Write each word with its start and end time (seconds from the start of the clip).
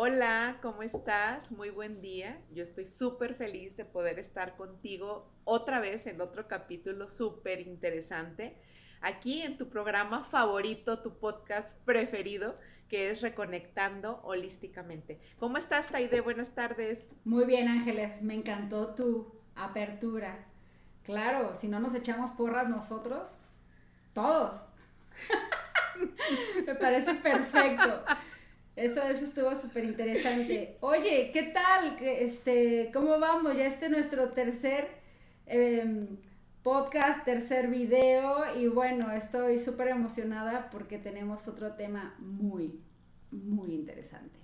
Hola, 0.00 0.58
¿cómo 0.62 0.84
estás? 0.84 1.50
Muy 1.50 1.70
buen 1.70 2.00
día. 2.00 2.40
Yo 2.52 2.62
estoy 2.62 2.86
súper 2.86 3.34
feliz 3.34 3.76
de 3.76 3.84
poder 3.84 4.20
estar 4.20 4.56
contigo 4.56 5.28
otra 5.42 5.80
vez 5.80 6.06
en 6.06 6.20
otro 6.20 6.46
capítulo 6.46 7.08
súper 7.08 7.62
interesante. 7.62 8.56
Aquí 9.00 9.42
en 9.42 9.58
tu 9.58 9.68
programa 9.68 10.22
favorito, 10.22 11.02
tu 11.02 11.18
podcast 11.18 11.76
preferido, 11.84 12.56
que 12.88 13.10
es 13.10 13.22
Reconectando 13.22 14.20
Holísticamente. 14.22 15.20
¿Cómo 15.40 15.58
estás, 15.58 15.90
Taide? 15.90 16.20
Buenas 16.20 16.54
tardes. 16.54 17.04
Muy 17.24 17.44
bien, 17.44 17.66
Ángeles. 17.66 18.22
Me 18.22 18.34
encantó 18.34 18.94
tu 18.94 19.34
apertura. 19.56 20.46
Claro, 21.02 21.56
si 21.56 21.66
no 21.66 21.80
nos 21.80 21.96
echamos 21.96 22.30
porras 22.30 22.68
nosotros, 22.68 23.26
todos. 24.12 24.62
Me 26.66 26.76
parece 26.76 27.14
perfecto. 27.14 28.04
Eso, 28.78 29.02
eso 29.02 29.24
estuvo 29.24 29.60
súper 29.60 29.82
interesante. 29.82 30.76
Oye, 30.82 31.32
¿qué 31.32 31.42
tal? 31.42 31.96
Este, 32.00 32.90
¿Cómo 32.92 33.18
vamos? 33.18 33.56
Ya 33.56 33.66
este 33.66 33.86
es 33.86 33.90
nuestro 33.90 34.28
tercer 34.30 34.86
em, 35.46 36.16
podcast, 36.62 37.24
tercer 37.24 37.66
video 37.66 38.56
y 38.56 38.68
bueno, 38.68 39.10
estoy 39.10 39.58
súper 39.58 39.88
emocionada 39.88 40.70
porque 40.70 40.96
tenemos 40.96 41.48
otro 41.48 41.72
tema 41.72 42.14
muy, 42.20 42.80
muy 43.32 43.74
interesante. 43.74 44.38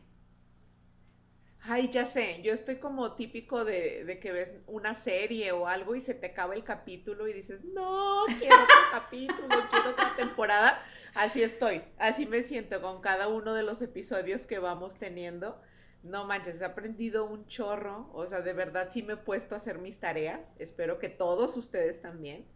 Ay, 1.61 1.89
ya 1.93 2.05
sé, 2.05 2.43
yo 2.43 2.53
estoy 2.53 2.77
como 2.77 3.13
típico 3.13 3.65
de, 3.65 4.05
de, 4.05 4.19
que 4.19 4.33
ves 4.33 4.57
una 4.67 4.97
serie 4.97 5.53
o 5.53 5.69
algo 5.69 5.95
y 5.95 6.01
se 6.01 6.13
te 6.13 6.27
acaba 6.27 6.55
el 6.55 6.65
capítulo 6.65 7.29
y 7.29 7.33
dices, 7.33 7.63
no, 7.65 8.25
quiero 8.41 8.57
otro 8.57 8.77
capítulo, 8.91 9.49
quiero 9.71 9.91
otra 9.91 10.13
temporada. 10.17 10.83
Así 11.15 11.45
estoy, 11.45 11.83
así 11.97 12.27
me 12.27 12.43
siento 12.43 12.83
con 12.83 13.01
cada 13.01 13.29
uno 13.29 13.55
de 13.55 13.63
los 13.63 13.81
episodios 13.83 14.47
que 14.47 14.59
vamos 14.59 14.97
teniendo. 14.97 15.61
No 16.03 16.27
manches, 16.27 16.61
he 16.61 16.65
aprendido 16.65 17.25
un 17.25 17.47
chorro, 17.47 18.11
o 18.13 18.27
sea, 18.27 18.41
de 18.41 18.53
verdad 18.53 18.89
sí 18.93 19.03
me 19.05 19.15
he 19.15 19.17
puesto 19.17 19.55
a 19.55 19.59
hacer 19.59 19.79
mis 19.79 20.01
tareas, 20.01 20.55
espero 20.59 20.99
que 20.99 21.09
todos 21.09 21.57
ustedes 21.57 22.03
también, 22.03 22.47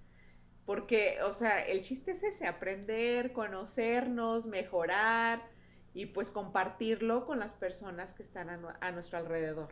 porque, 0.66 1.18
o 1.22 1.32
sea, 1.32 1.60
el 1.60 1.82
chiste 1.82 2.10
es 2.10 2.22
ese, 2.24 2.46
aprender, 2.46 3.32
conocernos, 3.32 4.44
mejorar 4.44 5.48
y 5.94 6.06
pues 6.06 6.30
compartirlo 6.30 7.26
con 7.26 7.38
las 7.38 7.54
personas 7.54 8.12
que 8.12 8.22
están 8.22 8.50
a, 8.50 8.90
nuestro 8.90 9.18
alrededor. 9.18 9.70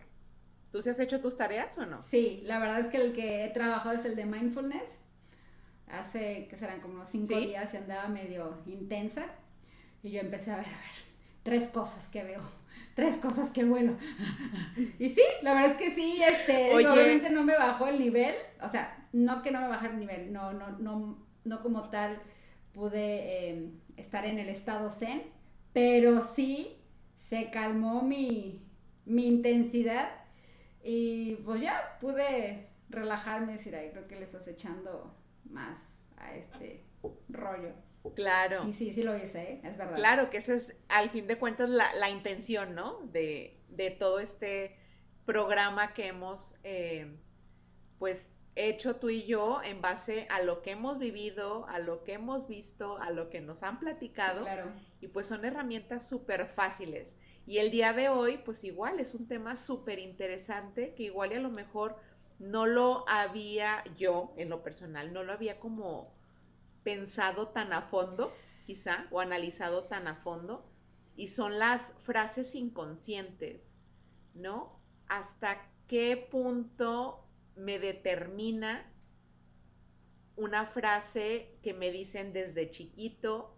¿Tú 0.70 0.80
sí 0.80 0.88
has 0.88 1.00
hecho 1.00 1.20
tus 1.20 1.36
tareas 1.36 1.76
o 1.76 1.86
no? 1.86 2.02
Sí, 2.04 2.40
la 2.44 2.60
verdad 2.60 2.80
es 2.80 2.86
que 2.86 2.98
el 2.98 3.12
que 3.12 3.44
he 3.44 3.50
trabajado 3.50 3.96
es 3.96 4.04
el 4.04 4.16
de 4.16 4.26
mindfulness 4.26 4.90
hace 5.88 6.46
que 6.48 6.56
serán 6.56 6.80
como 6.80 7.06
cinco 7.06 7.38
días 7.38 7.72
y 7.74 7.76
andaba 7.76 8.08
medio 8.08 8.62
intensa. 8.66 9.26
Y 10.02 10.10
yo 10.10 10.20
empecé 10.20 10.52
a 10.52 10.56
ver, 10.56 10.66
a 10.66 10.70
ver, 10.70 11.06
tres 11.42 11.68
cosas 11.68 12.06
que 12.08 12.22
veo, 12.22 12.42
tres 12.94 13.16
cosas 13.16 13.50
que 13.50 13.64
vuelo. 13.64 13.96
Y 14.98 15.10
sí, 15.10 15.22
la 15.42 15.54
verdad 15.54 15.70
es 15.72 15.76
que 15.76 15.94
sí, 15.94 16.22
este, 16.22 16.74
obviamente 16.74 17.30
no 17.30 17.44
me 17.44 17.56
bajó 17.56 17.86
el 17.86 17.98
nivel, 17.98 18.34
o 18.62 18.68
sea, 18.68 19.08
no 19.12 19.42
que 19.42 19.50
no 19.50 19.60
me 19.60 19.68
bajara 19.68 19.94
el 19.94 20.00
nivel, 20.00 20.32
no, 20.32 20.52
no, 20.52 20.70
no, 20.78 21.18
no 21.44 21.62
como 21.62 21.88
tal 21.88 22.20
pude 22.72 23.48
em, 23.48 23.80
estar 23.96 24.26
en 24.26 24.38
el 24.38 24.48
estado 24.48 24.90
zen, 24.90 25.22
pero 25.72 26.20
sí 26.20 26.76
se 27.28 27.50
calmó 27.50 28.02
mi, 28.02 28.62
mi 29.06 29.26
intensidad 29.26 30.10
y 30.84 31.36
pues 31.36 31.60
ya 31.60 31.96
pude 32.00 32.68
relajarme 32.90 33.52
y 33.52 33.56
decir, 33.56 33.74
ay, 33.74 33.90
creo 33.90 34.06
que 34.06 34.16
le 34.16 34.24
estás 34.24 34.46
echando 34.46 35.14
más 35.50 35.78
a 36.16 36.34
este 36.34 36.84
rollo. 37.28 37.74
Claro. 38.14 38.68
Y 38.68 38.72
sí, 38.72 38.92
sí 38.92 39.02
lo 39.02 39.16
hice, 39.16 39.42
¿eh? 39.42 39.60
es 39.64 39.76
verdad. 39.76 39.96
Claro, 39.96 40.30
que 40.30 40.38
esa 40.38 40.54
es 40.54 40.74
al 40.88 41.10
fin 41.10 41.26
de 41.26 41.38
cuentas 41.38 41.68
la, 41.68 41.92
la 41.94 42.10
intención, 42.10 42.74
¿no? 42.74 43.00
De, 43.12 43.60
de, 43.68 43.90
todo 43.90 44.20
este 44.20 44.76
programa 45.24 45.92
que 45.92 46.06
hemos, 46.06 46.54
eh, 46.62 47.16
pues, 47.98 48.36
hecho 48.54 48.96
tú 48.96 49.10
y 49.10 49.24
yo 49.24 49.60
en 49.62 49.82
base 49.82 50.26
a 50.30 50.40
lo 50.40 50.62
que 50.62 50.70
hemos 50.70 50.98
vivido, 50.98 51.66
a 51.68 51.78
lo 51.78 52.04
que 52.04 52.14
hemos 52.14 52.48
visto, 52.48 52.96
a 52.98 53.10
lo 53.10 53.28
que 53.28 53.40
nos 53.40 53.62
han 53.62 53.78
platicado. 53.78 54.42
claro. 54.42 54.72
Y 55.00 55.08
pues 55.08 55.26
son 55.26 55.44
herramientas 55.44 56.08
súper 56.08 56.46
fáciles. 56.46 57.18
Y 57.46 57.58
el 57.58 57.70
día 57.70 57.92
de 57.92 58.08
hoy, 58.08 58.38
pues 58.38 58.64
igual 58.64 58.98
es 58.98 59.14
un 59.14 59.28
tema 59.28 59.56
súper 59.56 59.98
interesante 59.98 60.94
que 60.94 61.04
igual 61.04 61.32
y 61.32 61.34
a 61.36 61.40
lo 61.40 61.50
mejor 61.50 61.96
no 62.38 62.66
lo 62.66 63.08
había 63.08 63.82
yo, 63.96 64.32
en 64.36 64.48
lo 64.48 64.62
personal, 64.62 65.12
no 65.12 65.22
lo 65.22 65.32
había 65.32 65.58
como 65.58 66.14
pensado 66.82 67.48
tan 67.48 67.72
a 67.72 67.82
fondo, 67.82 68.32
quizá, 68.66 69.06
o 69.10 69.20
analizado 69.20 69.84
tan 69.84 70.06
a 70.08 70.16
fondo, 70.16 70.70
y 71.16 71.28
son 71.28 71.58
las 71.58 71.94
frases 72.02 72.54
inconscientes, 72.54 73.72
¿no? 74.34 74.80
¿Hasta 75.08 75.70
qué 75.86 76.16
punto 76.30 77.26
me 77.54 77.78
determina 77.78 78.92
una 80.36 80.66
frase 80.66 81.58
que 81.62 81.72
me 81.72 81.90
dicen 81.90 82.32
desde 82.32 82.70
chiquito, 82.70 83.56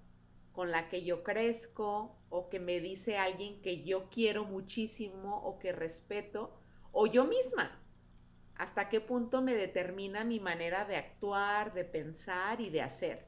con 0.52 0.70
la 0.70 0.88
que 0.88 1.04
yo 1.04 1.24
crezco, 1.24 2.16
o 2.30 2.48
que 2.48 2.60
me 2.60 2.80
dice 2.80 3.18
alguien 3.18 3.60
que 3.62 3.82
yo 3.84 4.08
quiero 4.10 4.44
muchísimo 4.44 5.42
o 5.42 5.58
que 5.58 5.72
respeto, 5.72 6.54
o 6.92 7.06
yo 7.06 7.24
misma, 7.24 7.80
hasta 8.58 8.88
qué 8.88 9.00
punto 9.00 9.40
me 9.40 9.54
determina 9.54 10.24
mi 10.24 10.40
manera 10.40 10.84
de 10.84 10.96
actuar, 10.96 11.72
de 11.72 11.84
pensar 11.84 12.60
y 12.60 12.70
de 12.70 12.82
hacer. 12.82 13.26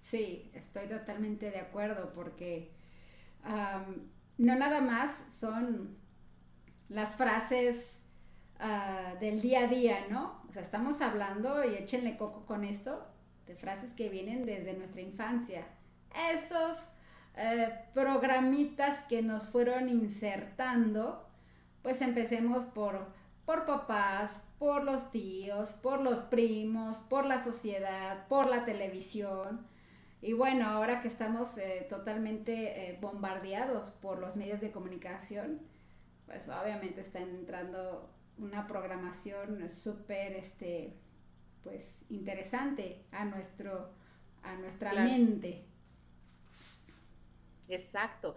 Sí, 0.00 0.50
estoy 0.54 0.88
totalmente 0.88 1.50
de 1.50 1.58
acuerdo 1.58 2.12
porque 2.14 2.72
no 3.44 4.56
nada 4.56 4.80
más 4.80 5.12
son 5.38 5.96
las 6.88 7.14
frases 7.16 7.92
uh, 8.58 9.18
del 9.18 9.40
día 9.40 9.64
a 9.64 9.66
día, 9.66 10.06
¿no? 10.08 10.42
O 10.48 10.52
sea, 10.52 10.62
estamos 10.62 11.00
hablando, 11.00 11.64
y 11.64 11.74
échenle 11.74 12.16
coco 12.16 12.46
con 12.46 12.64
esto, 12.64 13.06
de 13.46 13.54
frases 13.54 13.92
que 13.92 14.08
vienen 14.08 14.44
desde 14.46 14.74
nuestra 14.74 15.00
infancia. 15.00 15.66
Esos 16.32 16.78
eh, 17.36 17.84
programitas 17.94 19.04
que 19.08 19.22
nos 19.22 19.44
fueron 19.44 19.88
insertando, 19.88 21.28
pues 21.82 22.02
empecemos 22.02 22.64
por 22.64 23.12
por 23.50 23.66
papás, 23.66 24.46
por 24.60 24.84
los 24.84 25.10
tíos, 25.10 25.72
por 25.72 26.00
los 26.00 26.18
primos, 26.20 26.98
por 26.98 27.26
la 27.26 27.42
sociedad, 27.42 28.28
por 28.28 28.48
la 28.48 28.64
televisión. 28.64 29.66
Y 30.22 30.34
bueno, 30.34 30.66
ahora 30.66 31.00
que 31.00 31.08
estamos 31.08 31.58
eh, 31.58 31.84
totalmente 31.90 32.90
eh, 32.90 32.98
bombardeados 33.00 33.90
por 33.90 34.20
los 34.20 34.36
medios 34.36 34.60
de 34.60 34.70
comunicación, 34.70 35.58
pues 36.26 36.48
obviamente 36.48 37.00
está 37.00 37.18
entrando 37.18 38.08
una 38.38 38.68
programación 38.68 39.68
súper, 39.68 40.34
este, 40.34 40.94
pues 41.64 41.98
interesante 42.08 43.02
a 43.10 43.24
nuestro, 43.24 43.90
a 44.44 44.54
nuestra 44.58 44.92
mente. 44.94 45.64
Exacto 47.66 48.36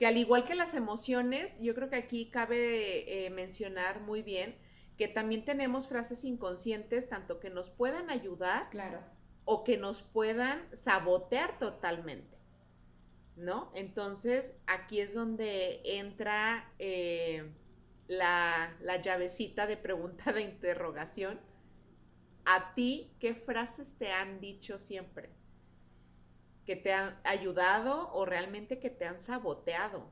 que 0.00 0.06
al 0.06 0.16
igual 0.16 0.46
que 0.46 0.54
las 0.54 0.72
emociones, 0.72 1.54
yo 1.60 1.74
creo 1.74 1.90
que 1.90 1.96
aquí 1.96 2.30
cabe 2.30 3.26
eh, 3.26 3.28
mencionar 3.28 4.00
muy 4.00 4.22
bien 4.22 4.56
que 4.96 5.08
también 5.08 5.44
tenemos 5.44 5.88
frases 5.88 6.24
inconscientes, 6.24 7.10
tanto 7.10 7.38
que 7.38 7.50
nos 7.50 7.68
puedan 7.68 8.08
ayudar 8.08 8.70
claro. 8.70 9.02
o 9.44 9.62
que 9.62 9.76
nos 9.76 10.00
puedan 10.00 10.66
sabotear 10.74 11.58
totalmente, 11.58 12.38
¿no? 13.36 13.70
Entonces, 13.74 14.54
aquí 14.66 15.00
es 15.00 15.12
donde 15.12 15.82
entra 15.84 16.72
eh, 16.78 17.52
la, 18.08 18.74
la 18.80 19.02
llavecita 19.02 19.66
de 19.66 19.76
pregunta 19.76 20.32
de 20.32 20.40
interrogación. 20.40 21.38
¿A 22.46 22.72
ti 22.74 23.12
qué 23.20 23.34
frases 23.34 23.92
te 23.98 24.12
han 24.12 24.40
dicho 24.40 24.78
siempre? 24.78 25.28
Que 26.64 26.76
te 26.76 26.92
han 26.92 27.18
ayudado 27.24 28.12
o 28.12 28.24
realmente 28.24 28.78
que 28.78 28.90
te 28.90 29.04
han 29.04 29.20
saboteado? 29.20 30.10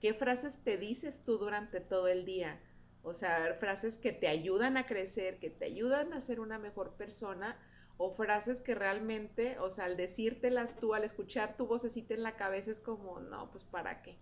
¿Qué 0.00 0.14
frases 0.14 0.62
te 0.62 0.76
dices 0.78 1.22
tú 1.24 1.38
durante 1.38 1.80
todo 1.80 2.08
el 2.08 2.24
día? 2.24 2.60
O 3.02 3.14
sea, 3.14 3.56
frases 3.58 3.96
que 3.96 4.12
te 4.12 4.28
ayudan 4.28 4.76
a 4.76 4.86
crecer, 4.86 5.38
que 5.38 5.50
te 5.50 5.66
ayudan 5.66 6.12
a 6.12 6.20
ser 6.20 6.40
una 6.40 6.58
mejor 6.58 6.94
persona, 6.94 7.58
o 8.02 8.10
frases 8.10 8.62
que 8.62 8.74
realmente, 8.74 9.58
o 9.58 9.68
sea, 9.68 9.84
al 9.84 9.98
decírtelas 9.98 10.76
tú, 10.76 10.94
al 10.94 11.04
escuchar 11.04 11.58
tu 11.58 11.66
vocecita 11.66 12.14
en 12.14 12.22
la 12.22 12.36
cabeza, 12.36 12.70
es 12.70 12.80
como, 12.80 13.20
no, 13.20 13.50
pues 13.50 13.64
para 13.64 14.00
qué. 14.00 14.16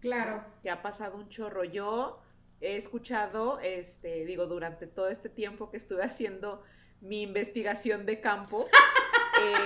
Claro. 0.00 0.42
Te 0.62 0.70
ha 0.70 0.80
pasado 0.80 1.16
un 1.16 1.28
chorro. 1.28 1.64
Yo 1.64 2.22
he 2.62 2.76
escuchado, 2.76 3.60
este, 3.60 4.24
digo, 4.24 4.46
durante 4.46 4.86
todo 4.86 5.08
este 5.08 5.28
tiempo 5.28 5.70
que 5.70 5.76
estuve 5.76 6.02
haciendo 6.02 6.62
mi 7.02 7.20
investigación 7.20 8.06
de 8.06 8.20
campo, 8.20 8.66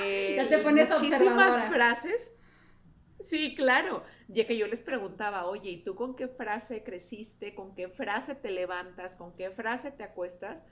Eh, 0.03 0.35
ya 0.37 0.49
te 0.49 0.59
pones 0.59 0.89
muchísimas 0.91 1.65
frases. 1.71 2.33
Sí, 3.21 3.55
claro. 3.55 4.03
Ya 4.29 4.47
que 4.47 4.57
yo 4.57 4.67
les 4.67 4.81
preguntaba, 4.81 5.47
oye, 5.47 5.71
¿y 5.71 5.83
tú 5.85 5.95
con 5.95 6.15
qué 6.15 6.29
frase 6.29 6.83
creciste? 6.83 7.55
¿Con 7.55 7.75
qué 7.75 7.89
frase 7.89 8.35
te 8.35 8.51
levantas? 8.51 9.17
¿Con 9.17 9.33
qué 9.35 9.51
frase 9.51 9.91
te 9.91 10.05
acuestas? 10.05 10.63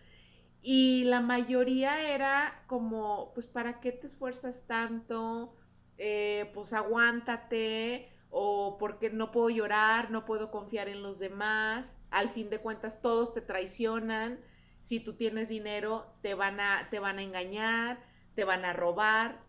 Y 0.62 1.04
la 1.04 1.20
mayoría 1.20 2.12
era 2.14 2.64
como, 2.66 3.32
pues, 3.34 3.46
¿para 3.46 3.80
qué 3.80 3.92
te 3.92 4.06
esfuerzas 4.06 4.66
tanto? 4.66 5.54
Eh, 5.98 6.50
pues 6.54 6.72
aguántate. 6.72 8.12
o 8.30 8.76
porque 8.78 9.08
no 9.10 9.30
puedo 9.30 9.48
llorar, 9.50 10.10
no 10.10 10.24
puedo 10.26 10.50
confiar 10.50 10.88
en 10.88 11.02
los 11.02 11.18
demás, 11.18 11.96
al 12.10 12.28
fin 12.30 12.50
de 12.50 12.58
cuentas 12.58 13.00
todos 13.00 13.32
te 13.32 13.40
traicionan, 13.40 14.40
si 14.82 15.00
tú 15.00 15.14
tienes 15.14 15.48
dinero 15.48 16.12
te 16.22 16.34
van 16.34 16.60
a, 16.60 16.88
te 16.90 16.98
van 16.98 17.18
a 17.18 17.22
engañar, 17.22 17.98
te 18.36 18.44
van 18.44 18.64
a 18.64 18.72
robar, 18.72 19.40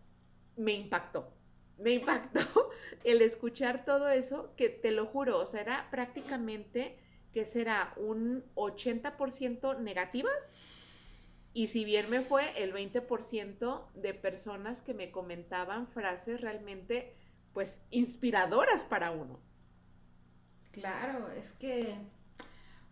me 0.56 0.72
impactó, 0.72 1.32
me 1.78 1.92
impactó 1.92 2.40
el 3.04 3.22
escuchar 3.22 3.84
todo 3.84 4.08
eso, 4.08 4.52
que 4.56 4.68
te 4.68 4.90
lo 4.90 5.06
juro, 5.06 5.38
o 5.38 5.46
sea, 5.46 5.60
era 5.60 5.90
prácticamente 5.90 6.98
que 7.32 7.44
será 7.44 7.92
un 7.96 8.44
80% 8.56 9.78
negativas 9.78 10.54
y 11.52 11.68
si 11.68 11.84
bien 11.84 12.10
me 12.10 12.22
fue 12.22 12.62
el 12.62 12.72
20% 12.72 13.92
de 13.94 14.14
personas 14.14 14.82
que 14.82 14.94
me 14.94 15.10
comentaban 15.10 15.86
frases 15.86 16.40
realmente 16.40 17.14
pues 17.52 17.80
inspiradoras 17.90 18.84
para 18.84 19.10
uno. 19.10 19.40
Claro, 20.72 21.30
es 21.32 21.50
que, 21.52 21.96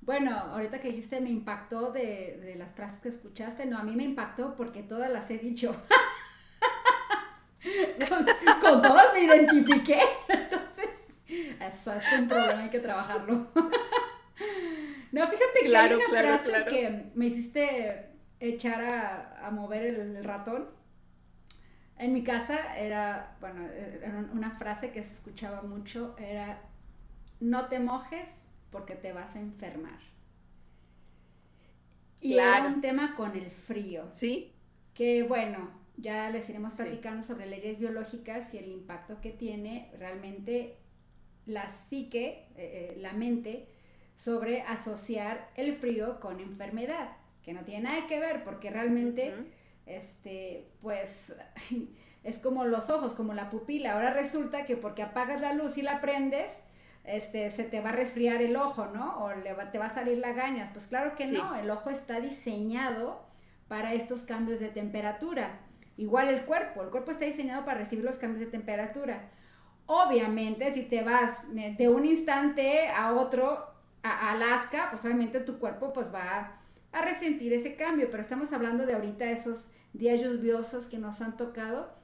bueno, 0.06 0.30
ahorita 0.36 0.80
que 0.80 0.88
dijiste 0.88 1.20
me 1.20 1.30
impactó 1.30 1.90
de, 1.90 2.54
las 2.56 2.72
frases 2.74 3.00
que 3.00 3.08
escuchaste, 3.08 3.66
no, 3.66 3.76
a 3.76 3.82
mí 3.82 3.96
me 3.96 4.04
impactó 4.04 4.54
porque 4.54 4.84
todas 4.84 5.10
las 5.10 5.28
he 5.30 5.38
dicho. 5.38 5.76
con, 8.62 8.80
todas 8.82 9.12
me 9.12 9.24
identifiqué. 9.24 9.98
Entonces, 10.28 10.90
eso 11.28 11.92
es 11.92 12.04
un 12.16 12.28
problema, 12.28 12.60
hay 12.60 12.70
que 12.70 12.78
trabajarlo. 12.78 13.48
no, 15.12 15.26
fíjate 15.26 15.60
que 15.64 15.76
hay 15.76 15.94
una 15.94 16.08
frase 16.08 16.64
que 16.68 17.10
me 17.14 17.26
hiciste 17.26 18.10
echar 18.38 18.84
a, 19.42 19.50
mover 19.50 19.82
el, 19.86 20.22
ratón. 20.22 20.68
En 21.98 22.12
mi 22.12 22.22
casa 22.22 22.76
era, 22.76 23.36
bueno, 23.40 23.66
era 23.66 24.24
una 24.32 24.52
frase 24.52 24.92
que 24.92 25.02
se 25.02 25.14
escuchaba 25.14 25.62
mucho, 25.62 26.14
era, 26.16 26.60
no 27.40 27.66
te 27.66 27.80
mojes 27.80 28.28
porque 28.70 28.94
te 28.94 29.12
vas 29.12 29.34
a 29.36 29.40
enfermar. 29.40 29.98
Y 32.20 32.34
era 32.34 32.66
un 32.66 32.80
tema 32.80 33.14
con 33.14 33.36
el 33.36 33.50
frío. 33.50 34.08
Sí. 34.10 34.52
Que 34.94 35.22
bueno, 35.22 35.70
ya 35.96 36.30
les 36.30 36.48
iremos 36.48 36.72
platicando 36.74 37.24
sobre 37.24 37.46
leyes 37.46 37.78
biológicas 37.78 38.52
y 38.54 38.58
el 38.58 38.68
impacto 38.68 39.20
que 39.20 39.30
tiene 39.30 39.90
realmente 39.98 40.76
la 41.44 41.70
psique, 41.88 42.48
eh, 42.56 42.94
eh, 42.94 42.96
la 42.98 43.12
mente, 43.12 43.68
sobre 44.16 44.62
asociar 44.62 45.50
el 45.56 45.76
frío 45.76 46.20
con 46.20 46.40
enfermedad 46.40 47.16
que 47.46 47.52
no 47.52 47.62
tiene 47.62 47.84
nada 47.84 48.08
que 48.08 48.18
ver 48.18 48.42
porque 48.42 48.70
realmente, 48.70 49.32
este, 49.86 50.68
pues, 50.82 51.32
es 52.24 52.38
como 52.40 52.64
los 52.64 52.90
ojos, 52.90 53.14
como 53.14 53.34
la 53.34 53.50
pupila. 53.50 53.92
Ahora 53.92 54.12
resulta 54.12 54.66
que 54.66 54.76
porque 54.76 55.02
apagas 55.02 55.40
la 55.40 55.52
luz 55.52 55.78
y 55.78 55.82
la 55.82 56.00
prendes, 56.00 56.50
este, 57.06 57.50
se 57.50 57.64
te 57.64 57.80
va 57.80 57.90
a 57.90 57.92
resfriar 57.92 58.42
el 58.42 58.56
ojo, 58.56 58.86
¿no? 58.86 59.24
O 59.24 59.32
le 59.34 59.54
te 59.72 59.78
va 59.78 59.86
a 59.86 59.94
salir 59.94 60.18
la 60.18 60.32
gañas. 60.32 60.70
Pues 60.72 60.86
claro 60.86 61.16
que 61.16 61.26
no, 61.26 61.54
el 61.56 61.70
ojo 61.70 61.90
está 61.90 62.20
diseñado 62.20 63.24
para 63.68 63.94
estos 63.94 64.22
cambios 64.22 64.60
de 64.60 64.68
temperatura. 64.68 65.60
Igual 65.96 66.28
el 66.28 66.44
cuerpo, 66.44 66.82
el 66.82 66.90
cuerpo 66.90 67.10
está 67.10 67.24
diseñado 67.24 67.64
para 67.64 67.78
recibir 67.78 68.04
los 68.04 68.16
cambios 68.16 68.40
de 68.40 68.46
temperatura. 68.46 69.30
Obviamente, 69.86 70.72
si 70.72 70.82
te 70.82 71.02
vas 71.02 71.32
de 71.52 71.88
un 71.88 72.04
instante 72.04 72.88
a 72.88 73.14
otro, 73.14 73.66
a 74.02 74.32
Alaska, 74.32 74.88
pues 74.90 75.04
obviamente 75.04 75.40
tu 75.40 75.58
cuerpo 75.58 75.92
pues 75.92 76.12
va 76.12 76.58
a 76.92 77.02
resentir 77.02 77.52
ese 77.52 77.76
cambio, 77.76 78.08
pero 78.10 78.22
estamos 78.22 78.52
hablando 78.52 78.86
de 78.86 78.94
ahorita 78.94 79.30
esos 79.30 79.70
días 79.92 80.20
lluviosos 80.20 80.86
que 80.86 80.98
nos 80.98 81.20
han 81.20 81.36
tocado, 81.36 81.94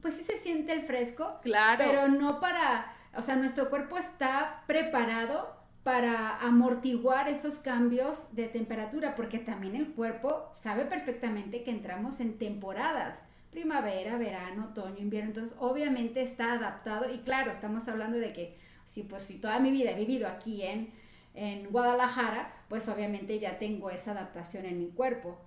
pues 0.00 0.14
sí 0.14 0.24
se 0.24 0.36
siente 0.38 0.72
el 0.72 0.82
fresco, 0.82 1.38
claro. 1.42 1.84
pero 1.84 2.08
no 2.08 2.40
para, 2.40 2.94
o 3.16 3.22
sea, 3.22 3.36
nuestro 3.36 3.70
cuerpo 3.70 3.98
está 3.98 4.62
preparado 4.66 5.54
para 5.82 6.38
amortiguar 6.40 7.28
esos 7.28 7.56
cambios 7.56 8.34
de 8.34 8.48
temperatura, 8.48 9.14
porque 9.14 9.38
también 9.38 9.76
el 9.76 9.92
cuerpo 9.92 10.52
sabe 10.62 10.84
perfectamente 10.84 11.62
que 11.62 11.70
entramos 11.70 12.18
en 12.20 12.38
temporadas, 12.38 13.18
primavera, 13.50 14.18
verano, 14.18 14.70
otoño, 14.70 14.98
invierno, 14.98 15.28
entonces 15.28 15.54
obviamente 15.58 16.22
está 16.22 16.54
adaptado 16.54 17.12
y 17.12 17.18
claro, 17.18 17.50
estamos 17.50 17.86
hablando 17.88 18.18
de 18.18 18.32
que 18.32 18.56
si 18.84 19.02
pues 19.04 19.22
si 19.22 19.38
toda 19.38 19.60
mi 19.60 19.70
vida 19.70 19.92
he 19.92 19.96
vivido 19.96 20.26
aquí 20.28 20.62
en 20.62 20.90
en 21.36 21.70
Guadalajara, 21.70 22.50
pues 22.68 22.88
obviamente 22.88 23.38
ya 23.38 23.58
tengo 23.58 23.90
esa 23.90 24.12
adaptación 24.12 24.64
en 24.64 24.78
mi 24.78 24.88
cuerpo. 24.88 25.38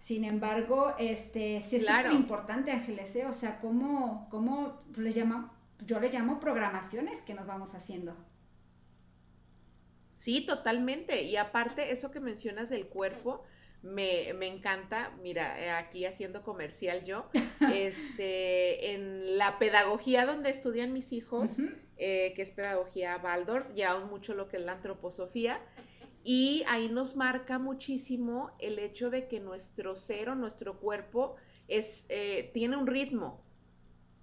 Sin 0.00 0.24
embargo, 0.24 0.94
este, 0.98 1.62
sí 1.62 1.76
es 1.76 1.86
súper 1.86 2.12
importante, 2.12 2.72
Ángeles, 2.72 3.14
¿eh? 3.16 3.26
o 3.26 3.32
sea, 3.32 3.60
¿cómo, 3.60 4.28
cómo 4.30 4.80
le 4.96 5.12
llama, 5.12 5.52
yo 5.84 6.00
le 6.00 6.10
llamo 6.10 6.40
programaciones 6.40 7.20
que 7.22 7.34
nos 7.34 7.46
vamos 7.46 7.74
haciendo? 7.74 8.16
Sí, 10.16 10.44
totalmente. 10.46 11.24
Y 11.24 11.36
aparte, 11.36 11.92
eso 11.92 12.10
que 12.10 12.20
mencionas 12.20 12.70
del 12.70 12.86
cuerpo, 12.86 13.44
me, 13.82 14.30
encanta, 14.46 15.12
mira, 15.22 15.60
eh, 15.62 15.70
aquí 15.70 16.04
haciendo 16.06 16.42
comercial 16.42 17.04
yo, 17.04 17.28
este, 17.72 18.92
en 18.92 19.38
la 19.38 19.58
pedagogía 19.58 20.26
donde 20.26 20.50
estudian 20.50 20.92
mis 20.92 21.12
hijos, 21.12 21.52
eh, 21.96 22.32
que 22.34 22.42
es 22.42 22.50
pedagogía 22.50 23.20
Waldorf, 23.22 23.72
ya 23.74 23.98
mucho 24.00 24.34
lo 24.34 24.48
que 24.48 24.56
es 24.56 24.64
la 24.64 24.72
antroposofía, 24.72 25.60
y 26.24 26.64
ahí 26.66 26.88
nos 26.88 27.14
marca 27.14 27.58
muchísimo 27.58 28.50
el 28.58 28.80
hecho 28.80 29.10
de 29.10 29.28
que 29.28 29.38
nuestro 29.38 29.94
ser 29.94 30.30
o 30.30 30.34
nuestro 30.34 30.80
cuerpo 30.80 31.36
es, 31.68 32.04
eh, 32.08 32.50
tiene 32.52 32.76
un 32.76 32.88
ritmo, 32.88 33.45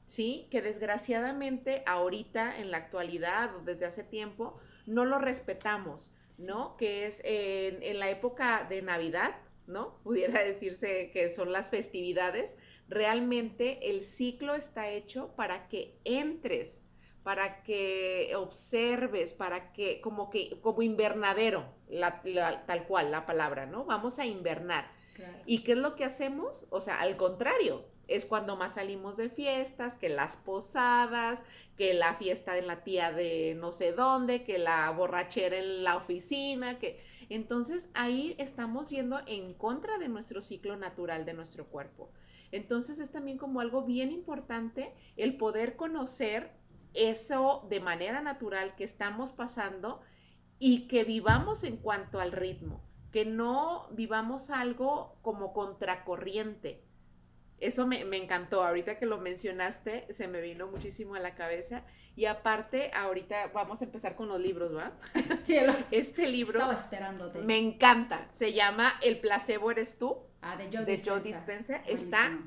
¿sí? 0.05 0.47
Que 0.51 0.61
desgraciadamente 0.61 1.83
ahorita, 1.85 2.59
en 2.59 2.71
la 2.71 2.77
actualidad 2.77 3.55
o 3.55 3.59
desde 3.61 3.85
hace 3.85 4.03
tiempo, 4.03 4.59
no 4.85 5.05
lo 5.05 5.19
respetamos, 5.19 6.11
¿no? 6.38 6.77
Que 6.77 7.05
es 7.05 7.21
en, 7.23 7.81
en 7.83 8.00
la 8.00 8.09
época 8.09 8.65
de 8.69 8.81
Navidad, 8.81 9.35
¿no? 9.67 10.00
Pudiera 10.03 10.44
decirse 10.44 11.11
que 11.11 11.29
son 11.33 11.51
las 11.51 11.69
festividades. 11.69 12.55
Realmente 12.89 13.89
el 13.89 14.03
ciclo 14.03 14.55
está 14.55 14.89
hecho 14.89 15.33
para 15.35 15.67
que 15.67 15.97
entres 16.03 16.83
para 17.23 17.63
que 17.63 18.33
observes, 18.35 19.33
para 19.33 19.71
que, 19.71 20.01
como 20.01 20.29
que, 20.29 20.59
como 20.61 20.81
invernadero, 20.81 21.65
tal 22.67 22.85
cual 22.85 23.11
la 23.11 23.25
palabra, 23.25 23.65
¿no? 23.65 23.85
Vamos 23.85 24.19
a 24.19 24.25
invernar. 24.25 24.91
¿Y 25.45 25.63
qué 25.63 25.72
es 25.74 25.77
lo 25.77 25.95
que 25.95 26.03
hacemos? 26.03 26.65
O 26.69 26.81
sea, 26.81 27.00
al 27.00 27.15
contrario, 27.15 27.86
es 28.07 28.25
cuando 28.25 28.55
más 28.55 28.75
salimos 28.75 29.17
de 29.17 29.29
fiestas, 29.29 29.95
que 29.95 30.10
las 30.10 30.38
posadas, 30.38 31.41
que 31.77 31.93
la 31.93 32.15
fiesta 32.15 32.53
de 32.53 32.62
la 32.62 32.83
tía 32.83 33.12
de 33.12 33.55
no 33.60 33.72
sé 33.72 33.93
dónde, 33.93 34.43
que 34.43 34.57
la 34.57 34.89
borrachera 34.91 35.57
en 35.57 35.83
la 35.83 35.98
oficina, 35.98 36.79
que... 36.79 37.03
Entonces 37.29 37.89
ahí 37.93 38.36
estamos 38.38 38.89
yendo 38.89 39.22
en 39.25 39.53
contra 39.53 39.98
de 39.98 40.10
nuestro 40.10 40.41
ciclo 40.41 40.75
natural 40.75 41.25
de 41.25 41.33
nuestro 41.33 41.65
cuerpo. 41.67 42.12
Entonces 42.51 43.00
es 43.00 43.12
también 43.12 43.38
como 43.38 43.62
algo 43.62 43.83
bien 43.83 44.12
importante 44.12 44.93
el 45.15 45.38
poder 45.38 45.75
conocer 45.75 46.51
eso 46.93 47.65
de 47.69 47.79
manera 47.79 48.22
natural 48.22 48.75
que 48.75 48.83
estamos 48.83 49.31
pasando 49.31 50.01
y 50.60 50.88
que 50.88 51.03
vivamos 51.03 51.63
en 51.63 51.77
cuanto 51.77 52.19
al 52.19 52.31
ritmo, 52.31 52.83
que 53.12 53.25
no 53.25 53.88
vivamos 53.91 54.50
algo 54.50 55.17
como 55.22 55.53
contracorriente. 55.53 56.83
Eso 57.60 57.88
me, 57.88 58.01
encantó, 58.17 58.63
ahorita 58.63 58.98
que 58.98 59.05
lo 59.05 59.19
mencionaste, 59.19 60.07
se 60.12 60.27
me 60.27 60.41
vino 60.41 60.67
muchísimo 60.67 61.15
a 61.15 61.19
la 61.19 61.33
cabeza. 61.36 61.83
Y 62.15 62.25
aparte, 62.25 62.91
ahorita 62.93 63.48
vamos 63.53 63.81
a 63.81 63.86
empezar 63.86 64.15
con 64.15 64.27
los 64.27 64.39
libros, 64.39 64.75
¿va? 64.75 64.91
este 65.91 66.27
libro 66.27 66.60
Estaba 66.60 66.74
esperándote. 66.74 67.39
me 67.39 67.57
encanta. 67.57 68.27
Se 68.31 68.53
llama 68.53 68.93
El 69.01 69.19
placebo 69.19 69.72
eres 69.72 69.98
tú. 69.98 70.17
Ah, 70.41 70.57
de 70.57 70.69
Joe 70.72 70.83
de 70.86 71.22
Dispenza. 71.22 71.77
Está 71.88 72.38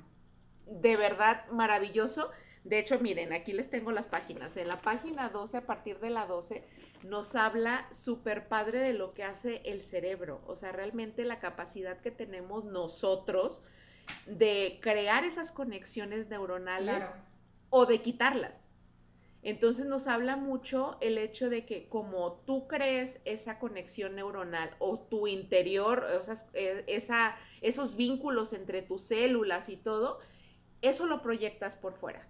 de 0.67 0.97
verdad 0.97 1.47
maravilloso. 1.51 2.31
De 2.65 2.81
hecho, 2.81 2.99
miren, 2.99 3.33
aquí 3.33 3.53
les 3.53 3.71
tengo 3.71 3.93
las 3.93 4.07
páginas. 4.07 4.57
En 4.57 4.69
la 4.69 4.81
página 4.81 5.29
12, 5.29 5.59
a 5.59 5.67
partir 5.67 6.01
de 6.01 6.11
la 6.11 6.27
12, 6.27 6.65
nos 7.05 7.37
habla 7.37 7.87
súper 7.93 8.49
padre 8.49 8.81
de 8.81 8.93
lo 8.93 9.15
que 9.15 9.23
hace 9.23 9.63
el 9.65 9.81
cerebro. 9.81 10.43
O 10.47 10.57
sea, 10.57 10.73
realmente 10.73 11.25
la 11.25 11.39
capacidad 11.39 12.01
que 12.01 12.11
tenemos 12.11 12.65
nosotros 12.65 13.63
de 14.27 14.79
crear 14.83 15.25
esas 15.25 15.53
conexiones 15.53 16.29
neuronales 16.29 17.05
o 17.71 17.87
de 17.87 18.03
quitarlas. 18.03 18.67
Entonces 19.43 19.87
nos 19.87 20.09
habla 20.09 20.37
mucho 20.37 20.97
el 21.01 21.19
hecho 21.19 21.49
de 21.49 21.65
que 21.67 21.89
como 21.89 22.43
tú 22.47 22.67
crees 22.67 23.21
esa 23.25 23.61
conexión 23.61 24.17
neuronal 24.17 24.75
o 24.81 24.99
tu 24.99 25.29
interior, 25.29 26.05
sea, 26.25 26.35
eh, 26.55 26.83
esa, 26.89 27.37
esos 27.61 27.95
vínculos 27.95 28.53
entre 28.53 28.83
tus 28.83 29.03
células 29.03 29.69
y 29.69 29.77
todo, 29.77 30.19
eso 30.83 31.07
lo 31.07 31.23
proyectas 31.23 31.77
por 31.77 31.95
fuera. 31.95 32.29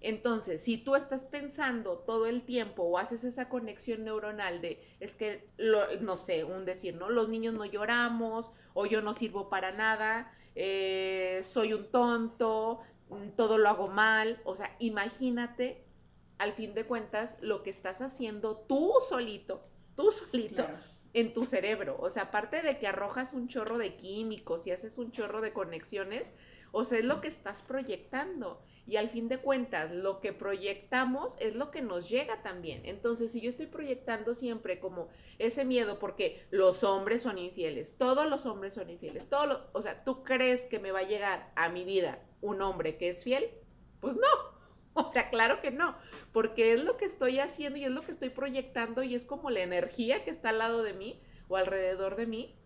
Entonces, 0.00 0.62
si 0.62 0.78
tú 0.78 0.96
estás 0.96 1.24
pensando 1.24 1.98
todo 1.98 2.26
el 2.26 2.42
tiempo 2.42 2.84
o 2.84 2.98
haces 2.98 3.22
esa 3.22 3.48
conexión 3.48 4.02
neuronal 4.02 4.60
de, 4.60 4.82
es 4.98 5.14
que, 5.14 5.46
no 6.00 6.16
sé, 6.16 6.42
un 6.44 6.64
decir, 6.64 6.96
¿no? 6.96 7.10
Los 7.10 7.28
niños 7.28 7.54
no 7.54 7.66
lloramos 7.66 8.50
o 8.72 8.86
yo 8.86 9.02
no 9.02 9.12
sirvo 9.12 9.50
para 9.50 9.72
nada, 9.72 10.32
eh, 10.54 11.42
soy 11.44 11.72
un 11.72 11.90
tonto, 11.90 12.80
mm, 13.08 13.30
todo 13.36 13.58
lo 13.58 13.68
hago 13.68 13.88
mal, 13.88 14.40
o 14.44 14.54
sea, 14.54 14.74
imagínate 14.78 15.84
al 16.38 16.54
fin 16.54 16.74
de 16.74 16.84
cuentas, 16.84 17.36
lo 17.42 17.62
que 17.62 17.68
estás 17.68 18.00
haciendo 18.00 18.56
tú 18.56 18.94
solito, 19.08 19.62
tú 19.94 20.10
solito. 20.10 20.66
en 21.12 21.32
tu 21.32 21.44
cerebro. 21.44 21.96
O 22.00 22.08
sea, 22.08 22.24
aparte 22.24 22.62
de 22.62 22.78
que 22.78 22.86
arrojas 22.86 23.32
un 23.32 23.48
chorro 23.48 23.78
de 23.78 23.96
químicos 23.96 24.66
y 24.66 24.70
haces 24.70 24.96
un 24.96 25.10
chorro 25.10 25.40
de 25.40 25.52
conexiones, 25.52 26.32
o 26.72 26.84
sea, 26.84 26.98
es 26.98 27.04
lo 27.04 27.20
que 27.20 27.28
estás 27.28 27.62
proyectando. 27.62 28.62
Y 28.86 28.96
al 28.96 29.08
fin 29.10 29.28
de 29.28 29.38
cuentas, 29.38 29.92
lo 29.92 30.20
que 30.20 30.32
proyectamos 30.32 31.36
es 31.40 31.54
lo 31.54 31.70
que 31.70 31.82
nos 31.82 32.08
llega 32.08 32.42
también. 32.42 32.82
Entonces, 32.84 33.32
si 33.32 33.40
yo 33.40 33.48
estoy 33.48 33.66
proyectando 33.66 34.34
siempre 34.34 34.80
como 34.80 35.08
ese 35.38 35.64
miedo, 35.64 35.98
porque 35.98 36.46
los 36.50 36.82
hombres 36.82 37.22
son 37.22 37.38
infieles, 37.38 37.96
todos 37.98 38.28
los 38.28 38.46
hombres 38.46 38.74
son 38.74 38.90
infieles, 38.90 39.28
todos 39.28 39.60
o 39.72 39.82
sea, 39.82 40.04
¿tú 40.04 40.22
crees 40.24 40.66
que 40.66 40.78
me 40.78 40.92
va 40.92 41.00
a 41.00 41.08
llegar 41.08 41.52
a 41.56 41.68
mi 41.68 41.84
vida 41.84 42.20
un 42.40 42.62
hombre 42.62 42.96
que 42.96 43.08
es 43.08 43.24
fiel? 43.24 43.50
Pues 44.00 44.16
no. 44.16 44.20
O 44.92 45.08
sea, 45.08 45.30
claro 45.30 45.60
que 45.60 45.70
no, 45.70 45.96
porque 46.32 46.72
es 46.72 46.82
lo 46.82 46.96
que 46.96 47.04
estoy 47.04 47.38
haciendo 47.38 47.78
y 47.78 47.84
es 47.84 47.92
lo 47.92 48.02
que 48.02 48.10
estoy 48.10 48.30
proyectando 48.30 49.04
y 49.04 49.14
es 49.14 49.24
como 49.24 49.48
la 49.48 49.62
energía 49.62 50.24
que 50.24 50.30
está 50.30 50.48
al 50.48 50.58
lado 50.58 50.82
de 50.82 50.94
mí 50.94 51.22
o 51.46 51.56
alrededor 51.56 52.16
de 52.16 52.26
mí 52.26 52.59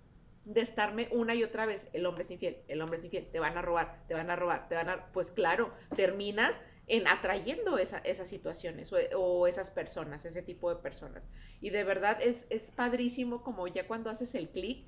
de 0.44 0.60
estarme 0.60 1.08
una 1.10 1.34
y 1.34 1.42
otra 1.42 1.66
vez, 1.66 1.88
el 1.92 2.06
hombre 2.06 2.22
es 2.22 2.30
infiel, 2.30 2.58
el 2.68 2.80
hombre 2.82 2.98
es 2.98 3.04
infiel, 3.04 3.30
te 3.30 3.40
van 3.40 3.56
a 3.56 3.62
robar, 3.62 4.04
te 4.06 4.14
van 4.14 4.30
a 4.30 4.36
robar, 4.36 4.68
te 4.68 4.74
van 4.74 4.90
a... 4.90 5.12
Pues 5.12 5.30
claro, 5.30 5.72
terminas 5.96 6.60
en 6.86 7.06
atrayendo 7.06 7.78
esas 7.78 8.28
situaciones 8.28 8.92
o, 9.16 9.46
esas 9.46 9.70
personas, 9.70 10.24
ese 10.24 10.42
tipo 10.42 10.68
de 10.68 10.76
personas. 10.76 11.28
Y 11.60 11.70
de 11.70 11.84
verdad 11.84 12.18
es, 12.20 12.46
es 12.50 12.70
padrísimo 12.70 13.42
como 13.42 13.66
ya 13.68 13.86
cuando 13.86 14.10
haces 14.10 14.34
el 14.34 14.50
clic 14.50 14.86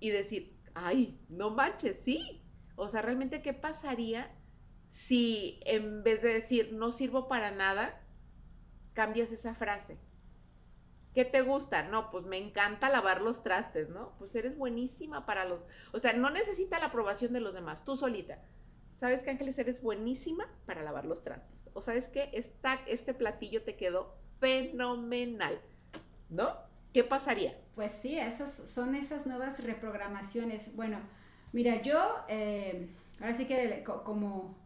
y 0.00 0.10
decir, 0.10 0.58
ay, 0.74 1.20
no 1.28 1.50
manches, 1.50 1.98
sí. 1.98 2.42
O 2.76 2.88
sea, 2.88 3.02
realmente, 3.02 3.42
¿qué 3.42 3.52
pasaría 3.52 4.34
si 4.88 5.60
en 5.66 6.02
vez 6.02 6.22
de 6.22 6.32
decir, 6.32 6.72
no 6.72 6.92
sirvo 6.92 7.28
para 7.28 7.50
nada, 7.50 8.00
cambias 8.94 9.30
esa 9.30 9.54
frase? 9.54 9.98
¿Qué 11.14 11.24
te 11.24 11.42
gusta? 11.42 11.84
No, 11.84 12.10
pues 12.10 12.24
me 12.26 12.38
encanta 12.38 12.90
lavar 12.90 13.22
los 13.22 13.44
trastes, 13.44 13.88
¿no? 13.88 14.12
Pues 14.18 14.34
eres 14.34 14.58
buenísima 14.58 15.26
para 15.26 15.44
los... 15.44 15.64
O 15.92 16.00
sea, 16.00 16.12
no 16.12 16.28
necesita 16.30 16.80
la 16.80 16.86
aprobación 16.86 17.32
de 17.32 17.40
los 17.40 17.54
demás, 17.54 17.84
tú 17.84 17.94
solita. 17.94 18.42
¿Sabes 18.94 19.22
que 19.22 19.30
Ángeles 19.30 19.58
eres 19.58 19.80
buenísima 19.80 20.48
para 20.66 20.82
lavar 20.82 21.06
los 21.06 21.22
trastes? 21.22 21.70
O 21.72 21.80
sabes 21.80 22.08
que 22.08 22.30
este 22.32 23.14
platillo 23.14 23.62
te 23.62 23.76
quedó 23.76 24.16
fenomenal, 24.40 25.60
¿no? 26.30 26.56
¿Qué 26.92 27.04
pasaría? 27.04 27.56
Pues 27.76 27.92
sí, 28.02 28.18
esos 28.18 28.50
son 28.50 28.96
esas 28.96 29.26
nuevas 29.26 29.62
reprogramaciones. 29.62 30.74
Bueno, 30.74 30.98
mira, 31.52 31.82
yo 31.82 31.98
eh, 32.28 32.88
ahora 33.20 33.34
sí 33.34 33.46
que 33.46 33.84
como 33.84 34.56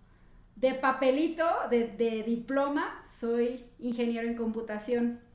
de 0.57 0.75
papelito, 0.75 1.47
de 1.71 2.23
diploma, 2.26 3.05
soy 3.19 3.67
ingeniero 3.78 4.26
en 4.26 4.37
computación. 4.37 5.27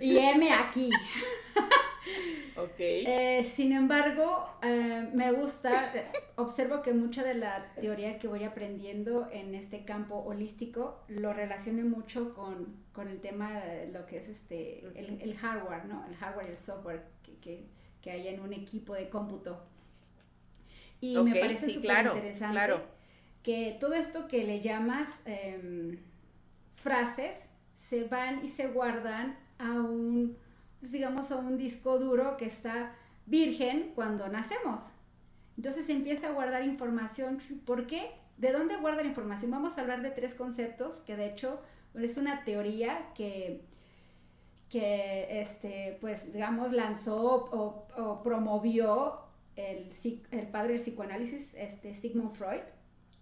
Y 0.00 0.16
M 0.18 0.52
aquí. 0.52 0.90
ok. 2.56 2.78
Eh, 2.78 3.52
sin 3.54 3.72
embargo, 3.72 4.48
eh, 4.62 5.08
me 5.12 5.32
gusta, 5.32 5.92
observo 6.36 6.82
que 6.82 6.92
mucha 6.92 7.22
de 7.22 7.34
la 7.34 7.72
teoría 7.80 8.18
que 8.18 8.28
voy 8.28 8.44
aprendiendo 8.44 9.28
en 9.30 9.54
este 9.54 9.84
campo 9.84 10.16
holístico 10.16 11.04
lo 11.08 11.32
relaciono 11.32 11.84
mucho 11.84 12.34
con, 12.34 12.82
el 13.08 13.20
tema 13.20 13.52
de 13.60 13.92
lo 13.92 14.06
que 14.06 14.18
es 14.18 14.28
este, 14.28 14.84
el, 14.94 15.36
hardware, 15.36 15.86
¿no? 15.86 16.04
El 16.06 16.16
hardware 16.16 16.46
y 16.48 16.50
el 16.50 16.58
software 16.58 17.04
que, 17.40 18.10
hay 18.10 18.28
en 18.28 18.40
un 18.40 18.52
equipo 18.52 18.94
de 18.94 19.08
cómputo. 19.08 19.64
Y 21.00 21.16
me 21.18 21.34
parece 21.38 21.70
súper 21.70 22.06
interesante 22.06 22.74
que 23.42 23.76
todo 23.78 23.92
esto 23.94 24.26
que 24.26 24.42
le 24.44 24.60
llamas 24.60 25.10
em, 25.26 25.98
frases 26.74 27.36
se 27.88 28.04
van 28.04 28.44
y 28.44 28.48
se 28.48 28.68
guardan 28.68 29.38
a 29.64 29.80
un, 29.82 30.36
pues, 30.80 30.92
digamos, 30.92 31.30
a 31.30 31.36
un 31.36 31.56
disco 31.56 31.98
duro 31.98 32.36
que 32.36 32.46
está 32.46 32.94
virgen 33.26 33.92
cuando 33.94 34.28
nacemos. 34.28 34.92
Entonces 35.56 35.86
se 35.86 35.92
empieza 35.92 36.28
a 36.28 36.32
guardar 36.32 36.64
información. 36.64 37.38
¿Por 37.64 37.86
qué? 37.86 38.10
¿De 38.36 38.52
dónde 38.52 38.76
guarda 38.76 39.02
la 39.02 39.08
información? 39.08 39.50
Vamos 39.50 39.78
a 39.78 39.80
hablar 39.80 40.02
de 40.02 40.10
tres 40.10 40.34
conceptos 40.34 41.00
que 41.00 41.16
de 41.16 41.26
hecho 41.26 41.60
es 41.94 42.16
una 42.16 42.44
teoría 42.44 43.12
que, 43.14 43.64
que 44.68 45.40
este, 45.40 45.98
pues, 46.00 46.32
digamos, 46.32 46.72
lanzó 46.72 47.48
o, 47.52 48.22
promovió 48.22 49.20
el, 49.56 49.92
el, 50.32 50.46
padre 50.48 50.74
del 50.74 50.82
psicoanálisis, 50.82 51.54
este, 51.54 51.94
Sigmund 51.94 52.32
Freud, 52.32 52.62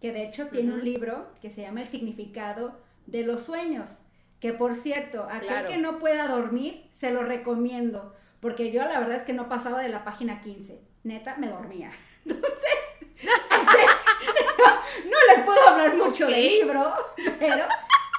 que 0.01 0.13
de 0.13 0.25
hecho 0.25 0.49
tiene 0.49 0.73
un 0.73 0.85
libro 0.85 1.29
que 1.43 1.51
se 1.51 1.61
llama 1.61 1.83
El 1.83 1.89
significado 1.89 2.81
de 3.07 3.23
los 3.23 3.43
sueños. 3.43 3.99
Que 4.43 4.53
por 4.53 4.75
cierto, 4.75 5.29
aquel 5.31 5.67
que 5.67 5.77
no 5.77 6.01
pueda 6.01 6.27
dormir, 6.27 6.91
se 6.99 7.13
lo 7.13 7.23
recomiendo. 7.23 8.13
Porque 8.41 8.73
yo 8.73 8.85
la 8.85 8.99
verdad 8.99 9.19
es 9.19 9.23
que 9.23 9.33
no 9.33 9.49
pasaba 9.49 9.81
de 9.81 9.89
la 9.89 10.03
página 10.03 10.41
15. 10.41 10.81
Neta, 11.05 11.37
me 11.37 11.47
dormía. 11.47 11.93
Entonces, 12.27 12.75
este, 13.15 13.29
no, 15.09 15.17
les 15.33 15.45
puedo 15.45 15.69
hablar 15.69 15.97
mucho 15.97 16.27
del 16.27 16.45
libro, 16.45 16.93
pero 17.39 17.67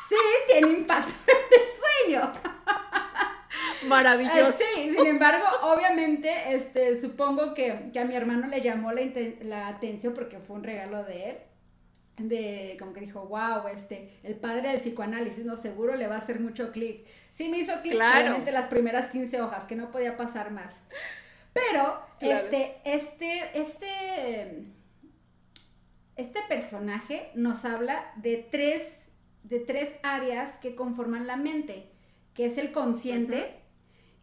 sí 0.07 0.15
tiene 0.47 0.69
impacto 0.69 1.11
en 1.27 1.61
el 1.61 2.21
sueño. 2.21 2.33
Maravilloso. 3.89 4.61
Eh, 4.61 4.65
sí, 4.75 4.95
sin 4.97 5.05
embargo, 5.05 5.45
obviamente, 5.63 6.31
este, 6.55 7.01
supongo 7.01 7.53
que, 7.53 7.91
a 7.99 8.05
mi 8.05 8.15
hermano 8.15 8.47
le 8.47 8.61
llamó 8.61 8.93
la, 8.93 9.01
la 9.41 9.67
atención 9.67 10.13
porque 10.13 10.39
fue 10.39 10.55
un 10.55 10.63
regalo 10.63 11.03
de 11.03 11.31
él 11.31 11.37
de 12.17 12.75
como 12.79 12.93
que 12.93 13.01
dijo, 13.01 13.25
wow, 13.25 13.67
este, 13.73 14.19
el 14.23 14.35
padre 14.35 14.69
del 14.69 14.79
psicoanálisis, 14.79 15.45
no, 15.45 15.57
seguro 15.57 15.95
le 15.95 16.07
va 16.07 16.15
a 16.15 16.19
hacer 16.19 16.39
mucho 16.39 16.71
clic. 16.71 17.05
Sí 17.33 17.49
me 17.49 17.57
hizo 17.57 17.81
clic 17.81 17.93
solamente 17.93 18.51
las 18.51 18.67
primeras 18.67 19.09
15 19.09 19.41
hojas, 19.41 19.63
que 19.63 19.75
no 19.75 19.91
podía 19.91 20.17
pasar 20.17 20.51
más. 20.51 20.75
Pero, 21.53 21.99
este, 22.19 22.77
este, 22.83 23.59
este, 23.59 24.63
este 26.15 26.39
personaje 26.47 27.31
nos 27.35 27.65
habla 27.65 28.11
de 28.17 28.47
tres, 28.49 28.83
de 29.43 29.59
tres 29.59 29.89
áreas 30.03 30.51
que 30.57 30.75
conforman 30.75 31.27
la 31.27 31.37
mente, 31.37 31.91
que 32.33 32.45
es 32.45 32.57
el 32.57 32.71
consciente, 32.71 33.59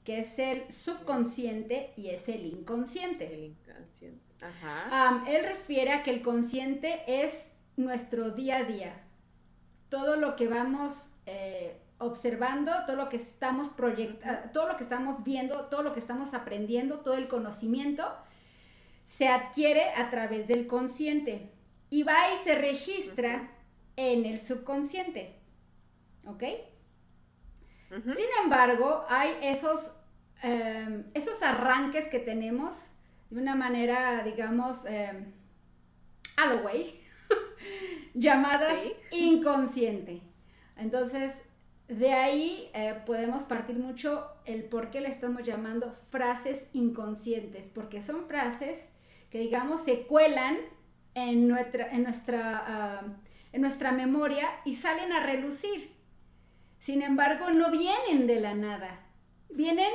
que 0.04 0.20
es 0.20 0.38
el 0.38 0.70
subconsciente 0.72 1.92
y 1.96 2.10
es 2.10 2.28
el 2.28 2.46
inconsciente. 2.46 3.32
El 3.32 3.44
inconsciente. 3.44 4.30
Ajá. 4.42 5.22
él 5.28 5.44
refiere 5.44 5.92
a 5.92 6.02
que 6.02 6.10
el 6.10 6.22
consciente 6.22 7.02
es 7.06 7.49
nuestro 7.84 8.30
día 8.30 8.58
a 8.58 8.64
día. 8.64 9.02
Todo 9.88 10.16
lo 10.16 10.36
que 10.36 10.48
vamos 10.48 11.10
eh, 11.26 11.80
observando, 11.98 12.72
todo 12.86 12.96
lo 12.96 13.08
que 13.08 13.16
estamos 13.16 13.68
proyectando, 13.68 14.50
todo 14.52 14.68
lo 14.68 14.76
que 14.76 14.84
estamos 14.84 15.22
viendo, 15.24 15.66
todo 15.66 15.82
lo 15.82 15.92
que 15.92 16.00
estamos 16.00 16.32
aprendiendo, 16.32 17.00
todo 17.00 17.14
el 17.14 17.28
conocimiento, 17.28 18.04
se 19.18 19.28
adquiere 19.28 19.90
a 19.90 20.10
través 20.10 20.48
del 20.48 20.66
consciente 20.66 21.52
y 21.90 22.04
va 22.04 22.32
y 22.32 22.44
se 22.44 22.54
registra 22.54 23.50
en 23.96 24.24
el 24.24 24.40
subconsciente. 24.40 25.36
¿Ok? 26.24 26.44
Sin 27.90 28.26
embargo, 28.44 29.04
hay 29.08 29.30
esos, 29.42 29.90
em, 30.42 31.04
esos 31.12 31.42
arranques 31.42 32.06
que 32.06 32.20
tenemos 32.20 32.86
de 33.30 33.40
una 33.40 33.56
manera, 33.56 34.22
digamos, 34.22 34.86
eh, 34.86 35.32
llamadas 38.14 38.74
inconsciente. 39.10 40.22
Entonces, 40.76 41.32
de 41.88 42.12
ahí 42.12 42.70
eh, 42.72 43.02
podemos 43.04 43.44
partir 43.44 43.76
mucho 43.76 44.26
el 44.44 44.64
por 44.64 44.90
qué 44.90 45.00
le 45.00 45.08
estamos 45.08 45.42
llamando 45.42 45.90
frases 46.10 46.64
inconscientes, 46.72 47.68
porque 47.68 48.02
son 48.02 48.26
frases 48.26 48.78
que, 49.30 49.38
digamos, 49.38 49.82
se 49.82 50.06
cuelan 50.06 50.56
en 51.14 51.48
nuestra, 51.48 51.90
en 51.90 52.04
nuestra, 52.04 52.64
ah, 52.66 53.02
en 53.52 53.60
nuestra 53.60 53.92
memoria 53.92 54.48
y 54.64 54.76
salen 54.76 55.12
a 55.12 55.24
relucir. 55.24 55.92
Sin 56.78 57.02
embargo, 57.02 57.50
no 57.50 57.70
vienen 57.70 58.26
de 58.26 58.40
la 58.40 58.54
nada, 58.54 59.00
vienen 59.50 59.92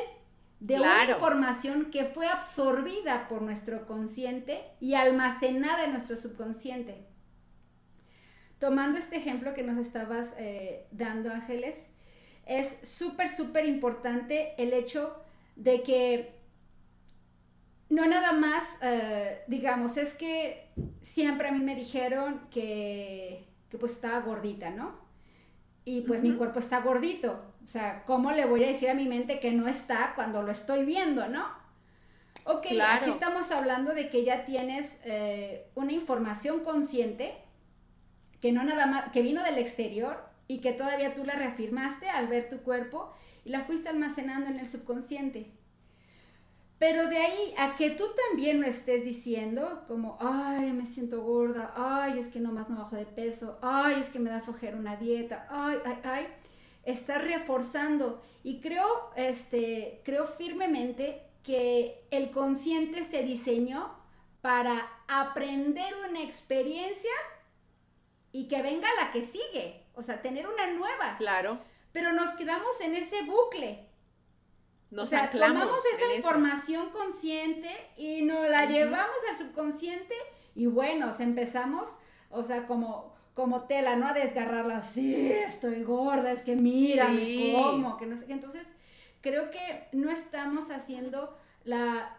de 0.60 0.79
una 0.79 1.05
información 1.05 1.91
que 1.91 2.05
fue 2.05 2.27
absorbida 2.27 3.27
por 3.27 3.41
nuestro 3.41 3.88
consciente 3.88 4.63
y 4.79 4.93
almacenada 4.93 5.86
en 5.86 5.91
nuestro 5.91 6.17
subconsciente 6.17 7.14
tomando 8.59 8.97
este 8.97 9.17
ejemplo 9.17 9.53
que 9.53 9.63
nos 9.63 9.77
estabas 9.85 10.27
eh, 10.38 10.88
dando, 10.91 11.31
Ángeles, 11.31 11.75
es 12.45 12.69
súper, 12.88 13.29
súper 13.29 13.65
importante 13.65 14.53
el 14.57 14.74
hecho 14.74 15.15
de 15.55 15.83
que 15.83 16.35
no 17.89 18.05
nada 18.07 18.31
más, 18.31 18.63
eh, 18.81 19.43
digamos, 19.47 19.97
es 19.97 20.13
que 20.13 20.69
siempre 21.01 21.50
a 21.50 21.51
mí 21.51 21.59
me 21.59 21.75
dijeron 21.75 22.47
que, 22.50 23.47
pues 23.79 23.93
estaba 23.93 24.19
gordita, 24.21 24.69
¿no? 24.69 25.03
Y 25.83 26.01
pues 26.01 26.24
mi 26.24 26.33
cuerpo 26.33 26.59
está 26.59 26.79
gordito. 26.79 27.43
O 27.63 27.67
sea, 27.67 28.03
¿cómo 28.05 28.31
le 28.31 28.45
voy 28.45 28.63
a 28.63 28.67
decir 28.67 28.89
a 28.89 28.95
mi 28.95 29.07
mente 29.07 29.39
que 29.39 29.51
no 29.51 29.67
está 29.67 30.13
cuando 30.15 30.41
lo 30.41 30.51
estoy 30.51 30.83
viendo, 30.83 31.27
no? 31.27 31.45
Ok, 32.45 32.67
aquí 32.81 33.09
estamos 33.09 33.51
hablando 33.51 33.93
de 33.93 34.09
que 34.09 34.24
ya 34.24 34.45
tienes 34.45 35.01
eh, 35.03 35.67
una 35.75 35.91
información 35.91 36.63
consciente 36.63 37.44
que 38.45 38.51
no 38.51 38.63
nada 38.63 38.85
más, 38.85 39.09
que 39.09 39.23
vino 39.23 39.43
del 39.43 39.57
exterior 39.57 40.23
y 40.47 40.59
que 40.59 40.71
todavía 40.71 41.15
tú 41.15 41.25
la 41.25 41.33
reafirmaste 41.33 42.07
al 42.09 42.27
ver 42.27 42.47
tu 42.47 42.59
cuerpo 42.59 43.11
y 43.43 43.49
la 43.49 43.63
fuiste 43.63 43.89
almacenando 43.89 44.51
en 44.51 44.59
el 44.59 44.69
subconsciente. 44.69 45.51
Pero 46.77 47.07
de 47.07 47.17
ahí 47.17 47.55
a 47.57 47.75
que 47.75 47.89
tú 47.89 48.03
también 48.29 48.61
lo 48.61 48.67
estés 48.67 49.03
diciendo, 49.03 49.83
como, 49.87 50.19
ay, 50.21 50.73
me 50.73 50.85
siento 50.85 51.23
gorda, 51.23 51.73
ay, 51.75 52.19
es 52.19 52.27
que 52.27 52.39
nomás 52.39 52.69
no 52.69 52.75
bajo 52.75 52.95
de 52.95 53.07
peso, 53.07 53.57
ay, 53.63 53.99
es 53.99 54.11
que 54.11 54.19
me 54.19 54.29
da 54.29 54.41
flojera 54.41 54.77
una 54.77 54.95
dieta, 54.95 55.47
ay, 55.49 55.79
ay, 55.83 55.97
ay, 56.03 56.27
estás 56.83 57.23
reforzando. 57.23 58.21
Y 58.43 58.61
creo, 58.61 59.09
este, 59.15 60.03
creo 60.05 60.27
firmemente 60.27 61.23
que 61.41 62.05
el 62.11 62.29
consciente 62.29 63.05
se 63.05 63.23
diseñó 63.23 63.89
para 64.41 64.87
aprender 65.07 65.91
una 66.07 66.21
experiencia 66.21 67.09
y 68.35 68.47
que 68.47 68.61
venga 68.61 68.87
la 68.99 69.11
que 69.11 69.21
sigue, 69.21 69.85
o 69.93 70.03
sea, 70.03 70.21
tener 70.21 70.45
una 70.47 70.67
nueva. 70.67 71.15
Claro. 71.17 71.59
Pero 71.93 72.11
nos 72.11 72.31
quedamos 72.31 72.79
en 72.81 72.95
ese 72.95 73.23
bucle 73.23 73.87
o 74.97 75.05
sea, 75.05 75.29
tomamos 75.31 75.79
esa 75.93 76.13
información 76.13 76.89
consciente 76.91 77.69
y 77.97 78.21
nos 78.21 78.49
la 78.49 78.65
llevamos 78.65 79.17
al 79.29 79.37
subconsciente 79.37 80.15
y 80.53 80.67
bueno, 80.67 81.13
empezamos, 81.19 81.97
o 82.29 82.43
sea, 82.43 82.65
como, 82.65 83.13
como 83.33 83.63
tela, 83.63 83.95
¿no? 83.95 84.07
A 84.07 84.13
desgarrarla, 84.13 84.81
sí, 84.81 85.31
estoy 85.31 85.83
gorda, 85.83 86.31
es 86.31 86.41
que 86.41 86.55
mira, 86.55 87.09
me 87.09 87.53
como, 87.53 87.97
que 87.97 88.05
no 88.05 88.15
sé 88.15 88.25
qué. 88.25 88.33
Entonces, 88.33 88.65
creo 89.21 89.51
que 89.51 89.87
no 89.91 90.09
estamos 90.11 90.71
haciendo 90.71 91.37
la, 91.63 92.14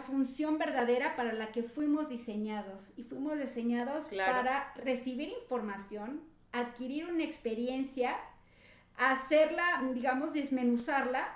función 0.00 0.58
verdadera 0.58 1.16
para 1.16 1.32
la 1.32 1.52
que 1.52 1.62
fuimos 1.62 2.08
diseñados. 2.08 2.92
Y 2.96 3.02
fuimos 3.02 3.38
diseñados 3.38 4.08
para 4.08 4.72
recibir 4.76 5.28
información, 5.42 6.22
adquirir 6.52 7.06
una 7.06 7.24
experiencia, 7.24 8.16
hacerla, 8.96 9.82
digamos, 9.94 10.32
desmenuzarla 10.32 11.28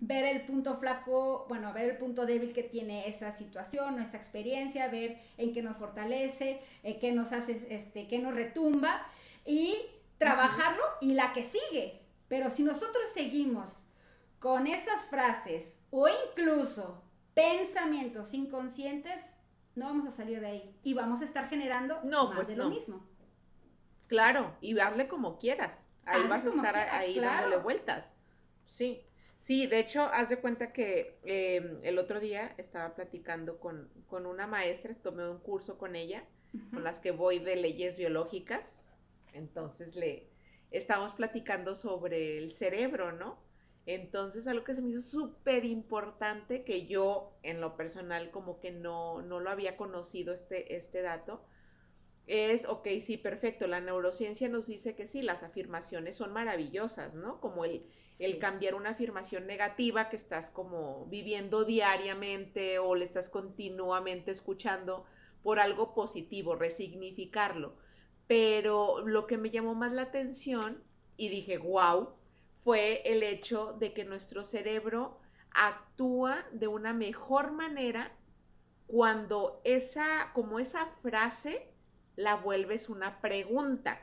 ver 0.00 0.24
el 0.24 0.46
punto 0.46 0.76
flaco, 0.76 1.44
bueno, 1.48 1.72
ver 1.72 1.90
el 1.90 1.98
punto 1.98 2.24
débil 2.24 2.54
que 2.54 2.62
tiene 2.62 3.06
esa 3.08 3.32
situación 3.32 3.98
o 3.98 4.02
esa 4.02 4.16
experiencia, 4.16 4.88
ver 4.88 5.20
en 5.36 5.52
qué 5.52 5.62
nos 5.62 5.76
fortalece, 5.76 6.60
en 6.82 6.98
qué 6.98 7.12
nos 7.12 7.32
hace, 7.32 7.66
este, 7.68 8.08
qué 8.08 8.18
nos 8.18 8.34
retumba 8.34 9.06
y 9.44 9.76
trabajarlo 10.18 10.82
y 11.02 11.12
la 11.12 11.32
que 11.34 11.44
sigue. 11.44 12.00
Pero 12.28 12.48
si 12.50 12.62
nosotros 12.62 13.10
seguimos 13.12 13.78
con 14.38 14.66
esas 14.66 15.04
frases 15.04 15.76
o 15.90 16.08
incluso 16.08 17.02
pensamientos 17.34 18.34
inconscientes, 18.34 19.34
no 19.74 19.86
vamos 19.86 20.06
a 20.08 20.10
salir 20.10 20.40
de 20.40 20.46
ahí 20.46 20.76
y 20.82 20.94
vamos 20.94 21.22
a 21.22 21.24
estar 21.24 21.48
generando 21.48 22.00
no, 22.04 22.26
más 22.26 22.36
pues 22.36 22.48
de 22.48 22.56
lo 22.56 22.68
mismo. 22.68 23.06
Claro, 24.08 24.56
y 24.60 24.78
hazle 24.78 25.06
como 25.06 25.38
quieras. 25.38 25.84
Ahí 26.04 26.26
vas 26.28 26.44
a 26.44 26.48
estar 26.48 26.76
ahí 26.76 27.18
dándole 27.18 27.56
vueltas. 27.58 28.12
Sí. 28.66 29.04
Sí, 29.38 29.66
de 29.66 29.78
hecho, 29.78 30.02
haz 30.02 30.28
de 30.28 30.36
cuenta 30.36 30.72
que 30.72 31.18
em, 31.24 31.78
el 31.82 31.98
otro 31.98 32.20
día 32.20 32.54
estaba 32.58 32.94
platicando 32.94 33.58
con, 33.58 33.88
una 34.10 34.46
maestra, 34.46 34.94
tomé 34.94 35.26
un 35.28 35.38
curso 35.38 35.78
con 35.78 35.96
ella, 35.96 36.24
con 36.72 36.84
las 36.84 37.00
que 37.00 37.10
voy 37.10 37.38
de 37.38 37.56
leyes 37.56 37.96
biológicas. 37.96 38.74
Entonces 39.32 39.96
le 39.96 40.28
estábamos 40.70 41.14
platicando 41.14 41.74
sobre 41.74 42.36
el 42.36 42.52
cerebro, 42.52 43.12
¿no? 43.12 43.38
Entonces, 43.94 44.46
algo 44.46 44.62
que 44.64 44.74
se 44.76 44.82
me 44.82 44.90
hizo 44.90 45.00
súper 45.00 45.64
importante, 45.64 46.62
que 46.62 46.86
yo 46.86 47.32
en 47.42 47.60
lo 47.60 47.76
personal 47.76 48.30
como 48.30 48.60
que 48.60 48.70
no, 48.70 49.20
no 49.22 49.40
lo 49.40 49.50
había 49.50 49.76
conocido 49.76 50.32
este, 50.32 50.76
este 50.76 51.02
dato, 51.02 51.42
es, 52.28 52.66
ok, 52.66 52.86
sí, 53.00 53.16
perfecto, 53.16 53.66
la 53.66 53.80
neurociencia 53.80 54.48
nos 54.48 54.68
dice 54.68 54.94
que 54.94 55.08
sí, 55.08 55.22
las 55.22 55.42
afirmaciones 55.42 56.14
son 56.14 56.32
maravillosas, 56.32 57.14
¿no? 57.14 57.40
Como 57.40 57.64
el, 57.64 57.84
el 58.20 58.38
cambiar 58.38 58.76
una 58.76 58.90
afirmación 58.90 59.48
negativa 59.48 60.08
que 60.08 60.14
estás 60.16 60.50
como 60.50 61.06
viviendo 61.06 61.64
diariamente 61.64 62.78
o 62.78 62.94
le 62.94 63.04
estás 63.04 63.28
continuamente 63.28 64.30
escuchando 64.30 65.04
por 65.42 65.58
algo 65.58 65.94
positivo, 65.94 66.54
resignificarlo. 66.54 67.74
Pero 68.28 69.04
lo 69.04 69.26
que 69.26 69.36
me 69.36 69.50
llamó 69.50 69.74
más 69.74 69.90
la 69.90 70.02
atención 70.02 70.84
y 71.16 71.28
dije, 71.28 71.58
wow, 71.58 72.19
fue 72.64 73.02
el 73.04 73.22
hecho 73.22 73.76
de 73.78 73.92
que 73.92 74.04
nuestro 74.04 74.44
cerebro 74.44 75.18
actúa 75.52 76.44
de 76.52 76.68
una 76.68 76.92
mejor 76.92 77.52
manera 77.52 78.12
cuando 78.86 79.60
esa, 79.64 80.30
como 80.34 80.58
esa 80.58 80.86
frase, 81.02 81.72
la 82.16 82.36
vuelves 82.36 82.88
una 82.88 83.20
pregunta. 83.20 84.00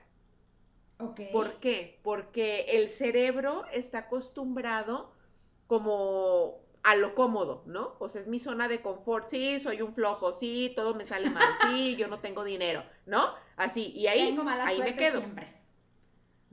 ¿Por 1.32 1.60
qué? 1.60 2.00
Porque 2.04 2.65
el 2.70 2.89
cerebro 2.89 3.65
está 3.72 4.00
acostumbrado 4.00 5.13
como 5.67 6.62
a 6.84 6.96
lo 6.96 7.13
cómodo, 7.15 7.63
¿no? 7.65 7.96
O 8.00 8.08
sea, 8.08 8.22
es 8.22 8.28
mi 8.28 8.39
zona 8.39 8.67
de 8.67 8.82
confort, 8.82 9.28
sí, 9.30 9.60
soy 9.60 9.82
un 9.82 9.93
flojo, 9.93 10.32
sí, 10.32 10.72
todo 10.76 10.96
me 10.96 11.06
sale 11.06 11.30
mal, 11.30 11.43
sí, 11.62 11.98
yo 11.98 12.08
no 12.08 12.20
tengo 12.20 12.46
dinero, 12.46 12.84
¿no? 13.06 13.34
Así, 13.58 13.91
y 13.91 14.08
ahí, 14.08 14.28
tengo 14.28 14.43
mala 14.43 14.65
ahí 14.65 14.80
me 14.80 14.96
quedo. 14.96 15.20
Siempre. 15.20 15.57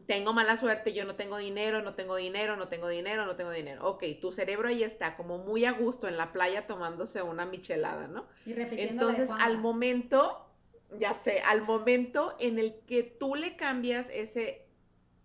Tengo 0.07 0.33
mala 0.33 0.57
suerte, 0.57 0.93
yo 0.93 1.05
no 1.05 1.14
tengo 1.14 1.38
dinero, 1.38 1.83
no 1.83 1.95
tengo 1.95 2.17
dinero, 2.17 2.57
no 2.57 2.69
tengo 2.69 2.88
dinero, 2.88 3.25
no 3.27 3.37
tengo 3.37 3.51
dinero. 3.51 3.87
Ok, 3.88 4.05
tu 4.21 4.33
cerebro 4.33 4.69
ahí 4.69 4.83
está 4.83 5.17
como 5.17 5.38
muy 5.38 5.64
a 5.64 5.73
gusto 5.73 6.09
en 6.09 6.17
la 6.17 6.33
playa 6.33 6.67
tomándose 6.67 7.23
una 7.23 7.47
michelada, 7.47 8.07
¿no? 8.09 8.27
Y 8.45 8.53
repitiendo 8.53 9.09
Entonces, 9.09 9.31
al 9.31 9.59
momento 9.59 10.45
ya 10.99 11.14
sé, 11.14 11.40
al 11.40 11.62
momento 11.62 12.35
en 12.38 12.59
el 12.59 12.81
que 12.87 13.03
tú 13.03 13.35
le 13.35 13.57
cambias 13.57 14.09
ese, 14.11 14.67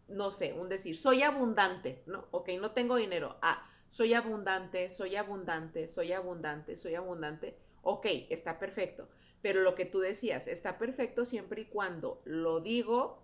no 0.08 0.32
sé, 0.32 0.54
un 0.54 0.70
decir, 0.70 0.96
soy 0.98 1.24
abundante, 1.24 2.04
¿no? 2.06 2.28
Ok, 2.32 2.50
no 2.60 2.72
tengo 2.72 2.96
dinero. 2.96 3.38
Ah, 3.42 3.68
soy 3.88 4.13
abundante, 4.13 4.89
soy 4.89 5.15
abundante, 5.15 5.88
soy 5.88 6.13
abundante, 6.13 6.76
soy 6.76 6.96
abundante. 6.96 7.58
Ok, 7.82 8.06
está 8.30 8.60
perfecto. 8.60 9.08
Pero 9.42 9.62
lo 9.62 9.76
que 9.76 9.86
tú 9.86 10.00
decías, 10.00 10.48
está 10.48 10.78
perfecto 10.78 11.26
siempre 11.26 11.62
y 11.62 11.65
cuando 11.65 12.22
lo 12.26 12.60
digo, 12.60 13.24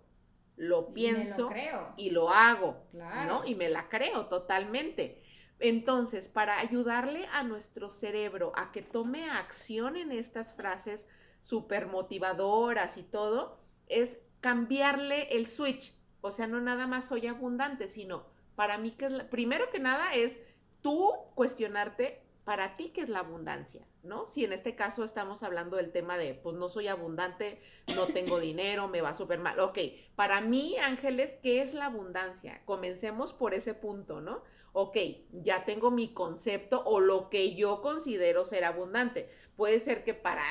lo 0.56 0.92
pienso 0.94 1.50
y 1.96 2.10
lo, 2.10 2.30
hago, 2.30 2.82
¿no? 2.92 3.44
Y 3.44 3.54
me 3.54 3.68
la 3.68 3.88
creo 3.88 4.26
totalmente. 4.26 5.22
Entonces, 5.58 6.28
para 6.28 6.58
ayudarle 6.58 7.26
a 7.32 7.42
nuestro 7.42 7.90
cerebro 7.90 8.52
a 8.56 8.72
que 8.72 8.82
tome 8.82 9.28
acción 9.30 9.96
en 9.96 10.12
estas 10.12 10.54
frases, 10.54 11.08
súper 11.40 11.86
motivadoras 11.86 12.96
y 12.96 13.02
todo, 13.02 13.58
es 13.86 14.18
cambiarle 14.40 15.28
el 15.36 15.46
switch. 15.46 15.94
O 16.20 16.30
sea, 16.30 16.46
no 16.46 16.60
nada 16.60 16.86
más 16.86 17.06
soy 17.06 17.26
abundante, 17.26 17.88
sino 17.88 18.26
para 18.54 18.78
mí 18.78 18.92
que 18.92 19.06
es 19.06 19.24
primero 19.24 19.70
que 19.70 19.78
nada 19.78 20.14
es 20.14 20.40
tú 20.80 21.12
cuestionarte 21.34 22.22
para 22.44 22.76
ti 22.76 22.90
qué 22.90 23.02
es 23.02 23.08
la 23.08 23.20
abundancia, 23.20 23.86
¿no? 24.06 24.26
Si 24.26 24.44
en 24.44 24.52
este 24.52 24.74
caso 24.74 25.04
estamos 25.04 25.42
hablando 25.42 25.76
del 25.76 25.92
tema 25.92 26.16
de, 26.16 26.34
pues 26.34 26.56
no 26.56 26.68
soy 26.68 26.88
abundante, 26.88 27.60
no 27.94 28.06
tengo 28.06 28.40
dinero, 28.40 28.88
me 28.88 29.00
va 29.00 29.14
súper 29.14 29.38
mal. 29.38 29.58
Ok, 29.60 29.78
para 30.14 30.40
mí, 30.40 30.76
Ángeles, 30.78 31.38
¿qué 31.42 31.62
es 31.62 31.74
la 31.74 31.86
abundancia? 31.86 32.62
Comencemos 32.64 33.32
por 33.32 33.54
ese 33.54 33.74
punto, 33.74 34.20
¿no? 34.20 34.42
Ok, 34.72 34.96
ya 35.32 35.64
tengo 35.64 35.90
mi 35.90 36.12
concepto 36.12 36.82
o 36.84 37.00
lo 37.00 37.30
que 37.30 37.54
yo 37.54 37.82
considero 37.82 38.44
ser 38.44 38.64
abundante. 38.64 39.28
Puede 39.56 39.80
ser 39.80 40.04
que 40.04 40.14
para 40.14 40.42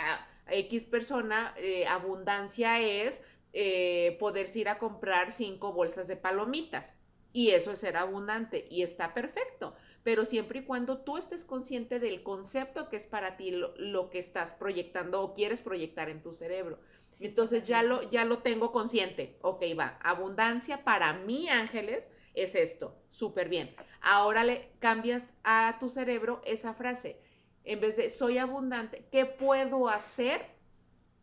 X 0.48 0.86
persona, 0.86 1.54
eh, 1.58 1.86
abundancia 1.88 2.80
es 2.80 3.22
eh, 3.54 4.18
poderse 4.20 4.60
ir 4.60 4.70
a 4.70 4.80
comprar 4.80 5.32
cinco 5.32 5.74
bolsas 5.74 6.08
de 6.08 6.18
palomitas. 6.18 6.96
Y 7.36 7.50
eso 7.52 7.72
es 7.72 7.80
ser 7.80 7.98
abundante 7.98 8.66
y 8.70 8.82
está 8.82 9.14
perfecto. 9.14 9.76
Pero 10.04 10.24
siempre 10.24 10.60
y 10.60 10.64
cuando 10.64 11.00
tú 11.00 11.18
estés 11.18 11.44
consciente 11.44 12.00
del 12.00 12.24
concepto 12.24 12.88
que 12.88 12.96
es 12.96 13.08
para 13.08 13.36
ti 13.36 13.52
lo, 13.52 14.10
que 14.10 14.20
estás 14.20 14.54
proyectando 14.54 15.22
o 15.22 15.34
quieres 15.34 15.60
proyectar 15.60 16.10
en 16.10 16.22
tu 16.22 16.34
cerebro. 16.34 16.80
Entonces 17.20 17.66
ya 17.66 17.84
lo, 17.84 18.10
ya 18.10 18.24
lo 18.24 18.40
tengo 18.40 18.72
consciente. 18.72 19.38
Ok, 19.42 19.64
va. 19.78 20.00
Abundancia 20.02 20.86
para 20.86 21.12
mí, 21.12 21.50
ángeles, 21.50 22.08
es 22.36 22.56
esto. 22.56 22.96
Súper 23.10 23.50
bien. 23.50 23.76
Ahora 24.00 24.46
le 24.46 24.72
cambias 24.80 25.34
a 25.44 25.78
tu 25.80 25.90
cerebro 25.90 26.42
esa 26.46 26.74
frase 26.74 27.20
en 27.66 27.80
vez 27.80 27.98
de 27.98 28.10
soy 28.10 28.38
abundante, 28.38 29.08
¿qué 29.12 29.26
puedo 29.26 29.90
hacer 29.90 30.46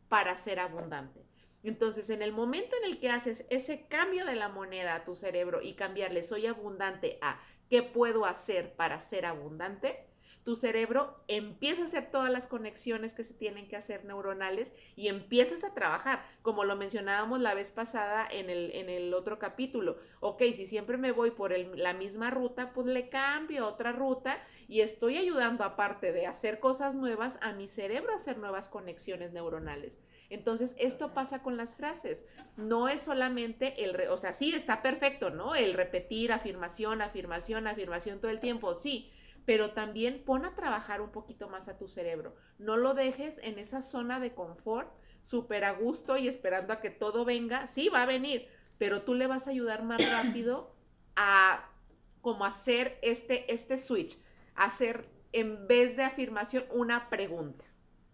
para 0.09 0.37
ser 0.37 0.59
abundante? 0.59 1.22
Entonces, 1.63 2.11
en 2.11 2.23
el 2.23 2.33
momento 2.33 2.77
en 2.77 2.85
el 2.85 2.99
que 2.99 3.11
haces 3.11 3.45
ese 3.51 3.87
cambio 3.87 4.25
de 4.25 4.37
la 4.37 4.49
moneda 4.49 4.95
a 4.95 5.05
tu 5.05 5.15
cerebro 5.17 5.63
y 5.63 5.75
cambiarle 5.75 6.25
soy 6.25 6.47
abundante 6.47 7.19
a 7.21 7.41
¿qué 7.71 7.83
puedo 7.83 8.25
hacer 8.25 8.75
para 8.75 9.01
ser 9.01 9.27
abundante? 9.27 10.07
tu 10.45 10.57
cerebro 10.57 11.23
empieza 11.29 11.83
a 11.83 11.85
hacer 11.85 12.11
todas 12.11 12.31
las 12.31 12.49
conexiones 12.49 13.15
que 13.15 13.23
se 13.23 13.35
tienen 13.35 13.69
que 13.69 13.77
hacer 13.77 14.05
neuronales 14.05 14.73
y 14.97 15.09
empiezas 15.09 15.63
a 15.63 15.73
trabajar, 15.73 16.25
como 16.43 16.65
lo 16.65 16.75
mencionábamos 16.77 17.41
la 17.41 17.55
vez 17.55 17.71
pasada 17.71 18.27
en 18.31 18.51
el, 18.51 18.73
en 18.73 18.89
el 18.89 19.15
otro 19.15 19.39
capítulo. 19.39 19.99
Ok, 20.21 20.43
si 20.53 20.67
siempre 20.67 20.97
me 20.97 21.13
voy 21.13 21.31
por 21.31 21.57
la 21.57 21.95
misma 21.95 22.31
ruta, 22.31 22.73
pues 22.73 22.89
le 22.89 23.09
cambio 23.09 23.67
otra 23.67 23.93
ruta 23.93 24.43
y 24.67 24.81
estoy 24.81 25.17
ayudando, 25.17 25.65
aparte 25.65 26.13
de 26.13 26.27
hacer 26.27 26.59
cosas 26.59 26.95
nuevas, 26.95 27.39
a 27.41 27.53
mi 27.53 27.69
cerebro 27.69 28.13
a 28.13 28.17
hacer 28.17 28.39
nuevas 28.39 28.69
conexiones 28.69 29.33
neuronales. 29.33 29.99
Entonces, 30.33 30.75
esto 30.79 31.13
pasa 31.13 31.43
con 31.43 31.59
las 31.59 31.77
frases. 31.77 32.25
No 32.57 32.89
es 32.89 33.03
solamente 33.03 33.85
el, 33.85 34.09
o 34.09 34.17
sea, 34.17 34.33
sí 34.33 34.55
está 34.55 34.81
perfecto, 34.81 35.29
¿no? 35.29 35.55
El 35.55 35.75
repetir 35.75 36.33
afirmación, 36.33 37.03
afirmación, 37.03 37.67
afirmación 37.67 38.19
todo 38.19 38.31
el 38.31 38.41
tiempo, 38.41 38.75
sí, 38.75 39.13
pero 39.45 39.73
también 39.73 40.23
pon 40.25 40.47
a 40.47 40.55
trabajar 40.55 41.03
un 41.03 41.11
poquito 41.11 41.51
más 41.51 41.69
a 41.69 41.77
tu 41.77 41.87
cerebro. 41.87 42.35
No 42.59 42.79
lo 42.79 42.95
dejes 42.95 43.39
en 43.43 43.59
esa 43.59 43.83
zona 43.83 44.21
de 44.21 44.33
confort, 44.33 44.91
súper 45.23 45.65
a 45.65 45.73
gusto 45.73 46.17
y 46.17 46.29
esperando 46.29 46.73
a 46.73 46.81
que 46.81 46.89
todo 46.89 47.27
venga. 47.27 47.67
Sí, 47.67 47.91
va 47.91 48.03
a 48.03 48.07
venir, 48.07 48.49
pero 48.79 49.03
tú 49.03 49.15
le 49.15 49.27
vas 49.27 49.47
a 49.47 49.51
ayudar 49.51 49.83
más 49.83 50.01
rápido 50.13 50.75
a 51.15 51.69
como 52.23 52.47
hacer 52.47 52.99
este, 53.03 53.53
este 53.53 53.77
switch, 53.77 54.17
hacer 54.55 55.11
en 55.33 55.67
vez 55.67 55.95
de 55.95 56.05
afirmación 56.05 56.65
una 56.71 57.11
pregunta, 57.11 57.67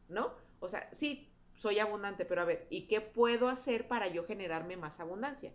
¿no? 0.08 0.34
O 0.58 0.68
sea, 0.68 0.88
sí, 0.92 1.27
soy 1.58 1.80
abundante, 1.80 2.24
pero 2.24 2.42
a 2.42 2.44
ver, 2.44 2.68
¿y 2.70 2.86
qué 2.86 3.00
puedo 3.00 3.48
hacer 3.48 3.88
para 3.88 4.06
yo 4.06 4.24
generarme 4.24 4.76
más 4.76 5.00
abundancia? 5.00 5.52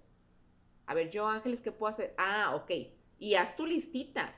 A 0.85 0.93
ver, 0.93 1.09
yo 1.09 1.29
Ángeles, 1.29 1.61
¿qué 1.61 1.71
puedo 1.71 1.89
hacer? 1.89 2.13
Ah, 2.17 2.51
ok. 2.55 2.71
Y 3.19 3.35
haz 3.35 3.55
tu 3.55 3.65
listita. 3.65 4.35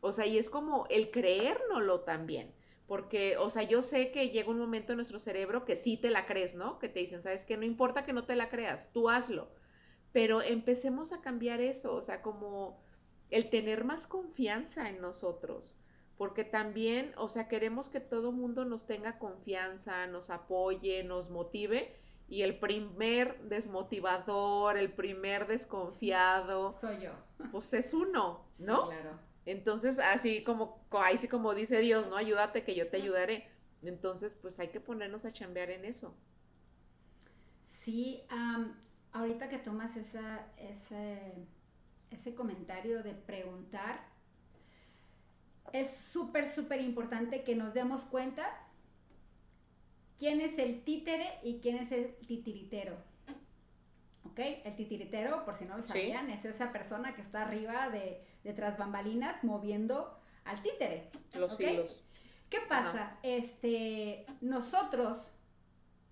O 0.00 0.10
sea, 0.10 0.26
y 0.26 0.36
es 0.36 0.50
como 0.50 0.84
el 0.90 1.12
creérnoslo 1.12 2.00
también. 2.00 2.52
Porque, 2.88 3.36
o 3.36 3.50
sea, 3.50 3.62
yo 3.62 3.82
sé 3.82 4.10
que 4.10 4.30
llega 4.30 4.50
un 4.50 4.58
momento 4.58 4.92
en 4.92 4.96
nuestro 4.96 5.20
cerebro 5.20 5.64
que 5.64 5.76
sí 5.76 5.96
te 5.96 6.10
la 6.10 6.26
crees, 6.26 6.56
¿no? 6.56 6.80
Que 6.80 6.88
te 6.88 6.98
dicen, 6.98 7.22
¿sabes 7.22 7.44
qué? 7.44 7.56
No 7.56 7.64
importa 7.64 8.04
que 8.04 8.12
no 8.12 8.24
te 8.24 8.34
la 8.34 8.48
creas, 8.48 8.92
tú 8.92 9.08
hazlo. 9.08 9.48
Pero 10.10 10.42
empecemos 10.42 11.12
a 11.12 11.20
cambiar 11.20 11.60
eso, 11.60 11.94
o 11.94 12.02
sea, 12.02 12.20
como 12.20 12.82
el 13.30 13.48
tener 13.48 13.84
más 13.84 14.08
confianza 14.08 14.88
en 14.88 15.00
nosotros 15.00 15.76
porque 16.16 16.44
también, 16.44 17.12
o 17.16 17.28
sea, 17.28 17.48
queremos 17.48 17.88
que 17.88 18.00
todo 18.00 18.32
mundo 18.32 18.64
nos 18.64 18.86
tenga 18.86 19.18
confianza, 19.18 20.06
nos 20.06 20.30
apoye, 20.30 21.04
nos 21.04 21.30
motive. 21.30 21.94
Y 22.28 22.42
el 22.42 22.58
primer 22.58 23.40
desmotivador, 23.42 24.76
el 24.78 24.92
primer 24.92 25.46
desconfiado. 25.46 26.76
Soy 26.80 27.02
yo. 27.02 27.12
Pues 27.52 27.72
es 27.72 27.94
uno, 27.94 28.46
¿no? 28.58 28.82
Sí, 28.82 28.88
claro. 28.88 29.18
Entonces, 29.44 29.98
así 30.00 30.42
como, 30.42 30.84
ahí 30.90 31.18
sí 31.18 31.28
como 31.28 31.54
dice 31.54 31.80
Dios, 31.80 32.08
¿no? 32.08 32.16
Ayúdate 32.16 32.64
que 32.64 32.74
yo 32.74 32.88
te 32.88 32.96
ayudaré. 32.96 33.48
Entonces, 33.82 34.34
pues 34.34 34.58
hay 34.58 34.68
que 34.68 34.80
ponernos 34.80 35.24
a 35.24 35.32
chambear 35.32 35.70
en 35.70 35.84
eso. 35.84 36.16
Sí, 37.62 38.24
ahorita 39.12 39.48
que 39.48 39.58
tomas 39.58 39.96
esa, 39.96 40.48
ese, 40.56 41.46
ese 42.10 42.34
comentario 42.34 43.04
de 43.04 43.14
preguntar, 43.14 44.15
es 45.72 45.90
súper, 45.90 46.48
súper 46.48 46.80
importante 46.80 47.42
que 47.44 47.56
nos 47.56 47.74
demos 47.74 48.02
cuenta 48.02 48.48
quién 50.18 50.40
es 50.40 50.58
el 50.58 50.82
títere 50.82 51.38
y 51.42 51.60
quién 51.60 51.76
es 51.76 51.92
el 51.92 52.14
titiritero. 52.26 52.96
¿Ok? 54.24 54.38
El 54.64 54.76
titiritero, 54.76 55.44
por 55.44 55.56
si 55.56 55.64
no 55.64 55.76
lo 55.76 55.82
sabían, 55.82 56.30
es 56.30 56.44
esa 56.44 56.72
persona 56.72 57.14
que 57.14 57.22
está 57.22 57.42
arriba 57.42 57.88
de, 57.90 58.22
de 58.44 58.52
tras 58.52 58.76
bambalinas 58.76 59.42
moviendo 59.44 60.18
al 60.44 60.62
títere. 60.62 61.10
Los 61.36 61.58
hilos. 61.60 62.04
¿Qué 62.48 62.60
pasa? 62.68 63.18
Este, 63.22 64.24
nosotros 64.40 65.32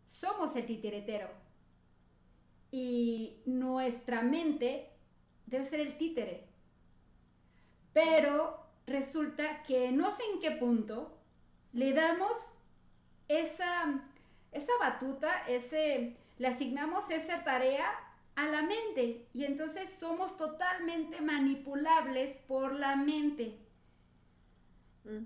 somos 0.08 0.54
el 0.56 0.66
titiritero 0.66 1.28
y 2.70 3.40
nuestra 3.46 4.22
mente 4.22 4.90
debe 5.46 5.68
ser 5.68 5.80
el 5.80 5.96
títere. 5.96 6.48
Pero 7.92 8.63
resulta 8.86 9.62
que 9.62 9.92
no 9.92 10.10
sé 10.12 10.22
en 10.32 10.40
qué 10.40 10.50
punto 10.52 11.16
le 11.72 11.92
damos 11.92 12.54
esa, 13.28 14.02
esa 14.52 14.72
batuta, 14.80 15.46
ese, 15.48 16.16
le 16.38 16.48
asignamos 16.48 17.10
esa 17.10 17.44
tarea 17.44 17.86
a 18.36 18.46
la 18.46 18.62
mente 18.62 19.26
y 19.32 19.44
entonces 19.44 19.90
somos 19.98 20.36
totalmente 20.36 21.20
manipulables 21.20 22.36
por 22.48 22.74
la 22.74 22.96
mente. 22.96 23.58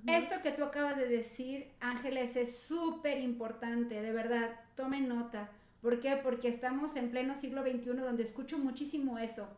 Esto 0.09 0.43
que 0.43 0.51
tú 0.51 0.65
acabas 0.65 0.97
de 0.97 1.07
decir, 1.07 1.71
Ángeles, 1.79 2.35
es 2.35 2.59
súper 2.59 3.21
importante, 3.21 4.03
de 4.03 4.13
verdad, 4.13 4.59
tomen 4.75 5.07
nota. 5.07 5.51
¿Por 5.81 6.01
qué? 6.01 6.17
Porque 6.17 6.49
estamos 6.49 6.97
en 6.97 7.13
pleno 7.13 7.37
siglo 7.37 7.63
XXI 7.63 7.91
donde 7.91 8.25
escucho 8.25 8.59
muchísimo 8.59 9.19
eso. 9.19 9.49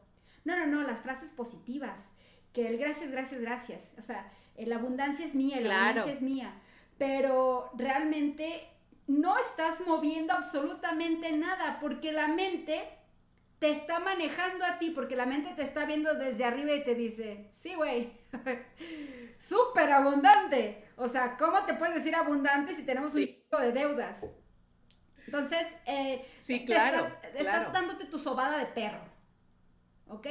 No, 0.45 0.59
no, 0.59 0.67
no, 0.67 0.83
las 0.83 1.01
frases 1.01 1.33
positivas 1.33 1.99
que 2.53 2.67
el 2.67 2.79
gracias, 2.79 3.11
gracias, 3.11 3.41
gracias. 3.41 3.83
O 3.99 4.03
sea, 4.03 4.31
la 4.57 4.77
abundancia 4.77 5.25
es 5.25 5.35
mía, 5.35 5.61
la 5.61 5.85
abundancia 5.85 6.13
es 6.13 6.23
mía. 6.23 6.55
Pero 6.99 7.71
realmente 7.75 8.69
no 9.07 9.37
estás 9.39 9.81
moviendo 9.87 10.33
absolutamente 10.33 11.33
nada 11.33 11.79
porque 11.81 12.13
la 12.13 12.29
mente 12.29 12.83
te 13.59 13.71
está 13.71 14.01
manejando 14.01 14.65
a 14.65 14.79
ti, 14.79 14.91
porque 14.91 15.17
la 15.17 15.27
mente 15.27 15.53
te 15.55 15.63
está 15.63 15.85
viendo 15.85 16.15
desde 16.15 16.45
arriba 16.45 16.73
y 16.73 16.83
te 16.83 16.95
dice, 16.95 17.51
sí, 17.57 17.75
güey, 17.75 18.13
súper 19.39 19.91
abundante. 19.91 20.89
O 20.97 21.09
sea, 21.09 21.37
¿cómo 21.37 21.65
te 21.65 21.75
puedes 21.75 21.97
decir 21.97 22.15
abundante 22.15 22.75
si 22.75 22.83
tenemos 22.83 23.15
un 23.15 23.27
tipo 23.27 23.59
de 23.59 23.73
deudas? 23.73 24.19
Entonces, 25.27 25.67
eh, 25.87 26.27
sí, 26.39 26.65
claro, 26.65 27.07
estás, 27.07 27.35
estás 27.35 27.73
dándote 27.73 28.07
tu 28.07 28.19
sobada 28.19 28.59
de 28.59 28.67
perro, 28.67 29.05
¿ok? 30.09 30.27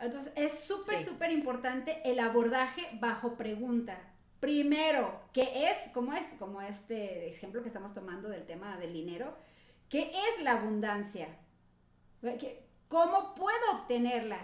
Entonces, 0.00 0.32
es 0.36 0.60
súper, 0.60 1.04
súper 1.04 1.32
importante 1.32 2.00
el 2.04 2.20
abordaje 2.20 2.88
bajo 3.00 3.36
pregunta. 3.36 3.98
Primero, 4.40 5.20
¿qué 5.32 5.68
es? 5.68 5.76
¿Cómo 5.92 6.12
es? 6.12 6.24
Como 6.38 6.62
este 6.62 7.28
ejemplo 7.28 7.62
que 7.62 7.68
estamos 7.68 7.92
tomando 7.92 8.28
del 8.28 8.46
tema 8.46 8.76
del 8.76 8.92
dinero. 8.92 9.36
¿Qué 9.88 10.10
es 10.10 10.42
la 10.44 10.52
abundancia? 10.52 11.28
¿Cómo 12.88 13.34
puedo 13.34 13.72
obtenerla? 13.72 14.38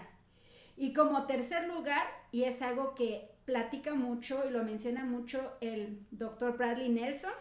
Y 0.75 0.91
como 0.91 1.25
tercer 1.25 1.67
lugar, 1.67 2.05
y 2.31 2.43
es 2.43 2.61
algo 2.61 2.95
que 2.95 3.31
platica 3.45 3.93
mucho 3.93 4.43
y 4.45 4.51
lo 4.51 4.63
menciona 4.63 5.05
mucho 5.05 5.53
el 5.61 6.05
doctor 6.11 6.57
Bradley 6.57 6.89
Nelson 6.89 7.31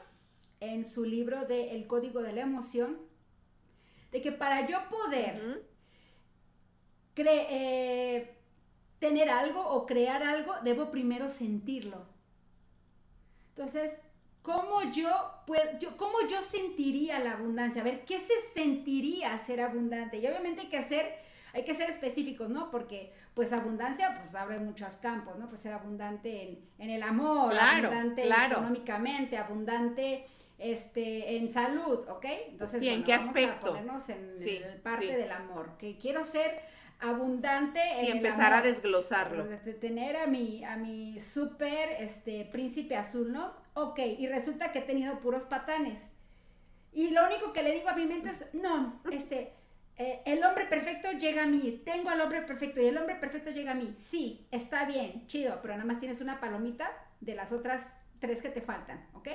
en 0.61 0.85
su 0.85 1.05
libro 1.05 1.45
de 1.47 1.73
El 1.73 1.87
Código 1.87 2.23
de 2.23 2.33
la 2.33 2.43
Emoción, 2.43 3.01
de 4.13 4.21
que 4.21 4.31
para 4.31 4.67
yo 4.67 4.79
poder 4.89 5.67
eh, 7.17 8.35
tener 8.99 9.31
algo 9.31 9.61
o 9.61 9.87
crear 9.87 10.23
algo, 10.23 10.55
debo 10.63 10.91
primero 10.91 11.29
sentirlo. 11.29 12.07
Entonces, 13.51 13.93
¿cómo 14.43 14.83
yo, 14.93 15.09
puedo, 15.47 15.79
yo, 15.79 15.97
¿cómo 15.97 16.15
yo 16.29 16.41
sentiría 16.43 17.21
la 17.21 17.33
abundancia? 17.33 17.83
A 17.83 17.85
ver, 17.85 18.05
¿qué 18.05 18.19
se 18.19 18.61
sentiría 18.61 19.39
ser 19.39 19.61
abundante? 19.61 20.19
Y 20.19 20.27
obviamente 20.27 20.63
hay 20.63 20.69
que 20.69 20.79
hacer, 20.79 21.15
hay 21.53 21.65
que 21.65 21.75
ser 21.75 21.91
específicos, 21.91 22.49
¿no? 22.49 22.71
Porque, 22.71 23.13
pues, 23.35 23.53
abundancia, 23.53 24.15
pues, 24.19 24.35
abre 24.35 24.59
muchos 24.59 24.95
campos, 24.95 25.39
¿no? 25.39 25.49
Pues 25.49 25.61
ser 25.61 25.73
abundante 25.73 26.65
en, 26.79 26.91
el 26.91 27.03
amor, 27.03 27.55
abundante 27.57 28.27
económicamente, 28.27 29.37
abundante 29.39 30.27
este, 30.59 31.37
en 31.37 31.53
salud, 31.53 32.09
¿ok? 32.09 32.27
Entonces, 32.49 32.83
¿en 32.83 33.05
qué 33.05 33.13
aspecto? 33.13 33.69
ponernos 33.69 34.09
en 34.09 34.81
parte 34.83 35.17
del 35.17 35.31
amor, 35.31 35.77
que 35.79 35.97
quiero 35.99 36.25
ser 36.25 36.75
abundante. 37.11 37.81
y 38.03 38.09
empezar 38.09 38.53
a 38.53 38.63
desglosarlo. 38.63 39.45
De 39.45 39.75
tener 39.75 40.17
a 40.17 40.27
mi, 40.27 40.65
a 40.65 40.77
mi 40.77 41.21
súper 41.21 41.97
este, 41.99 42.45
príncipe 42.47 42.97
azul, 42.97 43.33
¿no? 43.33 43.53
Ok, 43.75 43.99
y 44.19 44.27
resulta 44.27 44.73
que 44.73 44.81
he 44.81 44.83
tenido 44.83 45.21
puros 45.21 45.45
patanes. 45.45 46.01
Y 46.93 47.11
lo 47.11 47.27
único 47.27 47.53
que 47.53 47.63
le 47.63 47.73
digo 47.73 47.89
a 47.89 47.95
mi 47.95 48.07
mente 48.07 48.31
es, 48.31 48.47
no, 48.55 49.03
este, 49.11 49.53
eh, 49.97 50.23
el 50.27 50.43
hombre 50.45 50.67
perfecto 50.67 51.11
llega 51.13 51.43
a 51.43 51.47
mí, 51.47 51.83
tengo 51.85 52.11
al 52.11 52.21
hombre 52.21 52.43
perfecto 52.43 52.81
y 52.81 52.87
el 52.87 52.97
hombre 52.97 53.17
perfecto 53.17 53.51
llega 53.51 53.73
a 53.73 53.75
mí. 53.75 53.95
Sí, 54.11 54.47
está 54.51 54.85
bien, 54.85 55.27
chido, 55.27 55.59
pero 55.61 55.75
nada 55.75 55.87
más 55.87 55.99
tienes 55.99 56.21
una 56.21 56.41
palomita 56.41 56.91
de 57.21 57.35
las 57.35 57.53
otras 57.53 57.83
tres 58.21 58.41
que 58.41 58.49
te 58.49 58.61
faltan, 58.61 59.09
¿ok? 59.15 59.29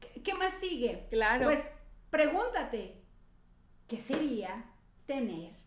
¿Qué, 0.00 0.22
qué 0.22 0.34
más 0.34 0.54
sigue? 0.60 1.06
Claro. 1.10 1.44
Pues 1.44 1.66
pregúntate, 2.10 3.02
¿qué 3.86 3.98
sería 3.98 4.64
tener 5.06 5.61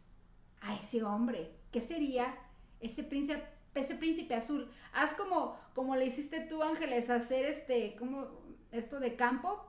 a 0.66 0.76
ese 0.76 1.04
hombre? 1.04 1.52
¿Qué 1.72 1.82
sería 1.82 2.36
ese 2.80 3.04
príncipe, 3.04 3.44
ese 3.74 3.96
príncipe 3.96 4.36
azul? 4.36 4.70
Haz 4.94 5.14
como, 5.14 5.58
como 5.74 5.96
le 5.96 6.06
hiciste 6.06 6.42
tú, 6.42 6.62
Ángeles, 6.64 7.10
hacer 7.10 7.46
este, 7.46 7.96
como 7.96 8.28
esto 8.72 9.00
de 9.00 9.16
campo. 9.16 9.66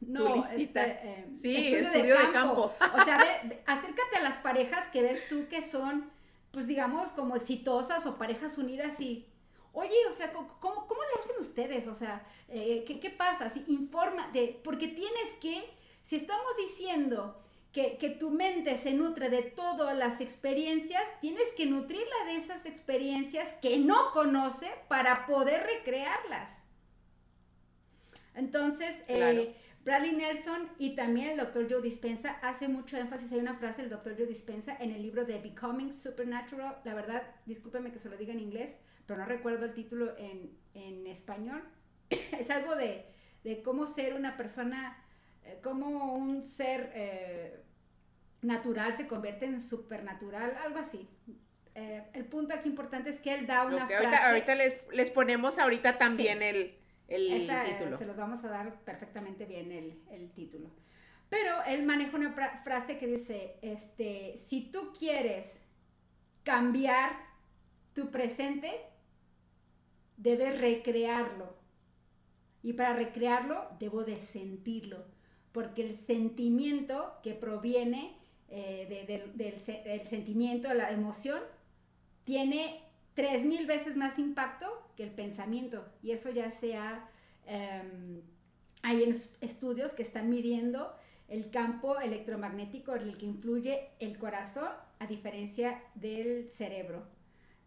No, 0.00 0.44
este, 0.46 0.80
eh, 0.80 1.28
sí, 1.32 1.74
estudio, 1.74 2.18
de, 2.18 2.32
campo. 2.32 2.72
O 2.80 3.04
sea, 3.04 3.18
acércate 3.66 4.16
a 4.18 4.22
las 4.22 4.36
parejas 4.38 4.88
que 4.90 5.02
ves 5.02 5.28
tú 5.28 5.46
que 5.48 5.62
son, 5.62 6.10
pues 6.50 6.66
digamos, 6.66 7.08
como 7.12 7.36
exitosas 7.36 8.04
o 8.06 8.18
parejas 8.18 8.58
unidas 8.58 9.00
y, 9.00 9.26
oye, 9.72 9.94
o 10.08 10.12
sea, 10.12 10.32
¿cómo, 10.32 10.58
cómo 10.58 11.00
le 11.02 11.20
hacen 11.20 11.36
ustedes? 11.38 11.86
O 11.86 11.94
sea, 11.94 12.26
eh, 12.48 12.84
¿qué, 12.86 12.98
¿qué, 12.98 13.10
pasa? 13.10 13.50
Si 13.50 13.64
informa, 13.68 14.28
de, 14.32 14.60
porque 14.64 14.88
tienes 14.88 15.34
que, 15.40 15.72
si 16.02 16.16
estamos 16.16 16.50
diciendo 16.58 17.41
que, 17.72 17.96
que, 17.98 18.10
tu 18.10 18.30
mente 18.30 18.76
se 18.78 18.92
nutre 18.92 19.30
de 19.30 19.42
todas 19.42 19.96
las 19.96 20.20
experiencias, 20.20 21.02
tienes 21.20 21.48
que 21.56 21.66
nutrirla 21.66 22.24
de 22.26 22.36
esas 22.36 22.66
experiencias 22.66 23.48
que 23.62 23.78
no 23.78 24.10
conoce 24.12 24.68
para 24.88 25.26
poder 25.26 25.62
recrearlas. 25.62 26.50
Entonces, 28.34 28.94
eh, 29.08 29.54
Bradley 29.84 30.12
Nelson 30.12 30.68
y 30.78 30.94
también 30.94 31.30
el 31.30 31.36
doctor 31.38 31.66
Joe 31.68 31.82
Dispensa 31.82 32.38
hace 32.42 32.68
mucho 32.68 32.96
énfasis, 32.96 33.32
hay 33.32 33.40
una 33.40 33.56
frase 33.56 33.82
del 33.82 33.90
doctor 33.90 34.14
Joe 34.16 34.26
Dispensa 34.26 34.76
en 34.76 34.92
el 34.92 35.02
libro 35.02 35.24
de 35.24 35.38
Becoming 35.38 35.92
Supernatural, 35.92 36.78
la 36.84 36.94
verdad, 36.94 37.22
discúlpeme 37.46 37.90
que 37.90 37.98
se 37.98 38.08
lo 38.08 38.16
diga 38.16 38.32
en 38.32 38.40
inglés, 38.40 38.76
pero 39.06 39.18
no 39.18 39.26
recuerdo 39.26 39.64
el 39.64 39.74
título 39.74 40.16
en, 40.16 40.56
en 40.74 41.06
español, 41.06 41.62
es 42.10 42.48
algo 42.50 42.76
de, 42.76 43.06
de, 43.42 43.62
cómo 43.62 43.86
ser 43.86 44.14
una 44.14 44.36
persona, 44.36 45.04
cómo 45.62 46.14
un 46.14 46.44
ser 46.44 46.92
eh, 46.94 47.62
natural 48.42 48.96
se 48.96 49.06
convierte 49.06 49.46
en 49.46 49.60
supernatural, 49.60 50.56
algo 50.64 50.78
así. 50.78 51.08
Eh, 51.74 52.04
el 52.12 52.26
punto 52.26 52.52
aquí 52.52 52.68
importante 52.68 53.10
es 53.10 53.18
que 53.18 53.34
él 53.34 53.46
da 53.46 53.64
una 53.64 53.86
frase. 53.86 53.94
Ahorita, 53.94 54.28
ahorita 54.28 54.54
les, 54.54 54.80
les, 54.92 55.10
ponemos 55.10 55.58
ahorita 55.58 55.96
también 55.98 56.42
el 56.42 56.76
el 57.14 57.48
título. 57.48 57.98
Se 57.98 58.06
los 58.06 58.16
vamos 58.16 58.44
a 58.44 58.48
dar 58.48 58.80
perfectamente 58.84 59.44
bien 59.44 59.70
el, 60.10 60.30
título. 60.32 60.70
Pero 61.28 61.62
él 61.64 61.84
maneja 61.84 62.16
una 62.16 62.32
frase 62.62 62.98
que 62.98 63.06
dice, 63.06 63.56
este, 63.62 64.36
si 64.38 64.70
tú 64.70 64.92
quieres 64.98 65.46
cambiar 66.42 67.12
tu 67.94 68.10
presente, 68.10 68.70
debes 70.16 70.60
recrearlo. 70.60 71.56
Y 72.62 72.74
para 72.74 72.94
recrearlo, 72.94 73.68
debo 73.78 74.04
de 74.04 74.20
sentirlo. 74.20 75.04
Porque 75.52 75.82
el 75.82 75.96
sentimiento 75.96 77.14
que 77.22 77.34
proviene 77.34 78.16
eh, 78.48 79.06
del, 79.34 80.08
sentimiento, 80.08 80.72
la 80.74 80.90
emoción, 80.90 81.40
tiene 82.24 82.82
tres 83.14 83.44
mil 83.44 83.66
veces 83.66 83.96
más 83.96 84.18
impacto 84.18 84.66
que 84.96 85.04
el 85.04 85.10
pensamiento. 85.10 85.84
Y 86.02 86.10
eso 86.10 86.30
ya 86.30 86.50
sea, 86.50 87.08
em, 87.46 88.20
hay 88.82 89.10
estudios 89.40 89.94
que 89.94 90.02
están 90.02 90.28
midiendo 90.28 90.92
el 91.28 91.48
campo 91.48 91.98
electromagnético 91.98 92.94
en 92.94 93.02
el 93.02 93.16
que 93.16 93.24
influye 93.24 93.88
el 94.00 94.18
corazón 94.18 94.68
a 94.98 95.06
diferencia 95.06 95.82
del 95.94 96.50
cerebro. 96.50 97.06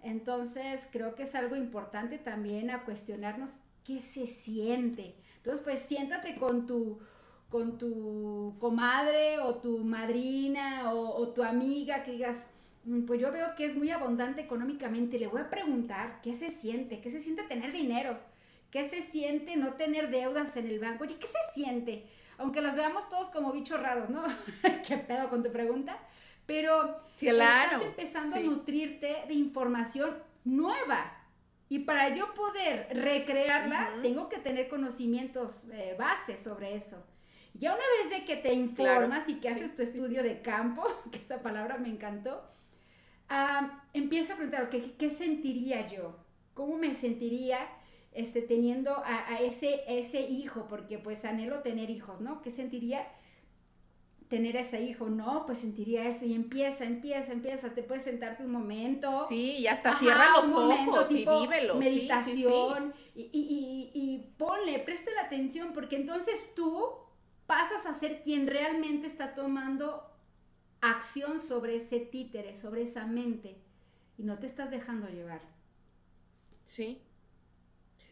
Entonces 0.04 0.82
creo 0.92 1.16
que 1.16 1.24
es 1.24 1.34
algo 1.34 1.56
importante 1.56 2.20
también 2.20 2.70
a 2.70 2.86
cuestionarnos 2.86 3.50
qué 3.84 4.02
se 4.02 4.28
siente. 4.28 5.16
Entonces 5.38 5.64
pues 5.64 5.80
siéntate 5.80 6.36
con 6.36 6.68
tu, 6.68 7.00
con 7.56 7.78
tu 7.78 8.56
comadre 8.60 9.40
o 9.40 9.56
tu 9.56 9.80
madrina 9.80 10.94
o, 10.94 11.00
o 11.22 11.30
tu 11.30 11.42
amiga 11.42 12.04
que 12.04 12.12
digas, 12.12 12.48
Mm, 12.86 13.06
pues 13.06 13.20
yo 13.20 13.32
veo 13.32 13.56
que 13.56 13.66
es 13.66 13.76
muy 13.76 13.90
abundante 13.90 14.42
económicamente. 14.42 15.20
Le 15.20 15.28
voy 15.28 15.42
a 15.42 15.50
preguntar 15.50 16.20
qué 16.22 16.36
se 16.36 16.52
siente, 16.52 17.02
qué 17.02 17.12
se 17.12 17.22
siente 17.22 17.44
tener 17.44 17.72
dinero, 17.72 18.18
qué 18.72 18.90
se 18.90 19.02
siente 19.12 19.56
no 19.56 19.74
tener 19.74 20.10
deudas 20.10 20.56
en 20.56 20.68
el 20.68 20.80
banco. 20.80 21.04
Oye, 21.04 21.18
¿qué 21.18 21.28
se 21.28 21.54
siente? 21.54 22.06
Aunque 22.38 22.62
los 22.62 22.76
veamos 22.76 23.10
todos 23.10 23.30
como 23.30 23.52
bichos 23.52 23.80
raros, 23.80 24.10
¿no? 24.10 24.24
¿Qué 24.88 24.98
pedo 24.98 25.30
con 25.30 25.44
tu 25.44 25.52
pregunta? 25.52 25.98
Pero 26.46 27.02
estás 27.20 27.82
empezando 27.82 28.36
a 28.36 28.40
nutrirte 28.40 29.24
de 29.28 29.34
información 29.34 30.12
nueva. 30.44 31.12
Y 31.70 31.80
para 31.80 32.16
yo 32.16 32.36
poder 32.36 32.88
recrearla, 32.92 33.94
tengo 34.04 34.30
que 34.30 34.38
tener 34.38 34.70
conocimientos 34.70 35.64
eh, 35.72 35.96
bases 35.98 36.40
sobre 36.40 36.76
eso. 36.76 37.04
Ya 37.58 37.74
una 37.74 37.84
vez 38.04 38.20
de 38.20 38.26
que 38.26 38.36
te 38.36 38.54
informas 38.54 39.28
y 39.30 39.36
que 39.36 39.50
haces 39.50 39.76
tu 39.76 39.82
estudio 39.82 40.24
de 40.24 40.42
campo, 40.42 40.84
que 41.12 41.20
esa 41.20 41.42
palabra 41.42 41.78
me 41.78 41.90
encantó, 41.90 42.44
empieza 43.94 44.34
a 44.34 44.36
preguntar, 44.36 44.70
¿qué 44.70 45.10
sentiría 45.10 45.88
yo? 45.88 46.18
¿Cómo 46.54 46.78
me 46.78 46.96
sentiría 46.96 47.60
este, 48.14 48.42
teniendo 48.42 49.04
a, 49.06 49.40
ese, 49.42 49.84
ese 49.88 50.22
hijo? 50.22 50.68
Porque 50.70 50.98
pues 50.98 51.26
anhelo 51.26 51.60
tener 51.60 51.90
hijos, 51.90 52.22
¿no? 52.22 52.42
¿Qué 52.42 52.50
sentiría 52.50 53.06
tener 54.30 54.58
a 54.58 54.62
ese 54.62 54.82
hijo? 54.82 55.10
No, 55.10 55.46
pues 55.46 55.58
sentiría 55.58 56.08
eso 56.08 56.26
y 56.26 56.34
empieza, 56.34 56.86
empieza, 56.86 57.34
empieza, 57.34 57.74
te 57.74 57.84
puedes 57.84 58.04
sentarte 58.04 58.44
un 58.44 58.52
momento. 58.52 59.26
Sí, 59.28 59.58
y 59.58 59.68
hasta 59.68 60.00
cierra 60.00 60.32
los 60.32 60.48
ojos 60.48 61.12
y 61.12 61.26
vívelo. 61.26 61.76
Meditación 61.76 62.94
Y, 63.16 63.24
y, 63.34 63.92
y 63.94 64.34
ponle, 64.38 64.80
preste 64.80 65.14
la 65.14 65.24
atención 65.24 65.74
porque 65.74 65.98
entonces 65.98 66.54
tú 66.56 67.05
pasas 67.48 67.86
a 67.86 68.00
ser 68.00 68.22
quien 68.24 68.48
realmente 68.48 69.08
está 69.08 69.36
tomando 69.36 70.12
acción 70.82 71.40
sobre 71.40 71.78
ese 71.78 72.00
títere, 72.00 72.56
sobre 72.56 72.84
esa 72.84 73.06
mente, 73.08 73.58
y 74.18 74.24
no 74.24 74.40
te 74.40 74.48
estás 74.48 74.72
dejando 74.72 75.08
llevar. 75.10 75.42
Sí. 76.64 77.02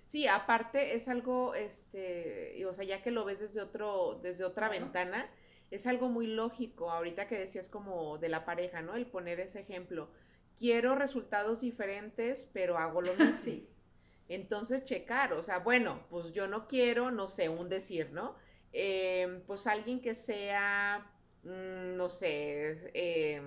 Sí, 0.06 0.28
aparte 0.28 0.96
es 0.96 1.08
algo, 1.08 1.56
este, 1.56 2.63
o 2.65 2.74
sea, 2.74 2.86
ya 2.86 3.02
que 3.02 3.12
lo 3.12 3.26
ves 3.26 3.39
desde 3.39 3.62
otro, 3.62 4.19
desde 4.22 4.43
otra 4.43 4.69
ventana, 4.69 5.30
es 5.72 5.88
algo 5.88 6.10
muy 6.10 6.28
lógico. 6.28 6.91
Ahorita 6.91 7.28
que 7.28 7.38
decías 7.38 7.69
como 7.69 8.17
de 8.19 8.30
la 8.30 8.46
pareja, 8.46 8.82
¿no? 8.82 8.96
El 8.96 9.08
poner 9.08 9.39
ese 9.39 9.62
ejemplo. 9.62 10.12
Quiero 10.58 10.96
resultados 10.96 11.62
diferentes, 11.62 12.50
pero 12.54 12.78
hago 12.78 13.02
lo 13.02 13.15
mismo. 13.17 13.43
sí. 13.43 13.69
Entonces, 14.30 14.84
checar, 14.84 15.34
o 15.34 15.43
sea, 15.43 15.60
bueno, 15.60 16.06
pues 16.10 16.32
yo 16.34 16.48
no 16.48 16.67
quiero, 16.67 17.12
no 17.12 17.28
sé, 17.28 17.50
un 17.50 17.69
decir, 17.69 18.12
¿no? 18.13 18.36
Eh, 18.74 19.44
pues 19.46 19.68
alguien 19.68 20.02
que 20.02 20.16
sea 20.16 21.10
Mm, 21.44 21.98
no 21.98 22.10
sé, 22.10 22.90
eh, 22.94 23.42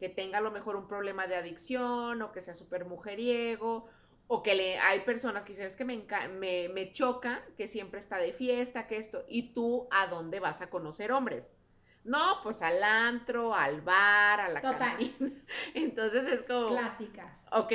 que 0.00 0.08
tenga 0.08 0.38
a 0.38 0.40
lo 0.40 0.50
mejor 0.50 0.76
un 0.76 0.88
problema 0.88 1.26
de 1.26 1.36
adicción 1.36 2.22
o 2.22 2.32
que 2.32 2.40
sea 2.40 2.54
súper 2.54 2.84
mujeriego 2.86 3.88
o 4.26 4.42
que 4.42 4.54
le, 4.54 4.78
hay 4.78 5.00
personas 5.00 5.44
que 5.44 5.52
dicen, 5.52 5.66
es 5.66 5.76
que 5.76 5.84
me, 5.84 6.04
me, 6.38 6.68
me, 6.68 6.92
choca 6.92 7.44
que 7.56 7.68
siempre 7.68 8.00
está 8.00 8.16
de 8.18 8.32
fiesta, 8.32 8.86
que 8.86 8.96
esto, 8.96 9.24
y 9.28 9.54
tú 9.54 9.88
a 9.90 10.06
dónde 10.06 10.40
vas 10.40 10.60
a 10.60 10.70
conocer 10.70 11.12
hombres. 11.12 11.52
No, 12.04 12.40
pues 12.42 12.62
al 12.62 12.82
antro, 12.82 13.54
al 13.54 13.82
bar, 13.82 14.40
a 14.40 14.48
la 14.48 14.60
Total. 14.60 14.96
Entonces 15.74 16.32
es 16.32 16.42
como... 16.42 16.68
Clásica. 16.68 17.38
Ok, 17.52 17.72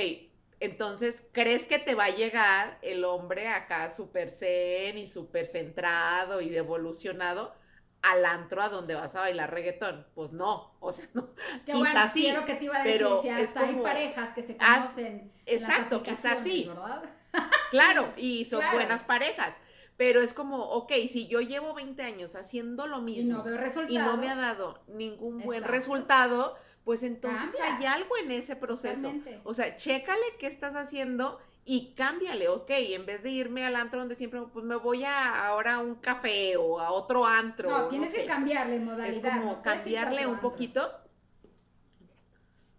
entonces, 0.60 1.24
¿crees 1.32 1.66
que 1.66 1.80
te 1.80 1.96
va 1.96 2.06
a 2.06 2.10
llegar 2.10 2.78
el 2.82 3.04
hombre 3.06 3.48
acá 3.48 3.90
súper 3.90 4.30
zen 4.30 4.98
y 4.98 5.08
súper 5.08 5.46
centrado 5.46 6.42
y 6.42 6.50
devolucionado? 6.50 7.54
al 8.12 8.24
antro 8.24 8.62
a 8.62 8.70
donde 8.70 8.94
vas 8.94 9.16
a 9.16 9.22
bailar 9.22 9.52
reggaetón. 9.52 10.06
Pues 10.14 10.32
no, 10.32 10.76
o 10.80 10.94
sea, 10.94 11.08
no. 11.14 11.30
Quizás 11.66 11.78
bueno, 11.78 12.10
sí, 12.14 12.22
quiero 12.22 12.46
que 12.46 12.56
te 12.56 12.66
iba 12.66 12.78
a 12.78 12.84
decir, 12.84 13.08
si 13.22 13.30
hasta 13.30 13.62
hay 13.62 13.76
parejas 13.76 14.34
que 14.34 14.44
se 14.44 14.58
conocen. 14.58 15.32
exacto, 15.46 16.04
quizás 16.04 16.40
sí. 16.44 16.66
¿verdad? 16.68 17.04
Claro, 17.72 18.14
y 18.16 18.46
son 18.46 18.64
buenas 18.72 19.04
parejas. 19.04 19.54
Pero 19.98 20.22
es 20.22 20.34
como, 20.34 20.64
ok, 20.64 20.92
si 21.10 21.28
yo 21.28 21.42
llevo 21.42 21.74
20 21.74 22.02
años 22.04 22.36
haciendo 22.36 22.88
lo 22.88 23.02
mismo 23.02 23.36
y 23.36 23.38
no, 23.38 23.44
veo 23.44 23.58
resultado, 23.58 23.94
y 23.94 23.98
no 23.98 24.18
me 24.18 24.30
ha 24.30 24.36
dado 24.36 24.82
ningún 24.88 25.40
buen 25.40 25.64
resultado, 25.64 26.56
pues 26.86 27.02
entonces 27.02 27.60
hay 27.60 27.86
algo 27.86 28.16
en 28.18 28.32
ese 28.32 28.56
proceso. 28.56 29.12
O 29.44 29.54
sea, 29.54 29.76
chécale 29.76 30.22
qué 30.40 30.46
estás 30.46 30.76
haciendo 30.76 31.40
y 31.66 31.96
cámbiale, 31.96 32.48
ok, 32.48 32.70
en 32.70 33.08
vez 33.08 33.24
de 33.24 33.32
irme 33.32 33.66
al 33.66 33.76
antro 33.76 34.00
donde 34.00 34.16
siempre, 34.16 34.40
pues 34.54 34.64
me 34.64 34.76
voy 34.76 35.04
a 35.04 35.48
ahora 35.48 35.76
a 35.76 35.80
un 35.80 35.96
café 35.96 36.56
o 36.58 36.80
a 36.80 36.92
otro 36.92 37.26
antro. 37.26 37.72
No, 37.72 37.88
tienes 37.88 38.14
que 38.14 38.26
cambiarle 38.26 38.80
modalidad. 38.80 39.10
Es 39.10 39.20
como 39.20 39.64
cambiarle 39.64 40.28
un 40.28 40.40
poquito. 40.40 40.92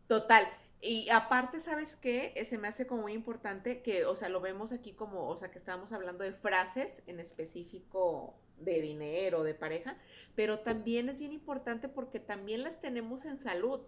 Total. 0.07 0.49
Y 0.87 1.11
aparte, 1.11 1.59
¿sabes 1.59 1.96
qué? 1.96 2.33
Eh, 2.37 2.44
se 2.44 2.59
me 2.59 2.68
hace 2.68 2.87
como 2.87 3.03
muy 3.03 3.12
importante 3.12 3.83
que, 3.83 4.05
o 4.05 4.14
sea, 4.14 4.29
lo 4.29 4.40
vemos 4.40 4.70
aquí 4.70 4.92
como, 4.92 5.29
o 5.29 5.37
sea, 5.37 5.51
que 5.51 5.59
estábamos 5.59 5.92
hablando 5.92 6.22
de 6.22 6.33
frases 6.33 7.03
en 7.07 7.18
específico 7.18 8.38
de 8.59 8.81
dinero, 8.81 9.42
de 9.42 9.55
pareja, 9.55 9.99
pero 10.35 10.61
también 10.61 11.09
es 11.09 11.18
bien 11.18 11.33
importante 11.33 11.88
porque 11.88 12.20
también 12.20 12.62
las 12.62 12.81
tenemos 12.81 13.25
en 13.25 13.38
salud. 13.40 13.81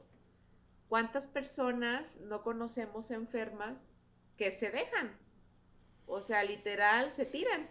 ¿Cuántas 0.89 1.27
personas 1.27 2.17
no 2.17 2.43
conocemos 2.43 3.11
enfermas 3.11 3.87
que 4.39 4.53
se 4.53 4.71
dejan. 4.71 5.19
O 6.07 6.23
sea, 6.23 6.43
literal, 6.45 7.13
se 7.13 7.27
tiran, 7.27 7.69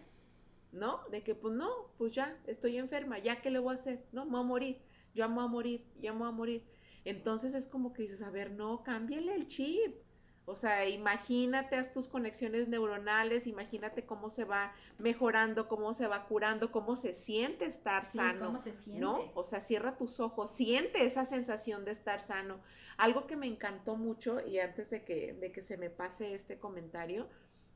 ¿no? 0.70 1.00
De 1.10 1.24
que, 1.24 1.34
pues 1.34 1.54
no, 1.54 1.68
pues 1.96 2.12
ya, 2.12 2.38
estoy 2.46 2.78
enferma, 2.78 3.18
ya, 3.18 3.40
¿qué 3.40 3.50
le 3.50 3.58
voy 3.58 3.72
a 3.72 3.74
hacer? 3.74 4.04
No, 4.12 4.26
me 4.26 4.32
voy 4.32 4.40
a 4.40 4.44
morir, 4.44 4.82
yo 5.14 5.24
amo 5.24 5.40
a 5.40 5.48
morir, 5.48 5.84
ya 6.00 6.12
me 6.12 6.24
a 6.24 6.30
morir. 6.30 6.64
Entonces 7.08 7.54
es 7.54 7.66
como 7.66 7.94
que 7.94 8.02
dices, 8.02 8.20
a 8.20 8.28
ver, 8.28 8.50
no, 8.50 8.82
cámbiale 8.82 9.34
el 9.34 9.46
chip. 9.46 9.96
O 10.44 10.54
sea, 10.54 10.86
imagínate 10.86 11.76
a 11.76 11.90
tus 11.90 12.06
conexiones 12.06 12.68
neuronales, 12.68 13.46
imagínate 13.46 14.04
cómo 14.04 14.28
se 14.28 14.44
va 14.44 14.74
mejorando, 14.98 15.68
cómo 15.68 15.94
se 15.94 16.06
va 16.06 16.26
curando, 16.26 16.70
cómo 16.70 16.96
se 16.96 17.14
siente 17.14 17.64
estar 17.64 18.04
sano. 18.04 18.46
¿Cómo 18.46 18.62
se 18.62 18.74
siente? 18.74 19.00
¿No? 19.00 19.22
O 19.34 19.42
sea, 19.42 19.62
cierra 19.62 19.96
tus 19.96 20.20
ojos, 20.20 20.50
siente 20.50 21.06
esa 21.06 21.24
sensación 21.24 21.86
de 21.86 21.92
estar 21.92 22.20
sano. 22.20 22.60
Algo 22.98 23.26
que 23.26 23.36
me 23.36 23.46
encantó 23.46 23.96
mucho, 23.96 24.46
y 24.46 24.58
antes 24.58 24.90
de 24.90 25.02
que, 25.02 25.32
de 25.32 25.50
que 25.50 25.62
se 25.62 25.78
me 25.78 25.88
pase 25.88 26.34
este 26.34 26.58
comentario 26.58 27.26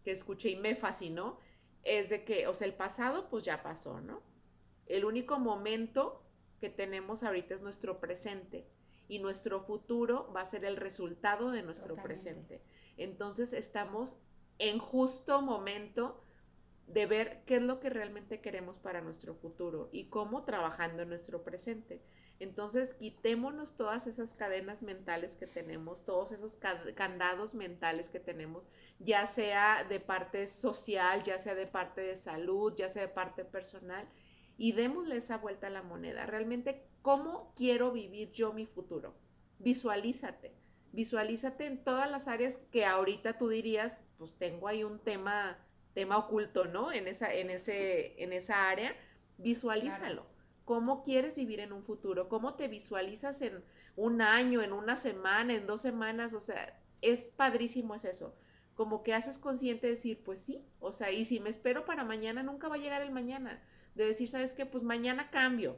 que 0.04 0.10
escuché 0.10 0.50
y 0.50 0.56
me 0.56 0.76
fascinó, 0.76 1.38
es 1.84 2.10
de 2.10 2.24
que, 2.24 2.48
o 2.48 2.54
sea, 2.54 2.66
el 2.66 2.74
pasado 2.74 3.30
pues 3.30 3.44
ya 3.44 3.62
pasó, 3.62 4.02
¿no? 4.02 4.22
El 4.86 5.06
único 5.06 5.38
momento 5.38 6.22
que 6.60 6.68
tenemos 6.68 7.22
ahorita 7.22 7.54
es 7.54 7.62
nuestro 7.62 7.98
presente 7.98 8.66
y 9.12 9.18
nuestro 9.18 9.60
futuro 9.60 10.32
va 10.34 10.40
a 10.40 10.46
ser 10.46 10.64
el 10.64 10.78
resultado 10.78 11.50
de 11.50 11.62
nuestro 11.62 11.96
presente. 11.96 12.62
Entonces 12.96 13.52
estamos 13.52 14.16
en 14.58 14.78
justo 14.78 15.42
momento 15.42 16.24
de 16.86 17.04
ver 17.04 17.42
qué 17.44 17.56
es 17.56 17.62
lo 17.62 17.78
que 17.78 17.90
realmente 17.90 18.40
queremos 18.40 18.78
para 18.78 19.02
nuestro 19.02 19.34
futuro 19.34 19.90
y 19.92 20.06
cómo 20.06 20.44
trabajando 20.44 21.02
en 21.02 21.10
nuestro 21.10 21.44
presente. 21.44 22.00
Entonces, 22.40 22.94
quitémonos 22.94 23.76
todas 23.76 24.06
esas 24.06 24.32
cadenas 24.32 24.80
mentales 24.80 25.34
que 25.34 25.46
tenemos, 25.46 26.06
todos 26.06 26.32
esos 26.32 26.56
candados 26.94 27.52
mentales 27.52 28.08
que 28.08 28.18
tenemos, 28.18 28.66
ya 28.98 29.26
sea 29.26 29.84
de 29.84 30.00
parte 30.00 30.48
social, 30.48 31.22
ya 31.22 31.38
sea 31.38 31.54
de 31.54 31.66
parte 31.66 32.00
de 32.00 32.16
salud, 32.16 32.72
ya 32.74 32.88
sea 32.88 33.02
de 33.02 33.12
parte 33.12 33.44
personal, 33.44 34.08
y 34.56 34.72
démosle 34.72 35.18
esa 35.18 35.36
vuelta 35.36 35.66
a 35.66 35.70
la 35.70 35.82
moneda. 35.82 36.24
Realmente, 36.24 36.86
¿cómo 37.02 37.52
quiero 37.56 37.92
vivir 37.92 38.30
yo 38.32 38.52
mi 38.52 38.66
futuro? 38.66 39.14
Visualízate, 39.58 40.52
visualízate 40.92 41.66
en 41.66 41.84
todas 41.84 42.10
las 42.10 42.28
áreas 42.28 42.58
que 42.70 42.84
ahorita 42.84 43.38
tú 43.38 43.48
dirías, 43.48 44.00
pues 44.18 44.32
tengo 44.38 44.68
ahí 44.68 44.84
un 44.84 44.98
tema, 44.98 45.58
tema 45.94 46.16
oculto, 46.16 46.64
¿no? 46.64 46.92
En 46.92 47.06
esa, 47.08 47.32
en 47.32 47.50
ese, 47.50 48.22
en 48.22 48.32
esa 48.32 48.68
área, 48.68 48.96
visualízalo 49.38 50.32
cómo 50.64 51.02
quieres 51.02 51.34
vivir 51.34 51.60
en 51.60 51.72
un 51.72 51.82
futuro, 51.82 52.28
cómo 52.28 52.54
te 52.54 52.68
visualizas 52.68 53.42
en 53.42 53.62
un 53.96 54.22
año, 54.22 54.62
en 54.62 54.72
una 54.72 54.96
semana, 54.96 55.54
en 55.54 55.66
dos 55.66 55.80
semanas, 55.80 56.34
o 56.34 56.40
sea, 56.40 56.80
es 57.00 57.28
padrísimo 57.28 57.94
es 57.94 58.04
eso. 58.04 58.34
Como 58.74 59.02
que 59.02 59.12
haces 59.12 59.38
consciente 59.38 59.86
de 59.86 59.94
decir, 59.94 60.22
pues 60.24 60.40
sí, 60.40 60.64
o 60.80 60.92
sea, 60.92 61.10
y 61.10 61.24
si 61.24 61.40
me 61.40 61.50
espero 61.50 61.84
para 61.84 62.04
mañana, 62.04 62.42
nunca 62.42 62.68
va 62.68 62.76
a 62.76 62.78
llegar 62.78 63.02
el 63.02 63.10
mañana. 63.10 63.62
De 63.94 64.06
decir, 64.06 64.28
¿sabes 64.28 64.54
qué? 64.54 64.64
Pues 64.64 64.82
mañana 64.82 65.30
cambio. 65.30 65.76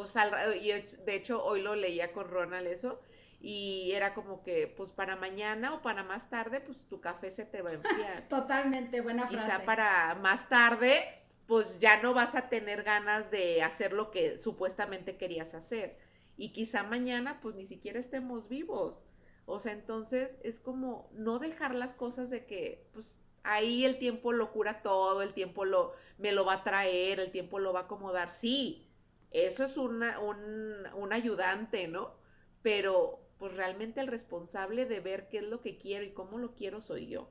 Pues 0.00 0.16
al, 0.16 0.56
y 0.56 0.72
de 0.72 1.14
hecho 1.14 1.44
hoy 1.44 1.60
lo 1.60 1.74
leía 1.74 2.10
con 2.12 2.26
Ronald 2.26 2.66
eso, 2.66 3.02
y 3.38 3.92
era 3.92 4.14
como 4.14 4.42
que, 4.42 4.66
pues 4.66 4.90
para 4.90 5.14
mañana 5.14 5.74
o 5.74 5.82
para 5.82 6.02
más 6.02 6.30
tarde, 6.30 6.62
pues 6.62 6.86
tu 6.86 7.02
café 7.02 7.30
se 7.30 7.44
te 7.44 7.60
va 7.60 7.68
a 7.68 7.74
enfriar. 7.74 8.26
Totalmente, 8.30 9.02
buena 9.02 9.28
frase. 9.28 9.44
Quizá 9.44 9.66
para 9.66 10.14
más 10.22 10.48
tarde 10.48 11.04
pues 11.44 11.78
ya 11.80 12.00
no 12.00 12.14
vas 12.14 12.34
a 12.34 12.48
tener 12.48 12.82
ganas 12.82 13.30
de 13.30 13.62
hacer 13.62 13.92
lo 13.92 14.10
que 14.10 14.38
supuestamente 14.38 15.18
querías 15.18 15.54
hacer. 15.54 15.98
Y 16.38 16.54
quizá 16.54 16.82
mañana 16.82 17.40
pues 17.42 17.54
ni 17.56 17.66
siquiera 17.66 18.00
estemos 18.00 18.48
vivos. 18.48 19.04
O 19.44 19.60
sea, 19.60 19.72
entonces 19.72 20.38
es 20.44 20.60
como 20.60 21.10
no 21.12 21.38
dejar 21.38 21.74
las 21.74 21.94
cosas 21.94 22.30
de 22.30 22.46
que 22.46 22.88
pues 22.94 23.20
ahí 23.42 23.84
el 23.84 23.98
tiempo 23.98 24.32
lo 24.32 24.50
cura 24.50 24.80
todo, 24.80 25.20
el 25.20 25.34
tiempo 25.34 25.66
lo, 25.66 25.92
me 26.16 26.32
lo 26.32 26.46
va 26.46 26.54
a 26.54 26.64
traer, 26.64 27.20
el 27.20 27.32
tiempo 27.32 27.58
lo 27.58 27.74
va 27.74 27.80
a 27.80 27.82
acomodar. 27.82 28.30
Sí, 28.30 28.89
eso 29.30 29.64
es 29.64 29.76
una, 29.76 30.18
un, 30.20 30.86
un 30.94 31.12
ayudante, 31.12 31.88
¿no? 31.88 32.14
Pero 32.62 33.20
pues 33.38 33.54
realmente 33.54 34.00
el 34.00 34.06
responsable 34.08 34.86
de 34.86 35.00
ver 35.00 35.28
qué 35.28 35.38
es 35.38 35.44
lo 35.44 35.60
que 35.62 35.78
quiero 35.78 36.04
y 36.04 36.12
cómo 36.12 36.38
lo 36.38 36.54
quiero 36.54 36.80
soy 36.80 37.06
yo. 37.08 37.30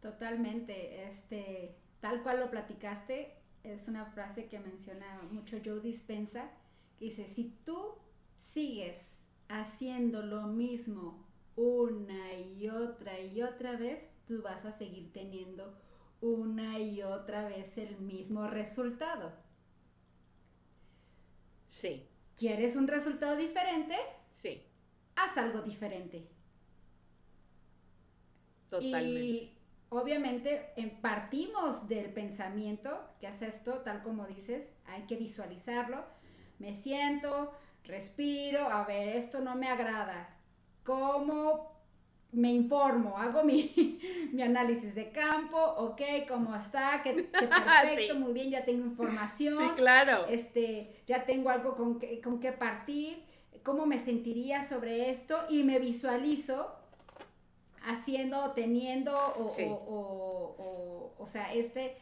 Totalmente, 0.00 1.04
este, 1.10 1.76
tal 2.00 2.22
cual 2.22 2.40
lo 2.40 2.50
platicaste, 2.50 3.34
es 3.64 3.88
una 3.88 4.06
frase 4.06 4.46
que 4.48 4.60
menciona 4.60 5.20
mucho 5.30 5.58
Joe 5.64 5.80
Dispensa, 5.80 6.50
que 6.98 7.06
dice, 7.06 7.28
si 7.28 7.56
tú 7.64 7.94
sigues 8.38 8.98
haciendo 9.48 10.22
lo 10.22 10.42
mismo 10.46 11.26
una 11.56 12.34
y 12.34 12.68
otra 12.68 13.20
y 13.20 13.42
otra 13.42 13.76
vez, 13.76 14.08
tú 14.26 14.42
vas 14.42 14.64
a 14.64 14.72
seguir 14.72 15.12
teniendo 15.12 15.74
una 16.20 16.78
y 16.78 17.02
otra 17.02 17.48
vez 17.48 17.76
el 17.78 17.98
mismo 17.98 18.46
resultado. 18.46 19.32
Sí. 21.68 22.08
¿Quieres 22.36 22.74
un 22.74 22.88
resultado 22.88 23.36
diferente? 23.36 23.94
Sí. 24.28 24.64
Haz 25.14 25.38
algo 25.38 25.62
diferente. 25.62 26.26
Totalmente 28.68 29.58
obviamente 29.90 30.72
partimos 31.00 31.88
del 31.88 32.12
pensamiento 32.12 32.98
que 33.20 33.26
hace 33.26 33.48
esto, 33.48 33.80
tal 33.80 34.02
como 34.02 34.26
dices, 34.26 34.68
hay 34.86 35.02
que 35.02 35.16
visualizarlo. 35.16 36.04
Me 36.58 36.74
siento, 36.74 37.52
respiro, 37.84 38.68
a 38.68 38.84
ver, 38.84 39.16
esto 39.16 39.40
no 39.40 39.54
me 39.54 39.68
agrada. 39.68 40.36
¿Cómo 40.84 41.77
me 42.32 42.52
informo? 42.52 43.16
Hago 43.16 43.42
mi, 43.44 44.00
análisis 44.42 44.94
de 44.94 45.10
campo, 45.10 45.58
ok, 45.58 46.00
¿cómo 46.28 46.54
está? 46.54 47.02
¿Qué, 47.02 47.12
perfecto, 47.32 48.16
muy 48.16 48.32
bien, 48.32 48.50
ya 48.50 48.64
tengo 48.64 48.84
información. 48.84 49.58
Sí, 49.58 49.70
claro. 49.76 50.26
Este, 50.28 51.02
ya 51.06 51.24
tengo 51.24 51.50
algo 51.50 51.74
con, 51.74 52.00
con 52.22 52.40
qué 52.40 52.52
partir. 52.52 53.24
¿Cómo 53.62 53.86
me 53.86 53.98
sentiría 53.98 54.62
sobre 54.62 55.10
esto? 55.10 55.44
Y 55.48 55.62
me 55.62 55.78
visualizo 55.78 56.74
haciendo, 57.82 58.52
teniendo, 58.52 59.12
o, 59.36 61.14
o, 61.18 61.26
sea, 61.26 61.52
este, 61.52 61.96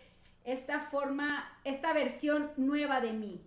esta 0.45 0.81
forma, 0.81 1.59
esta 1.65 1.93
versión 1.93 2.51
nueva 2.57 3.01
de 3.01 3.13
mí. 3.13 3.43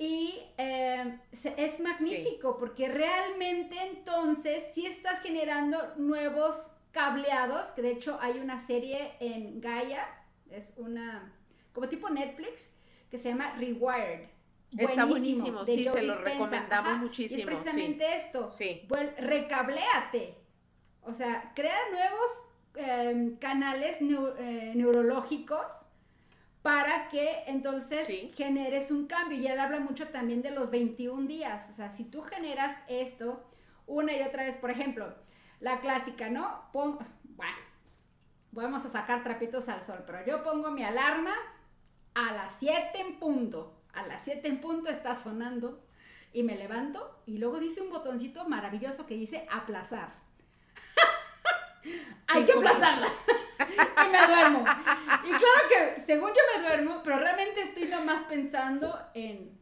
Y 0.00 0.40
eh, 0.56 1.18
es 1.58 1.78
magnífico 1.78 2.56
porque 2.56 2.88
realmente 2.88 3.76
entonces 3.82 4.64
sí 4.74 4.86
estás 4.86 5.20
generando 5.20 5.94
nuevos 5.96 6.70
cableados, 6.90 7.68
que 7.68 7.82
de 7.82 7.90
hecho 7.90 8.16
hay 8.18 8.38
una 8.38 8.66
serie 8.66 9.12
en 9.20 9.60
Gaia, 9.60 10.06
es 10.50 10.72
una, 10.78 11.30
como 11.74 11.86
tipo 11.90 12.08
Netflix, 12.08 12.62
que 13.10 13.18
se 13.18 13.28
llama 13.28 13.54
Rewired. 13.58 14.30
Está 14.78 15.04
buenísimo, 15.04 15.66
sí, 15.66 15.84
se 15.84 16.02
lo 16.02 16.14
recomendamos 16.14 16.96
muchísimo. 16.96 17.40
es 17.40 17.46
precisamente 17.46 18.16
esto, 18.16 18.48
sí. 18.48 18.88
recabléate, 19.18 20.34
o 21.02 21.12
sea, 21.12 21.52
crea 21.54 21.78
nuevos 21.92 22.30
em, 22.74 23.36
canales 23.36 23.98
eh, 24.00 24.72
neurológicos 24.74 25.70
para 26.62 27.08
que 27.08 27.44
entonces 27.46 28.06
generes 28.34 28.90
un 28.90 29.06
cambio. 29.06 29.38
Y 29.38 29.46
él 29.46 29.58
habla 29.58 29.80
mucho 29.80 30.08
también 30.08 30.42
de 30.42 30.50
los 30.50 30.70
21 30.70 31.26
días. 31.26 31.68
O 31.70 31.72
sea, 31.72 31.90
si 31.90 32.04
tú 32.04 32.22
generas 32.22 32.76
esto 32.88 33.44
una 33.86 34.16
y 34.16 34.22
otra 34.22 34.44
vez, 34.44 34.56
por 34.56 34.70
ejemplo, 34.70 35.14
la 35.60 35.80
clásica, 35.80 36.28
¿no? 36.28 36.68
bueno, 36.72 37.56
vamos 38.52 38.84
a 38.84 38.90
sacar 38.90 39.22
trapitos 39.22 39.68
al 39.68 39.82
sol, 39.82 40.04
pero 40.06 40.24
yo 40.24 40.42
pongo 40.42 40.70
mi 40.70 40.84
alarma 40.84 41.34
a 42.14 42.32
las 42.32 42.54
7 42.58 42.90
en 43.00 43.18
punto. 43.18 43.76
A 43.92 44.06
las 44.06 44.22
7 44.24 44.46
en 44.46 44.60
punto 44.60 44.90
está 44.90 45.20
sonando 45.20 45.84
y 46.32 46.42
me 46.42 46.56
levanto 46.56 47.22
y 47.26 47.38
luego 47.38 47.58
dice 47.58 47.80
un 47.80 47.90
botoncito 47.90 48.48
maravilloso 48.48 49.06
que 49.06 49.14
dice 49.14 49.46
aplazar. 49.50 50.14
hay 52.26 52.44
que 52.44 52.52
aplazarla. 52.52 53.06
y 54.06 54.10
me 54.10 54.26
duermo. 54.26 54.64
Y 55.24 55.28
claro 55.28 55.68
que 55.68 56.02
según 56.06 56.30
yo 56.30 56.40
me 56.54 56.66
duermo, 56.66 57.00
pero 57.02 57.18
realmente 57.18 57.62
estoy 57.62 57.86
nomás 57.86 58.22
pensando 58.22 58.98
en 59.14 59.58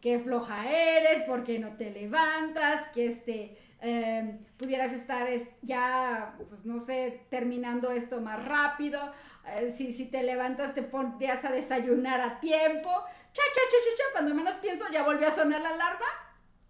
qué 0.00 0.18
floja 0.18 0.70
eres, 0.70 1.22
por 1.22 1.44
qué 1.44 1.58
no 1.58 1.76
te 1.76 1.90
levantas, 1.90 2.88
que 2.92 3.06
este, 3.06 3.58
em, 3.80 4.38
pudieras 4.58 4.92
estar 4.92 5.26
ya, 5.62 6.36
pues 6.48 6.64
no 6.64 6.78
sé, 6.78 7.26
terminando 7.30 7.90
esto 7.90 8.20
más 8.20 8.44
rápido. 8.44 9.00
Eh, 9.46 9.74
si, 9.76 9.92
si 9.92 10.06
te 10.06 10.22
levantas 10.22 10.74
te 10.74 10.82
pondrías 10.82 11.44
a 11.44 11.50
desayunar 11.50 12.20
a 12.20 12.40
tiempo. 12.40 12.90
Cha, 13.32 13.42
cha, 13.42 13.60
cha, 13.70 13.76
cha, 13.84 13.96
cha. 13.96 14.04
Cuando 14.12 14.34
menos 14.34 14.54
pienso 14.56 14.84
ya 14.92 15.02
volvió 15.02 15.28
a 15.28 15.34
sonar 15.34 15.60
la 15.60 15.70
alarma. 15.70 16.06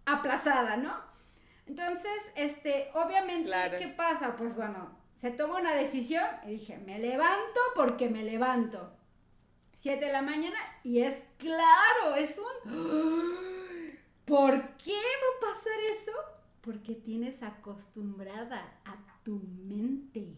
Aplazada, 0.05 0.77
¿no? 0.77 1.04
Entonces, 1.67 2.19
este, 2.35 2.89
obviamente, 2.93 3.51
¿qué 3.79 3.87
pasa? 3.87 4.35
Pues 4.35 4.55
bueno, 4.55 4.95
se 5.19 5.31
toma 5.31 5.59
una 5.59 5.73
decisión 5.73 6.25
y 6.45 6.51
dije, 6.51 6.77
me 6.77 6.99
levanto 6.99 7.59
porque 7.75 8.09
me 8.09 8.23
levanto. 8.23 8.91
Siete 9.73 10.05
de 10.05 10.11
la 10.11 10.21
mañana 10.21 10.57
y 10.83 10.99
es 10.99 11.21
claro, 11.37 12.15
es 12.15 12.37
un... 12.37 12.71
¿Por 14.25 14.75
qué 14.77 14.93
va 14.93 15.49
a 15.49 15.53
pasar 15.53 15.79
eso? 16.01 16.11
Porque 16.61 16.95
tienes 16.95 17.41
acostumbrada 17.43 18.79
a 18.83 18.97
tu 19.23 19.39
mente. 19.39 20.35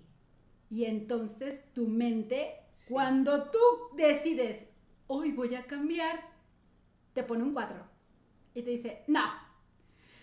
Y 0.69 0.85
entonces 0.85 1.61
tu 1.73 1.87
mente, 1.87 2.55
cuando 2.89 3.49
tú 3.49 3.59
decides, 3.95 4.67
hoy 5.07 5.31
voy 5.31 5.55
a 5.55 5.65
cambiar, 5.65 6.19
te 7.13 7.23
pone 7.23 7.43
un 7.43 7.53
cuatro. 7.53 7.85
Y 8.53 8.61
te 8.63 8.71
dice, 8.71 9.03
no, 9.07 9.23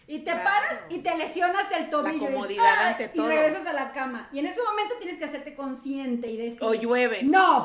y 0.07 0.21
te 0.21 0.33
paras 0.33 0.83
y 0.91 0.99
te 0.99 1.17
lesionas 1.17 1.65
el 1.77 1.89
tobillo. 1.91 2.29
La 2.29 2.33
comodidad 2.33 2.65
y, 2.65 2.93
ante 2.93 3.09
todo. 3.09 3.27
Y 3.27 3.29
regresas 3.29 3.67
a 3.67 3.73
la 3.73 3.93
cama. 3.93 4.29
Y 4.33 4.39
en 4.39 4.47
ese 4.47 4.63
momento 4.63 4.95
tienes 4.99 5.19
que 5.19 5.25
hacerte 5.25 5.55
consciente 5.55 6.31
y 6.31 6.37
decir... 6.37 6.63
O 6.63 6.75
llueve. 6.75 7.23
No. 7.23 7.65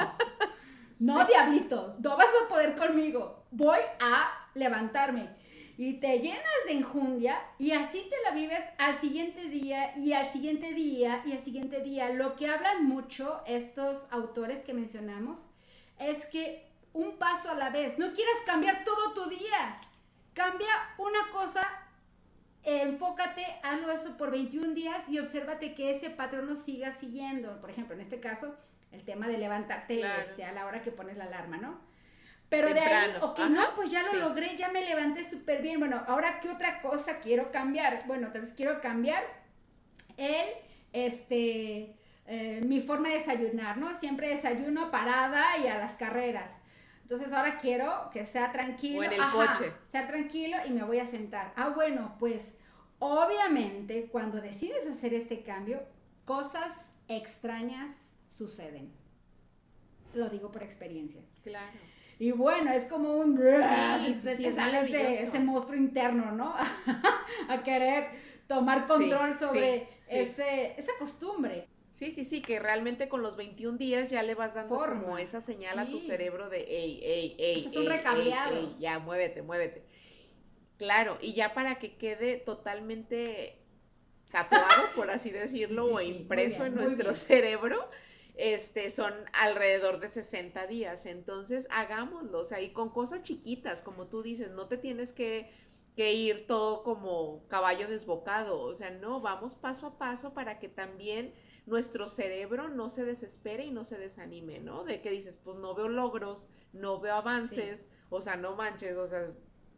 No, 0.99 1.25
diablito. 1.27 1.95
No 1.99 2.17
vas 2.17 2.29
a 2.43 2.47
poder 2.47 2.75
conmigo. 2.75 3.45
Voy 3.51 3.79
a 3.99 4.49
levantarme. 4.53 5.37
Y 5.77 5.93
te 6.01 6.19
llenas 6.19 6.43
de 6.67 6.73
enjundia 6.73 7.39
y 7.57 7.71
así 7.71 8.09
te 8.09 8.15
la 8.25 8.35
vives 8.35 8.59
al 8.77 8.99
siguiente 8.99 9.45
día 9.45 9.95
y 9.95 10.11
al 10.11 10.29
siguiente 10.33 10.73
día 10.73 11.23
y 11.25 11.31
al 11.31 11.43
siguiente 11.43 11.79
día. 11.81 12.09
Lo 12.09 12.35
que 12.35 12.47
hablan 12.47 12.83
mucho 12.83 13.41
estos 13.45 14.05
autores 14.11 14.61
que 14.63 14.73
mencionamos 14.73 15.39
es 15.97 16.25
que 16.25 16.69
un 16.93 17.17
paso 17.17 17.49
a 17.49 17.53
la 17.53 17.69
vez. 17.69 17.97
No 17.97 18.11
quieras 18.11 18.35
cambiar 18.45 18.83
todo 18.83 19.13
tu 19.13 19.29
día. 19.29 19.79
Cambia 20.33 20.69
una 20.97 21.31
cosa, 21.31 21.61
enfócate, 22.63 23.45
hazlo 23.63 23.91
eso 23.91 24.17
por 24.17 24.31
21 24.31 24.73
días 24.73 24.97
y 25.07 25.19
obsérvate 25.19 25.73
que 25.73 25.95
ese 25.95 26.09
patrón 26.09 26.47
lo 26.47 26.55
siga 26.55 26.91
siguiendo. 26.93 27.59
Por 27.61 27.69
ejemplo, 27.69 27.95
en 27.95 28.01
este 28.01 28.19
caso, 28.19 28.55
el 28.91 29.03
tema 29.03 29.27
de 29.27 29.37
levantarte 29.37 30.01
este, 30.21 30.43
a 30.43 30.51
la 30.51 30.65
hora 30.65 30.81
que 30.81 30.91
pones 30.91 31.17
la 31.17 31.25
alarma, 31.25 31.57
¿no? 31.57 31.79
Pero 32.49 32.73
de 32.73 32.79
ahí, 32.79 33.15
ok, 33.21 33.39
no, 33.51 33.75
pues 33.75 33.91
ya 33.91 34.01
lo 34.01 34.13
logré, 34.13 34.57
ya 34.57 34.69
me 34.69 34.83
levanté 34.83 35.23
súper 35.23 35.61
bien. 35.61 35.79
Bueno, 35.79 36.03
ahora, 36.07 36.39
¿qué 36.39 36.49
otra 36.49 36.81
cosa 36.81 37.19
quiero 37.19 37.51
cambiar? 37.51 38.03
Bueno, 38.07 38.27
entonces 38.27 38.53
quiero 38.53 38.81
cambiar 38.81 39.23
el, 40.17 40.49
este, 40.91 41.95
eh, 42.25 42.61
mi 42.65 42.81
forma 42.81 43.09
de 43.09 43.19
desayunar, 43.19 43.77
¿no? 43.77 43.97
Siempre 43.99 44.29
desayuno 44.29 44.89
parada 44.89 45.45
y 45.63 45.67
a 45.67 45.77
las 45.77 45.93
carreras. 45.93 46.49
Entonces 47.09 47.33
ahora 47.33 47.57
quiero 47.57 48.07
que 48.13 48.23
sea 48.23 48.51
tranquilo. 48.51 48.99
O 48.99 49.03
en 49.03 49.13
el 49.13 49.21
coche. 49.31 49.73
Sea 49.91 50.07
tranquilo 50.07 50.57
y 50.67 50.69
me 50.69 50.83
voy 50.83 50.99
a 50.99 51.07
sentar. 51.07 51.53
Ah, 51.55 51.69
bueno, 51.69 52.15
pues 52.19 52.53
obviamente 52.99 54.09
cuando 54.11 54.39
decides 54.39 54.85
hacer 54.87 55.15
este 55.15 55.41
cambio, 55.41 55.81
cosas 56.25 56.69
extrañas 57.07 57.95
suceden. 58.29 58.91
Lo 60.13 60.29
digo 60.29 60.51
por 60.51 60.61
experiencia. 60.61 61.21
Claro. 61.41 61.71
Y 62.19 62.29
bueno, 62.29 62.71
es 62.71 62.85
como 62.85 63.13
un... 63.13 63.37
te 63.37 64.53
sale 64.53 65.23
ese, 65.23 65.39
monstruo 65.39 65.79
interno, 65.79 66.31
¿no? 66.31 66.53
a 67.49 67.63
querer 67.63 68.09
tomar 68.45 68.85
control 68.85 69.33
sobre 69.33 69.89
ese, 70.11 70.79
esa 70.79 70.91
costumbre. 70.99 71.67
Sí, 71.99 72.13
sí, 72.13 72.23
sí, 72.23 72.41
que 72.41 72.59
realmente 72.59 73.09
con 73.09 73.21
los 73.21 73.35
21 73.35 73.77
días 73.77 74.09
ya 74.09 74.23
le 74.23 74.33
vas 74.33 74.53
dando 74.53 74.73
como 74.73 75.17
esa 75.17 75.41
señal 75.41 75.77
a 75.79 75.85
tu 75.85 75.99
cerebro 75.99 76.49
de, 76.49 76.59
ey, 76.59 77.01
ey, 77.03 77.35
ey, 77.37 77.65
es 77.65 77.75
un 77.75 77.87
recambiado. 77.87 78.73
ya, 78.79 78.99
muévete, 78.99 79.41
muévete. 79.41 79.83
Claro, 80.77 81.17
y 81.19 81.33
ya 81.33 81.53
para 81.53 81.77
que 81.77 81.97
quede 81.97 82.37
totalmente 82.37 83.59
tatuado, 84.31 84.83
por 84.95 85.11
así 85.11 85.29
decirlo, 85.29 85.93
o 85.93 85.99
impreso 85.99 86.63
en 86.63 86.75
nuestro 86.75 87.13
cerebro, 87.13 87.89
este, 88.37 88.91
son 88.91 89.13
alrededor 89.33 89.99
de 89.99 90.07
60 90.07 90.67
días. 90.67 91.05
Entonces, 91.05 91.67
hagámoslo, 91.69 92.39
o 92.39 92.45
sea, 92.45 92.61
y 92.61 92.69
con 92.69 92.91
cosas 92.91 93.23
chiquitas, 93.23 93.81
como 93.81 94.07
tú 94.07 94.23
dices, 94.23 94.51
no 94.51 94.69
te 94.69 94.77
tienes 94.77 95.11
que, 95.11 95.51
que 95.97 96.13
ir 96.13 96.47
todo 96.47 96.81
como 96.83 97.45
caballo 97.49 97.89
desbocado, 97.89 98.61
o 98.61 98.73
sea, 98.73 98.89
no, 98.89 99.19
vamos 99.19 99.53
paso 99.53 99.85
a 99.85 99.97
paso 99.97 100.33
para 100.33 100.59
que 100.59 100.69
también 100.69 101.33
nuestro 101.69 102.09
cerebro 102.09 102.67
no 102.67 102.89
se 102.89 103.05
desespere 103.05 103.65
y 103.65 103.71
no 103.71 103.85
se 103.85 103.97
desanime, 103.97 104.59
¿no? 104.59 104.83
De 104.83 105.01
que 105.01 105.11
dices, 105.11 105.37
pues 105.37 105.57
no 105.57 105.75
veo 105.75 105.87
logros, 105.87 106.47
no 106.73 106.99
veo 106.99 107.15
avances, 107.15 107.87
o 108.09 108.21
sea, 108.21 108.35
no 108.35 108.55
manches, 108.55 108.97
o 108.97 109.07
sea, 109.07 109.31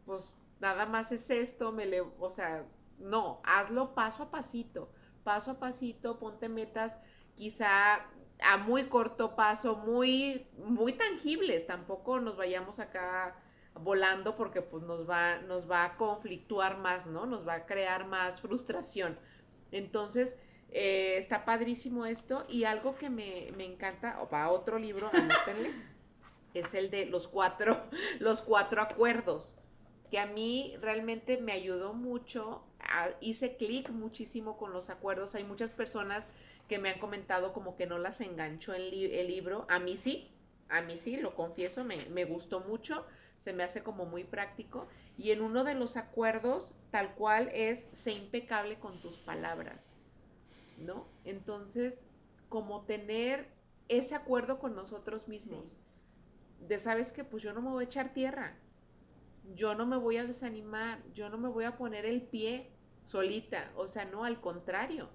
pues 0.05 0.33
nada 0.59 0.85
más 0.85 1.11
es 1.11 1.29
esto, 1.29 1.71
me 1.71 1.85
le, 1.85 2.01
o 2.01 2.29
sea, 2.29 2.65
no, 2.97 3.41
hazlo 3.43 3.93
paso 3.93 4.23
a 4.23 4.31
pasito, 4.31 4.91
paso 5.23 5.51
a 5.51 5.59
pasito, 5.59 6.17
ponte 6.17 6.49
metas 6.49 6.97
quizá 7.35 8.05
a 8.41 8.57
muy 8.57 8.85
corto 8.85 9.35
paso, 9.35 9.75
muy, 9.75 10.47
muy 10.57 10.93
tangibles, 10.93 11.67
tampoco 11.67 12.19
nos 12.19 12.37
vayamos 12.37 12.79
acá 12.79 13.35
volando 13.75 14.35
porque 14.35 14.61
pues 14.61 14.83
nos 14.83 15.09
va, 15.09 15.39
nos 15.39 15.69
va 15.69 15.83
a 15.85 15.97
conflictuar 15.97 16.77
más, 16.77 17.05
¿no? 17.05 17.25
Nos 17.25 17.47
va 17.47 17.53
a 17.53 17.65
crear 17.65 18.07
más 18.07 18.41
frustración. 18.41 19.17
Entonces, 19.71 20.37
eh, 20.71 21.15
está 21.17 21.43
padrísimo 21.43 22.05
esto 22.05 22.45
y 22.47 22.63
algo 22.63 22.95
que 22.95 23.09
me, 23.09 23.49
encanta, 23.63 24.21
o 24.21 24.29
para 24.29 24.49
otro 24.49 24.79
libro, 24.79 25.09
anótenle, 25.13 25.71
es 26.53 26.73
el 26.73 26.89
de 26.89 27.05
los 27.05 27.27
cuatro, 27.27 27.83
los 28.19 28.41
cuatro 28.41 28.81
acuerdos, 28.81 29.57
que 30.09 30.19
a 30.19 30.25
mí 30.25 30.75
realmente 30.81 31.37
me 31.37 31.51
ayudó 31.51 31.93
mucho, 31.93 32.63
hice 33.19 33.57
clic 33.57 33.89
muchísimo 33.89 34.57
con 34.57 34.73
los 34.73 34.89
acuerdos, 34.89 35.35
hay 35.35 35.43
muchas 35.43 35.71
personas 35.71 36.25
que 36.67 36.79
me 36.79 36.89
han 36.89 36.99
comentado 36.99 37.51
como 37.51 37.75
que 37.75 37.85
no 37.85 37.97
las 37.97 38.21
enganchó 38.21 38.73
el, 38.73 38.93
el 38.93 39.27
libro. 39.27 39.65
A 39.67 39.79
mí 39.79 39.97
sí, 39.97 40.31
a 40.69 40.81
mí 40.81 40.97
sí, 40.97 41.17
lo 41.17 41.35
confieso, 41.35 41.83
me, 41.83 41.97
me, 42.05 42.23
gustó 42.23 42.61
mucho, 42.61 43.05
se 43.39 43.51
me 43.51 43.63
hace 43.63 43.83
como 43.83 44.05
muy 44.05 44.23
práctico. 44.23 44.87
Y 45.17 45.31
en 45.31 45.41
uno 45.41 45.65
de 45.65 45.75
los 45.75 45.97
acuerdos, 45.97 46.73
tal 46.89 47.13
cual 47.15 47.49
es, 47.53 47.87
sé 47.91 48.13
impecable 48.13 48.79
con 48.79 48.97
tus 49.01 49.17
palabras, 49.17 49.90
¿no? 50.81 51.07
Entonces, 51.23 52.03
como 52.49 52.85
tener 52.85 53.49
ese 53.87 54.15
acuerdo 54.15 54.59
con 54.59 54.75
nosotros 54.75 55.27
mismos, 55.27 55.77
de 56.59 56.79
sabes 56.79 57.11
que 57.11 57.23
pues 57.23 57.43
yo 57.43 57.53
no 57.53 57.61
me 57.61 57.69
voy 57.69 57.83
a 57.83 57.87
echar 57.87 58.13
tierra, 58.13 58.57
yo 59.55 59.75
no 59.75 59.85
me 59.85 59.97
voy 59.97 60.17
a 60.17 60.25
desanimar, 60.25 61.03
yo 61.13 61.29
no 61.29 61.37
me 61.37 61.49
voy 61.49 61.65
a 61.65 61.77
poner 61.77 62.05
el 62.05 62.21
pie 62.21 62.71
solita, 63.03 63.71
o 63.75 63.87
sea, 63.87 64.05
no, 64.05 64.23
al 64.23 64.39
contrario 64.39 65.09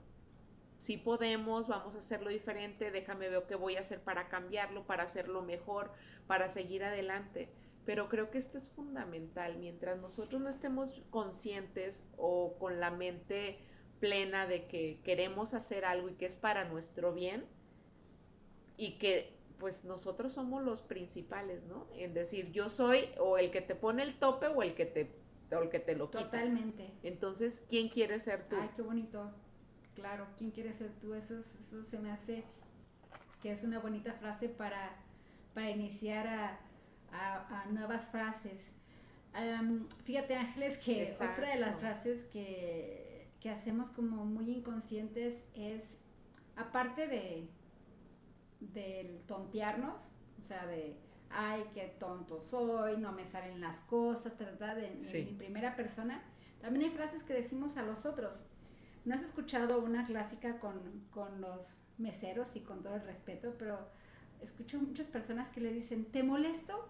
si 0.79 0.97
podemos, 0.97 1.67
vamos 1.67 1.95
a 1.97 1.99
hacerlo 1.99 2.31
diferente, 2.31 2.91
déjame 2.91 3.29
ver 3.29 3.45
qué 3.49 3.55
voy 3.57 3.77
a 3.77 3.81
hacer 3.81 4.01
para 4.01 4.29
cambiarlo, 4.29 4.87
para 4.87 5.05
hacerlo 5.05 5.43
mejor, 5.43 5.91
para 6.27 6.49
seguir 6.49 6.85
adelante. 6.85 7.49
Pero 7.85 8.09
creo 8.09 8.31
que 8.31 8.39
esto 8.39 8.59
es 8.59 8.69
fundamental. 8.69 9.59
Mientras 9.59 9.99
nosotros 9.99 10.41
no 10.41 10.49
estemos 10.49 10.93
conscientes 11.11 12.03
o 12.17 12.57
con 12.59 12.81
la 12.81 12.91
mente 12.91 13.61
plena 14.01 14.47
de 14.47 14.67
que 14.67 15.01
queremos 15.05 15.55
hacer 15.55 15.85
algo 15.85 16.09
y 16.09 16.15
que 16.15 16.27
es 16.27 16.37
para 16.37 16.65
nuestro 16.65 17.13
bien 17.13 17.45
y 18.77 18.99
que 18.99 19.35
pues 19.59 19.85
nosotros 19.85 20.35
somos 20.35 20.63
los 20.63 20.83
principales, 20.83 21.65
¿no? 21.65 21.87
En 21.95 22.13
decir, 22.13 22.53
yo 22.53 22.69
soy 22.69 23.09
o 23.19 23.39
el 23.39 23.51
que 23.51 23.63
te 23.63 23.75
pone 23.75 24.03
el 24.03 24.19
tope 24.19 24.49
o 24.49 24.63
el 24.63 24.75
que 24.75 24.85
te, 24.85 25.11
o 25.51 25.63
el 25.63 25.71
que 25.71 25.81
te 25.81 25.97
lo 25.97 26.11
quita. 26.11 26.25
Totalmente. 26.25 26.91
Entonces, 27.03 27.63
¿quién 27.69 27.89
quiere 27.89 28.21
ser 28.21 28.49
tú? 28.49 28.57
Ay, 28.61 28.71
qué 28.77 28.83
bonito 28.83 29.33
claro, 29.97 30.27
¿quién 30.37 30.53
quiere 30.53 30.73
ser 30.75 30.93
tú? 31.01 31.15
Eso, 31.15 31.39
eso 31.39 31.83
se 31.83 31.99
me 31.99 32.13
hace 32.13 32.45
que 33.43 33.51
es 33.51 33.65
una 33.65 33.81
bonita 33.81 34.13
frase 34.13 34.49
para, 34.49 34.95
para 35.55 35.71
iniciar 35.71 36.27
a, 36.29 36.61
nuevas 37.71 38.07
frases. 38.09 38.71
fíjate 40.05 40.37
Ángeles 40.37 40.77
que 40.79 41.15
otra 41.15 41.51
de 41.51 41.57
las 41.59 41.79
frases 41.81 42.25
que, 42.25 43.06
que, 43.47 43.51
hacemos 43.51 43.91
como 43.91 44.25
muy 44.25 44.51
inconscientes 44.51 45.37
es, 45.55 45.83
aparte 46.57 47.07
de 47.07 47.49
del 48.61 49.21
tontearnos, 49.27 50.03
o 50.41 50.43
sea, 50.43 50.67
de, 50.67 50.97
ay, 51.31 51.65
qué 51.75 51.95
tonto 52.01 52.41
soy, 52.41 52.97
no 52.97 53.13
me 53.13 53.25
salen 53.25 53.61
las 53.61 53.79
cosas, 53.81 54.37
¿verdad? 54.37 54.79
En, 54.83 54.97
en 55.15 55.39
primera 55.39 55.77
persona, 55.77 56.23
también 56.61 56.87
hay 56.87 56.97
frases 56.97 57.23
que 57.23 57.35
decimos 57.35 57.77
a 57.77 57.83
los 57.83 58.07
otros. 58.07 58.45
¿No 59.05 59.15
has 59.15 59.23
escuchado 59.23 59.79
una 59.79 60.05
clásica 60.07 60.59
con, 60.59 61.41
los 61.41 61.79
meseros 61.99 62.57
y 62.57 62.61
con 62.61 62.83
todo 62.83 62.97
el 62.97 63.03
respeto, 63.03 63.55
pero 63.59 63.79
escucho 64.43 64.81
muchas 64.81 65.09
personas 65.09 65.49
que 65.51 65.61
le 65.61 65.73
dicen, 65.73 66.07
¿te 66.07 66.25
molesto? 66.25 66.89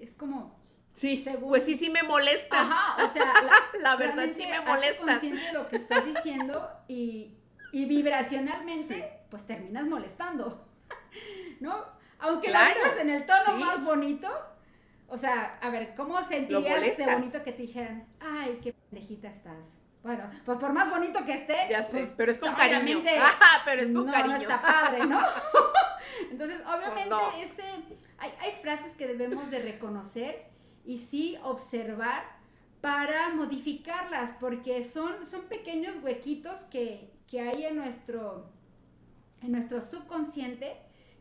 Es 0.00 0.14
como... 0.14 0.58
Sí, 0.92 1.24
pues 1.40 1.64
sí, 1.64 1.76
sí 1.76 1.88
me 1.90 2.02
molesta. 2.02 2.60
Ajá, 2.60 3.04
o 3.04 3.12
sea, 3.12 3.32
la, 3.80 3.96
verdad 3.96 4.28
sí 4.34 4.44
me 4.46 4.60
molesta. 4.60 5.04
consciente 5.04 5.40
de 5.40 5.52
lo 5.52 5.68
que 5.68 5.76
estás 5.76 6.04
diciendo 6.04 6.68
y, 6.88 7.36
vibracionalmente, 7.72 9.20
pues 9.30 9.46
terminas 9.46 9.84
molestando, 9.84 10.66
¿no? 11.60 11.84
Aunque 12.18 12.50
lo 12.50 12.58
digas 12.58 12.98
en 13.00 13.10
el 13.10 13.24
tono 13.24 13.56
más 13.56 13.82
bonito, 13.82 14.28
o 15.08 15.16
sea, 15.16 15.58
a 15.62 15.70
ver, 15.70 15.94
¿cómo 15.96 16.22
sentirías 16.28 16.96
de 16.96 17.06
bonito 17.06 17.42
que 17.42 17.52
te 17.52 17.62
dijeran, 17.62 18.06
ay, 18.20 18.60
qué 18.62 18.74
pendejita 18.74 19.28
estás? 19.28 19.80
Bueno, 20.02 20.30
pues 20.46 20.58
por 20.58 20.72
más 20.72 20.90
bonito 20.90 21.24
que 21.24 21.34
esté. 21.34 21.56
Ya 21.68 21.84
sé, 21.84 21.98
pues, 21.98 22.14
pero 22.16 22.32
es 22.32 22.38
con 22.38 22.54
cariño. 22.54 23.02
Ah, 23.20 23.60
pero 23.64 23.82
es 23.82 23.90
con 23.90 24.06
no, 24.06 24.12
cariño. 24.12 24.36
No 24.36 24.42
está 24.42 24.62
padre, 24.62 25.06
¿no? 25.06 25.22
Entonces, 26.30 26.60
obviamente, 26.66 27.14
pues 27.14 27.50
ese, 27.50 27.62
hay, 28.18 28.32
hay 28.40 28.52
frases 28.62 28.94
que 28.96 29.06
debemos 29.06 29.50
de 29.50 29.58
reconocer 29.60 30.49
y 30.84 30.98
sí 30.98 31.36
observar 31.42 32.24
para 32.80 33.34
modificarlas, 33.34 34.32
porque 34.40 34.82
son, 34.82 35.26
son 35.26 35.42
pequeños 35.42 36.02
huequitos 36.02 36.60
que, 36.70 37.10
que 37.26 37.40
hay 37.40 37.64
en 37.64 37.76
nuestro, 37.76 38.46
en 39.42 39.52
nuestro 39.52 39.80
subconsciente 39.80 40.76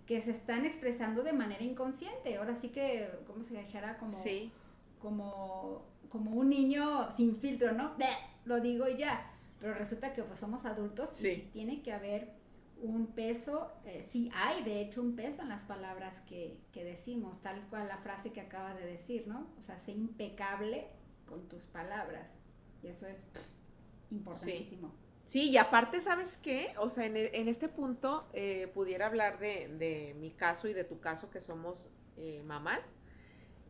que 0.05 0.21
se 0.21 0.31
están 0.31 0.65
expresando 0.65 1.21
de 1.21 1.33
manera 1.33 1.63
inconsciente. 1.63 2.37
Ahora 2.37 2.55
sí 2.55 2.69
que, 2.69 3.09
¿cómo 3.27 3.43
se 3.43 3.55
dijera? 3.55 3.97
Como, 3.97 4.17
sí. 4.23 4.51
como, 4.99 5.83
como 6.09 6.31
un 6.31 6.49
niño 6.49 7.11
sin 7.15 7.35
filtro, 7.35 7.73
¿no? 7.73 7.95
lo 8.45 8.59
digo 8.59 8.87
y 8.87 8.97
ya. 8.97 9.31
Pero 9.59 9.73
resulta 9.73 10.13
que 10.13 10.23
pues 10.23 10.39
somos 10.39 10.65
adultos 10.65 11.23
y 11.23 11.49
tiene 11.51 11.81
que 11.81 11.91
haber 11.91 12.38
un 12.81 13.07
peso, 13.07 13.71
eh, 13.85 14.05
sí 14.11 14.31
hay 14.33 14.63
de 14.63 14.81
hecho 14.81 15.01
un 15.01 15.15
peso 15.15 15.41
en 15.41 15.49
las 15.49 15.63
palabras 15.63 16.21
que, 16.21 16.57
decimos, 16.73 17.41
tal 17.41 17.61
cual 17.69 17.87
la 17.87 17.97
frase 17.97 18.31
que 18.31 18.41
acabas 18.41 18.77
de 18.77 18.85
decir, 18.85 19.27
¿no? 19.27 19.47
O 19.59 19.61
sea, 19.61 19.77
sé 19.77 19.91
impecable 19.91 20.87
con 21.25 21.47
tus 21.47 21.63
palabras. 21.63 22.31
Y 22.81 22.87
eso 22.87 23.05
es 23.07 23.17
importantísimo. 24.11 24.93
Sí, 25.25 25.49
y 25.49 25.57
aparte, 25.57 26.01
¿sabes 26.01 26.37
qué? 26.37 26.73
O 26.79 26.89
sea, 26.89 27.05
en, 27.05 27.17
e, 27.17 27.29
en 27.33 27.47
este 27.47 27.67
punto 27.67 28.27
eh, 28.33 28.71
pudiera 28.73 29.05
hablar 29.05 29.39
de, 29.39 29.67
de, 29.67 30.15
mi 30.19 30.31
caso 30.31 30.67
y 30.67 30.73
de 30.73 30.83
tu 30.83 30.99
caso, 30.99 31.29
que 31.29 31.39
somos 31.39 31.87
eh, 32.17 32.41
mamás. 32.45 32.95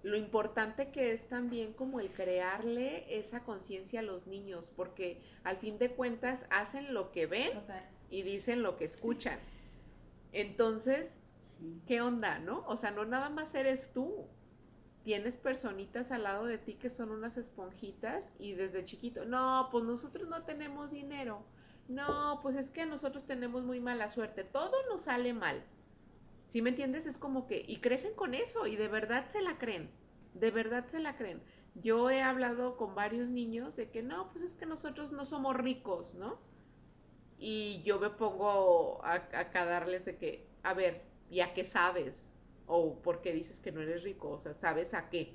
Lo 0.02 0.16
importante 0.16 0.92
que 0.92 1.12
es 1.12 1.28
también 1.28 1.74
como 1.74 2.00
el 2.00 2.12
crearle 2.12 3.06
esa 3.20 3.44
conciencia 3.44 4.00
a 4.00 4.04
los 4.04 4.28
niños, 4.28 4.72
porque 4.74 5.22
al 5.44 5.58
fin 5.58 5.78
de 5.78 5.92
cuentas 5.92 6.46
hacen 6.50 6.94
lo 6.94 7.12
que 7.12 7.26
ven 7.26 7.52
y 8.10 8.24
dicen 8.24 8.64
lo 8.64 8.78
que 8.78 8.86
escuchan. 8.86 9.40
Entonces, 10.32 11.18
¿qué 11.88 12.02
onda, 12.02 12.40
no? 12.40 12.64
O 12.68 12.78
sea, 12.78 12.92
no 12.92 13.06
nada 13.06 13.30
más 13.30 13.54
eres 13.56 13.92
tú, 13.94 14.28
tienes 15.04 15.38
personitas 15.38 16.12
al 16.12 16.24
lado 16.24 16.46
de 16.46 16.58
ti 16.58 16.76
que 16.76 16.90
son 16.90 17.12
unas 17.12 17.38
esponjitas 17.38 18.32
y 18.38 18.54
desde 18.54 18.86
chiquito, 18.86 19.26
no, 19.26 19.70
pues 19.72 19.84
nosotros 19.84 20.28
no 20.28 20.44
tenemos 20.44 20.92
dinero. 20.92 21.44
No, 21.88 22.40
pues 22.44 22.56
es 22.56 22.70
que 22.70 22.86
nosotros 22.86 23.26
tenemos 23.26 23.64
muy 23.64 23.80
mala 23.80 24.10
suerte. 24.10 24.44
Todo 24.44 24.76
nos 24.90 25.02
sale 25.02 25.34
mal. 25.34 25.64
¿Sí 26.48 26.62
me 26.62 26.70
entiendes? 26.70 27.08
Es 27.08 27.18
como 27.18 27.48
que, 27.48 27.66
y 27.68 27.78
crecen 27.78 28.14
con 28.14 28.36
eso 28.36 28.68
y 28.68 28.76
de 28.76 28.88
verdad 28.88 29.26
se 29.28 29.42
la 29.42 29.58
creen. 29.58 29.90
De 30.36 30.52
verdad 30.52 30.86
se 30.86 31.00
la 31.00 31.18
creen. 31.18 31.42
Yo 31.74 32.12
he 32.12 32.22
hablado 32.22 32.78
con 32.78 32.94
varios 32.94 33.30
niños 33.30 33.76
de 33.76 33.90
que 33.90 34.04
no, 34.04 34.30
pues 34.30 34.44
es 34.44 34.54
que 34.54 34.68
nosotros 34.68 35.12
no 35.12 35.26
somos 35.26 35.56
ricos, 35.56 36.14
¿no? 36.14 36.38
Y 37.40 37.82
yo 37.84 38.00
me 38.00 38.10
pongo 38.10 39.04
a, 39.04 39.16
a 39.34 39.66
darles 39.66 40.06
de 40.06 40.18
que, 40.18 40.48
a 40.64 40.74
ver, 40.74 41.02
¿y 41.30 41.40
a 41.40 41.54
qué 41.54 41.64
sabes? 41.64 42.30
o 42.70 43.02
porque 43.02 43.34
dices 43.34 43.60
que 43.60 43.72
no 43.72 43.82
eres 43.82 44.04
rico, 44.04 44.30
o 44.30 44.40
sea, 44.40 44.54
¿sabes 44.54 44.94
a 44.94 45.10
qué? 45.10 45.34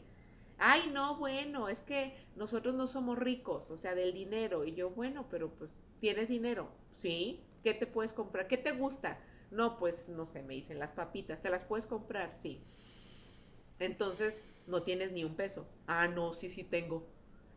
Ay, 0.56 0.90
no, 0.92 1.16
bueno, 1.16 1.68
es 1.68 1.80
que 1.80 2.14
nosotros 2.36 2.76
no 2.76 2.86
somos 2.86 3.18
ricos, 3.18 3.70
o 3.70 3.76
sea, 3.76 3.96
del 3.96 4.14
dinero. 4.14 4.64
Y 4.64 4.74
yo, 4.74 4.90
bueno, 4.90 5.26
pero 5.28 5.50
pues 5.50 5.74
tienes 5.98 6.28
dinero, 6.28 6.70
¿sí? 6.92 7.44
¿Qué 7.64 7.74
te 7.74 7.88
puedes 7.88 8.12
comprar? 8.12 8.46
¿Qué 8.46 8.56
te 8.56 8.70
gusta? 8.70 9.18
No, 9.50 9.78
pues 9.78 10.08
no 10.08 10.26
sé, 10.26 10.44
me 10.44 10.54
dicen 10.54 10.78
las 10.78 10.92
papitas, 10.92 11.42
¿te 11.42 11.50
las 11.50 11.64
puedes 11.64 11.86
comprar? 11.86 12.32
Sí. 12.32 12.62
Entonces, 13.80 14.40
no 14.68 14.84
tienes 14.84 15.10
ni 15.10 15.24
un 15.24 15.34
peso. 15.34 15.66
Ah, 15.88 16.06
no, 16.06 16.34
sí, 16.34 16.48
sí 16.48 16.62
tengo. 16.62 17.04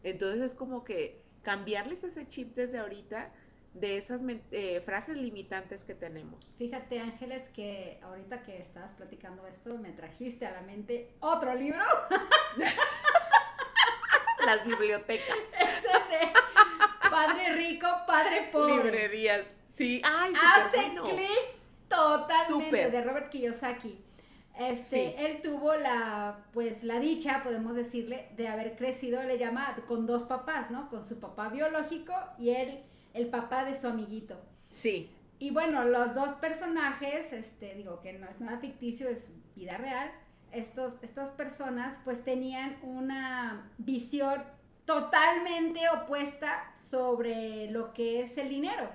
Entonces 0.01 0.41
es 0.41 0.55
como 0.55 0.83
que 0.83 1.23
cambiarles 1.43 2.03
ese 2.03 2.27
chip 2.27 2.55
desde 2.55 2.79
ahorita 2.79 3.31
de 3.79 3.97
esas 3.97 4.21
eh, 4.51 4.81
frases 4.85 5.17
limitantes 5.17 5.83
que 5.83 5.93
tenemos. 5.95 6.39
Fíjate, 6.57 6.99
Ángeles, 6.99 7.49
que 7.49 7.99
ahorita 8.03 8.43
que 8.43 8.59
estabas 8.61 8.91
platicando 8.93 9.45
esto, 9.47 9.77
me 9.77 9.91
trajiste 9.91 10.45
a 10.45 10.51
la 10.51 10.61
mente 10.61 11.13
otro 11.19 11.53
libro. 11.53 11.83
Las 14.45 14.65
bibliotecas. 14.65 15.35
padre 17.09 17.53
rico, 17.53 17.87
padre 18.05 18.49
pobre. 18.51 18.83
Librerías. 18.83 19.45
Sí, 19.69 20.01
ay, 20.03 20.33
Hace 20.33 20.95
clic 21.03 21.57
totalmente 21.87 22.89
de 22.89 23.01
Robert 23.03 23.29
Kiyosaki. 23.29 24.03
Este, 24.57 25.25
él 25.27 25.41
tuvo 25.43 25.75
la, 25.75 26.45
pues, 26.51 26.83
la 26.83 26.99
dicha, 26.99 27.43
podemos 27.43 27.75
decirle, 27.75 28.29
de 28.35 28.47
haber 28.47 28.75
crecido, 28.75 29.21
le 29.21 29.37
llama, 29.37 29.75
con 29.87 30.07
dos 30.07 30.23
papás, 30.23 30.71
¿no? 30.71 30.89
Con 30.89 31.05
su 31.05 31.19
papá 31.19 31.49
biológico 31.49 32.13
y 32.39 32.49
él 32.49 32.83
el 33.17 33.27
papá 33.27 33.65
de 33.65 33.75
su 33.75 33.87
amiguito. 33.87 34.39
Sí. 34.69 35.11
Y 35.39 35.51
bueno, 35.51 35.83
los 35.83 36.15
dos 36.15 36.33
personajes, 36.33 37.31
este, 37.33 37.75
digo 37.75 38.01
que 38.01 38.13
no 38.13 38.27
es 38.27 38.39
nada 38.39 38.59
ficticio, 38.59 39.09
es 39.09 39.31
vida 39.55 39.77
real. 39.77 40.11
Estos, 40.51 40.97
estas 41.03 41.29
personas 41.31 41.99
pues 42.03 42.23
tenían 42.23 42.77
una 42.83 43.69
visión 43.77 44.43
totalmente 44.85 45.81
opuesta 45.89 46.73
sobre 46.89 47.69
lo 47.71 47.93
que 47.93 48.21
es 48.21 48.37
el 48.37 48.49
dinero. 48.49 48.89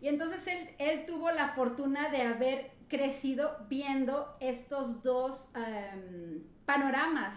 Y 0.00 0.08
entonces 0.08 0.46
él, 0.46 0.68
él 0.78 1.06
tuvo 1.06 1.30
la 1.30 1.48
fortuna 1.48 2.10
de 2.10 2.22
haber 2.22 2.70
crecido 2.88 3.56
viendo 3.68 4.36
estos 4.40 5.02
dos 5.02 5.48
em, 5.54 6.44
panoramas 6.64 7.34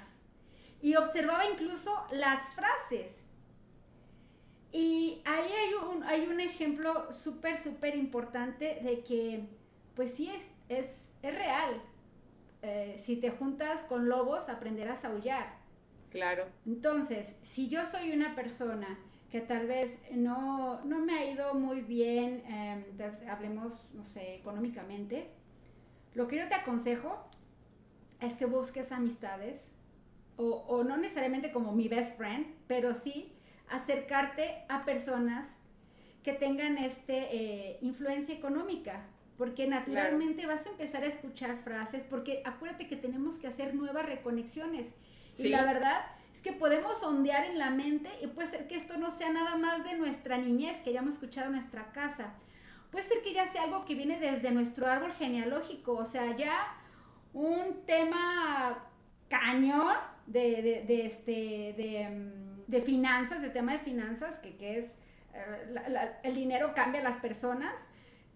y 0.81 0.95
observaba 0.95 1.45
incluso 1.45 2.05
las 2.11 2.47
frases 2.49 3.18
y 4.71 5.21
ahí 5.25 5.49
hay 5.51 5.73
un, 5.73 6.03
hay 6.03 6.27
un 6.27 6.39
ejemplo 6.39 7.11
súper, 7.11 7.59
súper 7.59 7.95
importante 7.95 8.79
de 8.83 9.01
que, 9.01 9.45
pues 9.95 10.13
sí, 10.13 10.29
es, 10.29 10.43
es, 10.69 10.87
es 11.23 11.35
real. 11.35 11.81
Eh, 12.61 13.01
si 13.03 13.15
te 13.15 13.31
juntas 13.31 13.83
con 13.83 14.09
lobos, 14.09 14.47
aprenderás 14.49 15.05
a 15.05 15.09
aullar. 15.09 15.57
Claro. 16.11 16.45
Entonces, 16.65 17.35
si 17.43 17.67
yo 17.67 17.85
soy 17.85 18.11
una 18.11 18.35
persona 18.35 18.99
que 19.31 19.41
tal 19.41 19.67
vez 19.67 19.97
no, 20.11 20.83
no 20.85 20.99
me 20.99 21.13
ha 21.13 21.31
ido 21.31 21.53
muy 21.53 21.81
bien, 21.81 22.43
em, 22.47 22.83
hablemos, 23.29 23.81
no 23.93 24.03
sé, 24.03 24.35
económicamente, 24.35 25.29
lo 26.13 26.27
que 26.27 26.37
yo 26.37 26.47
te 26.47 26.55
aconsejo 26.55 27.27
es 28.19 28.33
que 28.33 28.45
busques 28.45 28.91
amistades, 28.91 29.61
o, 30.35 30.63
o 30.67 30.83
no 30.83 30.97
necesariamente 30.97 31.51
como 31.51 31.73
mi 31.73 31.87
best 31.87 32.17
friend, 32.17 32.47
pero 32.67 32.93
sí 32.93 33.33
acercarte 33.69 34.63
a 34.69 34.85
personas 34.85 35.47
que 36.23 36.33
tengan 36.33 36.77
este 36.77 37.35
eh, 37.35 37.79
influencia 37.81 38.35
económica, 38.35 39.05
porque 39.37 39.67
naturalmente 39.67 40.45
vas 40.45 40.65
a 40.65 40.69
empezar 40.69 41.03
a 41.03 41.07
escuchar 41.07 41.57
frases, 41.63 42.03
porque 42.09 42.41
acuérdate 42.45 42.87
que 42.87 42.97
tenemos 42.97 43.35
que 43.35 43.47
hacer 43.47 43.73
nuevas 43.73 44.05
reconexiones. 44.05 44.87
Y 45.37 45.47
la 45.49 45.63
verdad 45.63 46.01
es 46.33 46.41
que 46.41 46.51
podemos 46.51 47.01
ondear 47.03 47.45
en 47.45 47.57
la 47.57 47.69
mente 47.69 48.09
y 48.21 48.27
puede 48.27 48.49
ser 48.49 48.67
que 48.67 48.75
esto 48.75 48.97
no 48.97 49.11
sea 49.11 49.31
nada 49.31 49.55
más 49.55 49.83
de 49.83 49.97
nuestra 49.97 50.37
niñez, 50.37 50.81
que 50.81 50.89
hayamos 50.89 51.13
escuchado 51.13 51.47
en 51.47 51.53
nuestra 51.53 51.91
casa. 51.93 52.33
Puede 52.91 53.05
ser 53.05 53.21
que 53.21 53.33
ya 53.33 53.51
sea 53.51 53.63
algo 53.63 53.85
que 53.85 53.95
viene 53.95 54.19
desde 54.19 54.51
nuestro 54.51 54.87
árbol 54.87 55.13
genealógico, 55.13 55.93
o 55.93 56.05
sea, 56.05 56.35
ya 56.35 56.75
un 57.33 57.85
tema 57.85 58.85
cañón 59.29 59.95
de, 60.25 60.83
de, 60.85 61.05
este, 61.05 61.31
de... 61.77 62.48
De 62.69 62.81
finanzas, 62.81 63.41
de 63.41 63.49
tema 63.49 63.73
de 63.73 63.79
finanzas, 63.79 64.37
que, 64.39 64.77
es 64.77 64.85
eh, 65.33 66.11
el 66.23 66.35
dinero 66.35 66.73
cambia 66.75 67.01
a 67.01 67.03
las 67.03 67.17
personas. 67.17 67.73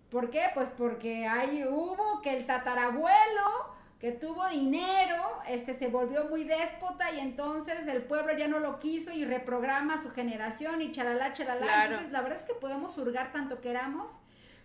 ¿Por 0.10 0.30
qué? 0.30 0.46
Pues 0.54 0.70
porque 0.78 1.28
hay, 1.28 1.66
hubo 1.66 2.22
que 2.22 2.36
el 2.36 2.46
tatarabuelo 2.46 3.74
que 4.04 4.12
tuvo 4.12 4.46
dinero, 4.50 5.40
este 5.48 5.76
se 5.76 5.88
volvió 5.88 6.26
muy 6.26 6.44
déspota 6.44 7.10
y 7.14 7.22
entonces 7.22 7.88
el 7.88 8.02
pueblo 8.02 8.38
ya 8.38 8.50
no 8.50 8.60
lo 8.60 8.78
quiso 8.78 9.14
y 9.14 9.24
reprograma 9.24 9.98
su 9.98 10.12
generación 10.12 10.82
y 10.82 10.92
chalala, 10.92 11.32
chalala. 11.32 11.86
Entonces 11.86 12.12
la 12.12 12.20
verdad 12.20 12.38
es 12.38 12.44
que 12.44 12.54
podemos 12.54 12.98
hurgar 12.98 13.32
tanto 13.32 13.62
queramos, 13.62 14.12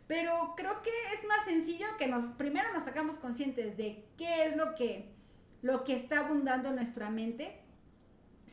pero 0.09 0.55
creo 0.57 0.83
que 0.83 0.91
es 1.15 1.25
más 1.29 1.45
sencillo 1.45 1.87
que 1.99 2.09
nos, 2.09 2.25
primero 2.33 2.73
nos 2.73 2.83
sacamos 2.83 3.17
conscientes 3.17 3.77
de 3.77 4.05
qué 4.17 4.47
es 4.47 4.57
lo 4.57 4.75
que, 4.75 5.15
lo 5.63 5.85
que 5.85 5.95
está 5.95 6.19
abundando 6.19 6.71
en 6.71 6.75
nuestra 6.75 7.09
mente, 7.09 7.61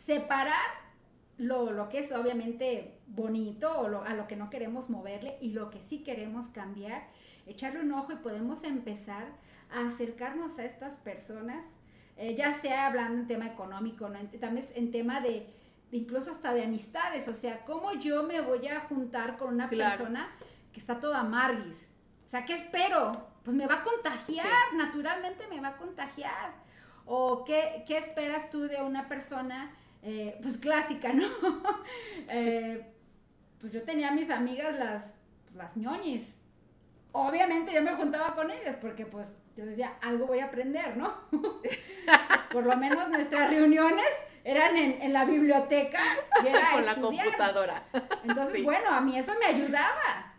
separar 0.05 0.84
lo, 1.37 1.89
que 1.89 1.99
es 1.99 2.11
obviamente 2.11 2.99
bonito 3.07 3.71
o 3.79 4.03
a 4.03 4.13
lo 4.13 4.27
que 4.27 4.35
no 4.35 4.49
queremos 4.49 4.89
moverle 4.89 5.37
y 5.41 5.51
lo 5.51 5.69
que 5.69 5.81
sí 5.81 6.03
queremos 6.03 6.47
cambiar, 6.47 7.07
echarle 7.45 7.81
un 7.81 7.91
ojo 7.91 8.13
y 8.13 8.17
podemos 8.17 8.63
empezar 8.63 9.27
a 9.71 9.87
acercarnos 9.87 10.57
a 10.59 10.65
estas 10.65 10.97
personas, 10.97 11.65
eh, 12.17 12.35
ya 12.35 12.59
sea 12.61 12.87
hablando 12.87 13.19
en 13.19 13.27
tema 13.27 13.47
económico, 13.47 14.07
¿no? 14.07 14.19
también 14.39 14.65
en 14.75 14.91
tema 14.91 15.19
de, 15.19 15.53
incluso 15.91 16.31
hasta 16.31 16.53
de 16.53 16.63
amistades, 16.63 17.27
o 17.27 17.33
sea, 17.33 17.65
¿cómo 17.65 17.93
yo 17.93 18.23
me 18.23 18.41
voy 18.41 18.67
a 18.67 18.81
juntar 18.81 19.37
con 19.37 19.53
una 19.53 19.69
persona 19.69 20.29
que 20.71 20.79
está 20.79 20.99
toda 20.99 21.19
amarguis? 21.19 21.87
O 22.25 22.29
sea, 22.29 22.45
¿qué 22.45 22.53
espero? 22.53 23.27
Pues 23.43 23.55
me 23.55 23.67
va 23.67 23.75
a 23.75 23.83
contagiar, 23.83 24.73
naturalmente 24.75 25.47
me 25.47 25.59
va 25.59 25.69
a 25.69 25.77
contagiar. 25.77 26.53
¿O 27.05 27.45
qué, 27.45 27.83
qué 27.87 27.99
esperas 27.99 28.49
tú 28.49 28.61
de 28.61 28.81
una 28.81 29.07
persona? 29.07 29.71
Eh, 30.07 30.37
pues 30.41 30.57
clásica, 30.59 31.11
¿no? 31.13 31.25
Eh, 32.27 32.83
pues 33.59 33.71
yo 33.71 33.83
tenía 33.83 34.09
a 34.09 34.11
mis 34.11 34.29
amigas 34.31 34.77
las, 34.79 35.13
las 35.53 35.77
ñoñis. 35.77 36.33
Obviamente 37.11 37.71
yo 37.71 37.81
me 37.83 37.93
juntaba 37.93 38.33
con 38.33 38.49
ellas 38.49 38.77
porque 38.81 39.05
pues 39.05 39.27
yo 39.55 39.65
decía, 39.65 39.93
algo 40.01 40.27
voy 40.27 40.39
a 40.39 40.45
aprender, 40.45 40.97
¿no? 40.97 41.13
Por 42.51 42.65
lo 42.65 42.75
menos 42.77 43.09
nuestras 43.09 43.49
reuniones 43.49 44.07
eran 44.43 44.75
en, 44.75 45.13
la 45.13 45.25
biblioteca 45.25 45.99
y 46.43 46.47
era 46.47 46.71
con 46.73 46.85
la 46.85 46.95
computadora. 46.95 47.83
Entonces, 48.23 48.63
bueno, 48.63 48.89
a 48.89 49.01
mí 49.01 49.17
eso 49.17 49.33
me 49.39 49.45
ayudaba. 49.45 50.33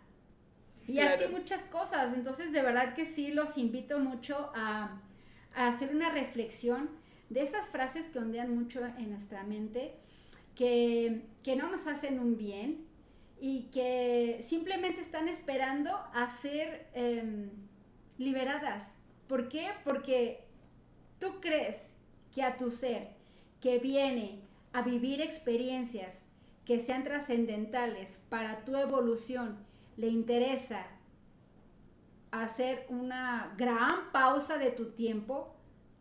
Y 0.87 0.99
así 1.01 1.27
muchas 1.29 1.65
cosas. 1.65 2.13
Entonces, 2.15 2.53
de 2.53 2.63
verdad 2.63 2.95
que 2.95 3.07
sí 3.07 3.33
los 3.33 3.59
invito 3.59 3.99
mucho 3.99 4.53
a, 4.55 5.01
a 5.55 5.69
hacer 5.69 5.95
una 5.95 6.11
reflexión 6.11 6.91
de 7.29 7.43
esas 7.43 7.67
frases 7.69 8.07
que 8.09 8.19
ondean 8.19 8.55
mucho 8.55 8.85
en 8.85 9.11
nuestra 9.11 9.43
mente, 9.43 9.95
que, 10.55 11.23
no 11.57 11.71
nos 11.71 11.87
hacen 11.87 12.19
un 12.19 12.37
bien 12.37 12.87
y 13.41 13.65
que 13.73 14.45
simplemente 14.47 15.01
están 15.01 15.29
esperando 15.29 15.91
a 16.13 16.29
ser 16.41 16.89
em, 16.95 17.51
liberadas. 18.19 18.85
¿Por 19.29 19.49
qué? 19.49 19.71
Porque 19.85 20.45
tú 21.19 21.41
crees 21.41 21.77
que 22.35 22.43
a 22.43 22.57
tu 22.57 22.71
ser 22.71 23.09
que 23.61 23.79
viene 23.79 24.41
a 24.73 24.83
vivir 24.83 25.21
experiencias 25.21 26.15
que 26.65 26.81
sean 26.81 27.05
trascendentales 27.05 28.19
para 28.29 28.65
tu 28.65 28.77
evolución, 28.77 29.57
le 29.97 30.09
interesa 30.09 30.87
hacer 32.31 32.87
una 32.89 33.55
gran 33.57 34.13
pausa 34.13 34.59
de 34.59 34.71
tu 34.71 34.91
tiempo 34.91 35.56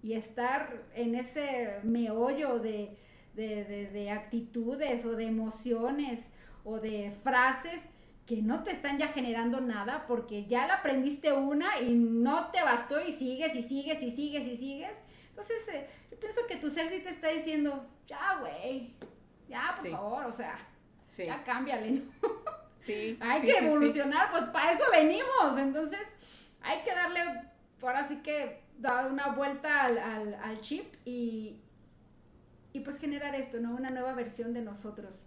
y 0.05 0.13
estar 0.13 0.83
en 0.93 1.15
ese 1.15 1.79
meollo 1.81 2.59
de, 2.59 2.95
de, 3.33 4.11
actitudes 4.11 5.03
o 5.03 5.15
de 5.15 5.25
emociones 5.25 6.19
o 6.63 6.79
de 6.79 7.11
frases 7.23 7.81
que 8.27 8.43
no 8.43 8.63
te 8.63 8.69
están 8.69 8.99
ya 8.99 9.07
generando 9.07 9.61
nada 9.61 10.05
porque 10.07 10.45
ya 10.45 10.67
la 10.67 10.75
aprendiste 10.75 11.33
una 11.33 11.81
y 11.81 11.95
no 11.95 12.51
te 12.51 12.61
bastó 12.61 13.01
y 13.01 13.13
sigues 13.13 13.55
y 13.55 13.63
sigues 13.63 13.99
y 14.03 14.11
sigues 14.11 14.45
y 14.45 14.55
sigues. 14.57 14.95
Entonces, 15.29 15.57
eh, 15.73 15.89
yo 16.11 16.19
pienso 16.19 16.41
que 16.47 16.57
tu 16.57 16.69
ser 16.69 16.93
sí 16.93 16.99
te 16.99 17.09
está 17.09 17.29
diciendo, 17.29 17.87
ya, 18.05 18.37
güey, 18.41 18.93
ya, 19.49 19.73
por 19.75 19.89
favor, 19.89 20.25
o 20.25 20.31
sea, 20.31 20.55
ya 21.17 21.43
cámbiale, 21.43 21.89
¿no? 21.89 22.03
Sí. 22.75 23.17
hay 23.21 23.41
que 23.41 23.57
evolucionar, 23.57 24.29
pues 24.29 24.43
para 24.45 24.73
eso 24.73 24.83
venimos. 24.91 25.57
Entonces, 25.59 26.07
hay 26.61 26.83
que 26.83 26.93
darle, 26.93 27.21
ahora 27.81 28.07
sí 28.07 28.17
que 28.17 28.64
dar 28.77 29.11
una 29.11 29.35
vuelta 29.35 29.85
al, 29.85 30.61
chip 30.61 30.93
y, 31.05 31.61
y 32.73 32.79
pues 32.81 32.99
generar 32.99 33.35
esto, 33.35 33.59
¿no? 33.59 33.75
Una 33.75 33.89
nueva 33.89 34.13
versión 34.13 34.53
de 34.53 34.61
nosotros. 34.61 35.25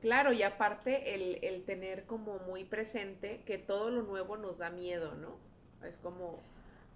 Claro, 0.00 0.32
y 0.32 0.42
aparte 0.42 1.14
el, 1.14 1.38
el, 1.44 1.64
tener 1.64 2.06
como 2.06 2.40
muy 2.40 2.64
presente 2.64 3.42
que 3.46 3.56
todo 3.56 3.90
lo 3.90 4.02
nuevo 4.02 4.36
nos 4.36 4.58
da 4.58 4.68
miedo, 4.68 5.14
¿no? 5.14 5.38
Es 5.86 5.96
como, 5.96 6.42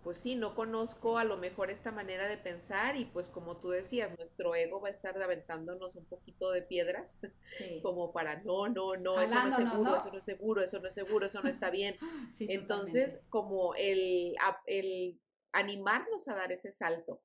pues 0.02 0.18
sí, 0.18 0.34
no 0.34 0.56
conozco 0.56 1.18
a 1.18 1.24
lo 1.24 1.36
mejor 1.36 1.70
esta 1.70 1.92
manera 1.92 2.26
de 2.26 2.36
pensar 2.36 2.96
y 2.96 3.04
pues 3.04 3.28
como 3.28 3.58
tú 3.58 3.70
decías, 3.70 4.16
nuestro 4.18 4.56
ego 4.56 4.80
va 4.80 4.88
a 4.88 4.90
estar 4.90 5.20
aventándonos 5.22 5.94
un 5.94 6.04
poquito 6.04 6.50
de 6.50 6.62
piedras 6.62 7.20
como 7.82 8.12
para 8.12 8.42
no, 8.42 8.68
no, 8.68 8.96
no, 8.96 9.20
eso 9.20 9.34
no 9.34 9.48
es 9.48 9.54
seguro, 9.54 9.96
eso 9.96 10.10
no 10.10 10.18
es 10.18 10.24
seguro, 10.24 10.62
eso 10.62 10.80
no 10.80 10.88
es 10.88 10.94
seguro, 10.94 11.26
eso 11.26 11.42
no 11.42 11.48
está 11.48 11.70
bien. 11.70 11.96
Entonces, 12.40 13.20
como 13.30 13.76
el, 13.76 14.34
el 14.66 15.20
animarnos 15.58 16.28
a 16.28 16.34
dar 16.34 16.52
ese 16.52 16.70
salto, 16.70 17.22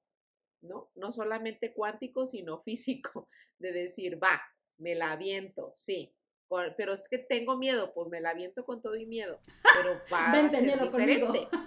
¿no? 0.61 0.91
No 0.95 1.11
solamente 1.11 1.73
cuántico, 1.73 2.25
sino 2.25 2.59
físico, 2.63 3.29
de 3.59 3.71
decir, 3.71 4.21
va, 4.21 4.41
me 4.77 4.95
la 4.95 5.11
aviento, 5.11 5.71
sí, 5.75 6.15
pero 6.75 6.93
es 6.93 7.07
que 7.07 7.17
tengo 7.17 7.57
miedo, 7.57 7.93
pues 7.93 8.09
me 8.09 8.19
la 8.19 8.32
aviento 8.32 8.65
con 8.65 8.82
todo 8.82 8.95
y 8.95 9.05
miedo, 9.05 9.39
pero 9.75 9.99
va 10.13 10.32
a 10.32 10.49
ser 10.49 10.82
diferente. 10.82 11.47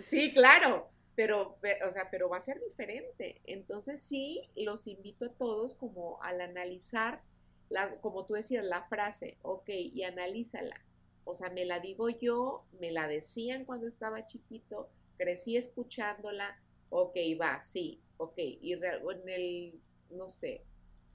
Sí, 0.00 0.32
claro, 0.32 0.88
pero, 1.16 1.58
o 1.84 1.90
sea, 1.90 2.08
pero 2.08 2.28
va 2.28 2.36
a 2.36 2.40
ser 2.40 2.60
diferente. 2.60 3.40
Entonces 3.46 4.00
sí, 4.00 4.48
los 4.54 4.86
invito 4.86 5.24
a 5.24 5.32
todos 5.32 5.74
como 5.74 6.22
al 6.22 6.40
analizar, 6.40 7.24
la, 7.68 7.96
como 8.00 8.24
tú 8.24 8.34
decías, 8.34 8.64
la 8.64 8.84
frase, 8.84 9.38
ok, 9.42 9.68
y 9.70 10.04
analízala. 10.04 10.80
O 11.24 11.34
sea, 11.34 11.50
me 11.50 11.64
la 11.64 11.80
digo 11.80 12.10
yo, 12.10 12.64
me 12.78 12.92
la 12.92 13.08
decían 13.08 13.64
cuando 13.64 13.88
estaba 13.88 14.24
chiquito, 14.24 14.88
crecí 15.18 15.56
escuchándola, 15.56 16.58
ok, 16.88 17.16
va, 17.38 17.60
sí, 17.60 18.00
ok. 18.16 18.38
Y 18.38 18.72
en 18.72 19.28
el, 19.28 19.80
no 20.10 20.30
sé, 20.30 20.62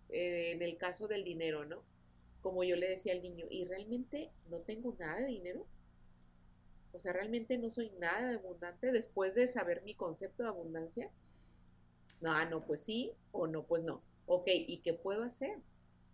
eh, 0.09 0.51
en 0.51 0.61
el 0.61 0.77
caso 0.77 1.07
del 1.07 1.23
dinero, 1.23 1.65
¿no? 1.65 1.83
Como 2.41 2.63
yo 2.63 2.75
le 2.75 2.89
decía 2.89 3.13
al 3.13 3.23
niño, 3.23 3.47
¿y 3.49 3.65
realmente 3.65 4.29
no 4.49 4.59
tengo 4.59 4.95
nada 4.99 5.21
de 5.21 5.27
dinero? 5.27 5.65
O 6.91 6.99
sea, 6.99 7.13
realmente 7.13 7.57
no 7.57 7.71
soy 7.71 7.91
nada 7.99 8.29
de 8.29 8.35
abundante 8.35 8.91
después 8.91 9.33
de 9.33 9.47
saber 9.47 9.81
mi 9.83 9.95
concepto 9.95 10.43
de 10.43 10.49
abundancia. 10.49 11.09
No, 12.21 12.31
ah, 12.31 12.45
no, 12.45 12.65
pues 12.65 12.81
sí, 12.81 13.11
o 13.31 13.47
no, 13.47 13.63
pues 13.63 13.83
no. 13.83 14.03
Ok, 14.27 14.47
¿y 14.47 14.77
qué 14.77 14.93
puedo 14.93 15.23
hacer? 15.23 15.57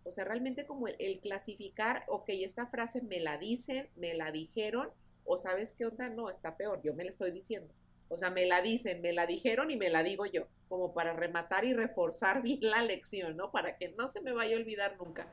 O 0.04 0.12
sea, 0.12 0.24
realmente 0.24 0.64
como 0.64 0.88
el, 0.88 1.20
clasificar, 1.20 2.04
ok, 2.08 2.30
esta 2.30 2.66
frase 2.66 3.02
me 3.02 3.20
la 3.20 3.36
dicen, 3.36 3.90
me 3.96 4.14
la 4.14 4.32
dijeron, 4.32 4.90
o 5.24 5.36
sabes 5.36 5.72
qué 5.72 5.84
onda, 5.84 6.08
no, 6.08 6.30
está 6.30 6.56
peor, 6.56 6.80
yo 6.82 6.94
me 6.94 7.04
la 7.04 7.10
estoy 7.10 7.30
diciendo. 7.30 7.72
O 8.10 8.16
sea, 8.16 8.28
me 8.30 8.44
la 8.44 8.60
dicen, 8.60 9.00
me 9.00 9.12
la 9.12 9.26
dijeron 9.26 9.70
y 9.70 9.76
me 9.76 9.88
la 9.88 10.02
digo 10.02 10.26
yo, 10.26 10.48
como 10.68 10.92
para 10.92 11.14
rematar 11.14 11.64
y 11.64 11.72
reforzar 11.72 12.42
bien 12.42 12.58
la 12.60 12.82
lección, 12.82 13.36
¿no? 13.36 13.50
Para 13.50 13.78
que 13.78 13.88
no 13.96 14.08
se 14.08 14.20
me 14.20 14.32
vaya 14.32 14.56
a 14.56 14.58
olvidar 14.58 14.96
nunca. 14.98 15.28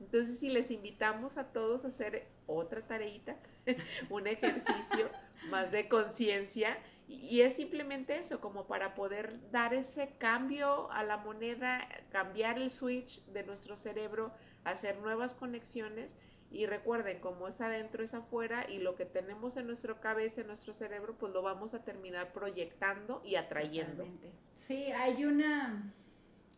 Entonces, 0.00 0.38
si 0.38 0.48
les 0.48 0.70
invitamos 0.70 1.36
a 1.36 1.52
todos 1.52 1.84
a 1.84 1.88
hacer 1.88 2.26
otra 2.46 2.80
tareita, 2.80 3.36
un 4.10 4.26
ejercicio 4.26 5.10
más 5.50 5.70
de 5.70 5.88
conciencia, 5.88 6.78
y 7.08 7.42
es 7.42 7.54
simplemente 7.54 8.16
eso, 8.16 8.40
como 8.40 8.66
para 8.66 8.94
poder 8.94 9.38
dar 9.50 9.74
ese 9.74 10.14
cambio 10.18 10.90
a 10.92 11.02
la 11.02 11.18
moneda, 11.18 11.86
cambiar 12.10 12.56
el 12.56 12.70
switch 12.70 13.22
de 13.26 13.42
nuestro 13.42 13.76
cerebro, 13.76 14.32
hacer 14.64 14.98
nuevas 14.98 15.34
conexiones. 15.34 16.16
Y 16.52 16.66
recuerden, 16.66 17.18
como 17.20 17.48
es 17.48 17.60
adentro, 17.62 18.04
es 18.04 18.12
afuera, 18.12 18.68
y 18.68 18.78
lo 18.78 18.94
que 18.94 19.06
tenemos 19.06 19.56
en 19.56 19.66
nuestra 19.66 19.98
cabeza, 19.98 20.42
en 20.42 20.48
nuestro 20.48 20.74
cerebro, 20.74 21.16
pues 21.16 21.32
lo 21.32 21.40
vamos 21.40 21.72
a 21.72 21.82
terminar 21.82 22.32
proyectando 22.32 23.22
y 23.24 23.36
atrayendo. 23.36 24.06
Sí, 24.52 24.92
hay 24.92 25.24
una 25.24 25.94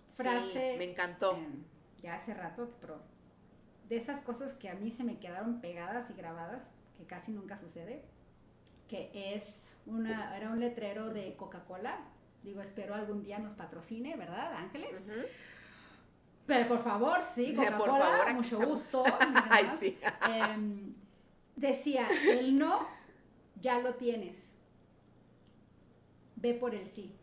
frase. 0.08 0.74
me 0.78 0.84
encantó. 0.84 1.38
ya 2.02 2.16
hace 2.16 2.34
rato, 2.34 2.70
pero 2.80 3.00
de 3.88 3.96
esas 3.96 4.20
cosas 4.22 4.52
que 4.54 4.68
a 4.68 4.74
mí 4.74 4.90
se 4.90 5.04
me 5.04 5.18
quedaron 5.18 5.60
pegadas 5.60 6.10
y 6.10 6.14
grabadas, 6.14 6.64
que 6.96 7.04
casi 7.04 7.30
nunca 7.30 7.56
sucede, 7.56 8.02
que 8.88 9.10
es 9.14 9.44
una, 9.86 10.36
era 10.36 10.50
un 10.50 10.58
letrero 10.58 11.10
de 11.10 11.36
Coca-Cola. 11.36 12.00
Digo, 12.42 12.60
espero 12.60 12.94
algún 12.94 13.22
día 13.22 13.38
nos 13.38 13.54
patrocine, 13.54 14.16
¿verdad, 14.16 14.54
Ángeles? 14.54 14.96
Pero 16.46 16.68
por 16.68 16.82
favor, 16.82 17.20
sí, 17.34 17.54
Coca-Cola, 17.56 18.32
mucho 18.34 18.58
gusto. 18.58 19.04
Ay, 19.50 19.70
sí. 19.78 19.98
Em, 20.28 20.94
decía, 21.56 22.08
el 22.28 22.58
no 22.58 22.86
ya 23.60 23.78
lo 23.78 23.94
tienes. 23.94 24.36
Ve 26.36 26.54
por 26.54 26.74
el 26.74 26.88
sí. 26.88 27.16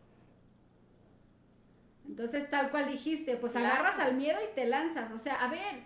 Entonces, 2.06 2.50
tal 2.50 2.70
cual 2.70 2.90
dijiste, 2.90 3.36
pues 3.36 3.54
agarras 3.54 3.98
al 3.98 4.14
miedo 4.16 4.38
y 4.42 4.54
te 4.54 4.66
lanzas. 4.66 5.12
O 5.12 5.18
sea, 5.18 5.36
a 5.36 5.48
ver, 5.48 5.84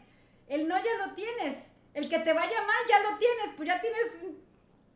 el 0.48 0.66
no 0.66 0.76
ya 0.76 1.06
lo 1.06 1.14
tienes. 1.14 1.58
El 1.92 2.08
que 2.08 2.18
te 2.18 2.32
vaya 2.32 2.62
mal 2.62 2.76
ya 2.88 2.98
lo 3.00 3.18
tienes. 3.18 3.54
Pues 3.56 3.68
ya 3.68 3.80
tienes 3.80 4.36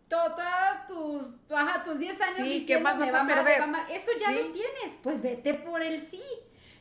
todos 0.08 0.86
tus, 0.88 1.46
tu, 1.46 1.56
ajá, 1.56 1.84
tus 1.84 1.98
10 1.98 2.20
años 2.20 2.36
sí, 2.36 2.66
¿qué 2.66 2.78
más 2.78 2.98
vas 2.98 3.14
a 3.14 3.26
perder? 3.26 3.62
Eso 3.90 4.10
ya 4.18 4.32
lo 4.32 4.46
tienes. 4.52 4.96
Pues 5.02 5.22
vete 5.22 5.54
por 5.54 5.80
el 5.82 6.02
sí. 6.10 6.22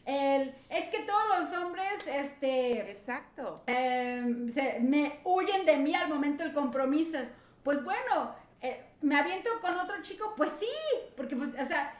El, 0.05 0.55
es 0.69 0.85
que 0.85 0.99
todos 1.03 1.39
los 1.39 1.53
hombres, 1.59 1.87
este... 2.07 2.89
Exacto. 2.89 3.63
Em, 3.67 4.49
se, 4.49 4.79
me 4.79 5.19
huyen 5.23 5.65
de 5.65 5.77
mí 5.77 5.93
al 5.93 6.09
momento 6.09 6.43
del 6.43 6.53
compromiso. 6.53 7.19
Pues 7.63 7.83
bueno, 7.83 8.33
eh, 8.61 8.85
me 9.01 9.17
aviento 9.17 9.49
con 9.61 9.77
otro 9.77 10.01
chico, 10.01 10.33
pues 10.35 10.51
sí, 10.59 10.67
porque 11.15 11.35
pues, 11.35 11.49
o 11.49 11.65
sea, 11.65 11.95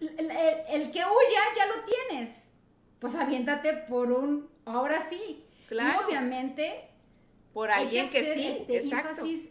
el, 0.00 0.30
el 0.30 0.90
que 0.90 1.00
huya 1.00 1.40
ya 1.56 1.66
lo 1.66 1.74
tienes. 1.84 2.30
Pues 2.98 3.14
aviéntate 3.14 3.74
por 3.88 4.10
un, 4.10 4.48
ahora 4.64 5.06
sí, 5.10 5.44
Claro. 5.68 6.06
obviamente. 6.06 6.88
Por 7.52 7.70
ahí 7.70 7.98
en 7.98 8.10
que, 8.10 8.34
sí, 8.34 8.46
este 8.46 8.78
énfasis, 8.78 9.48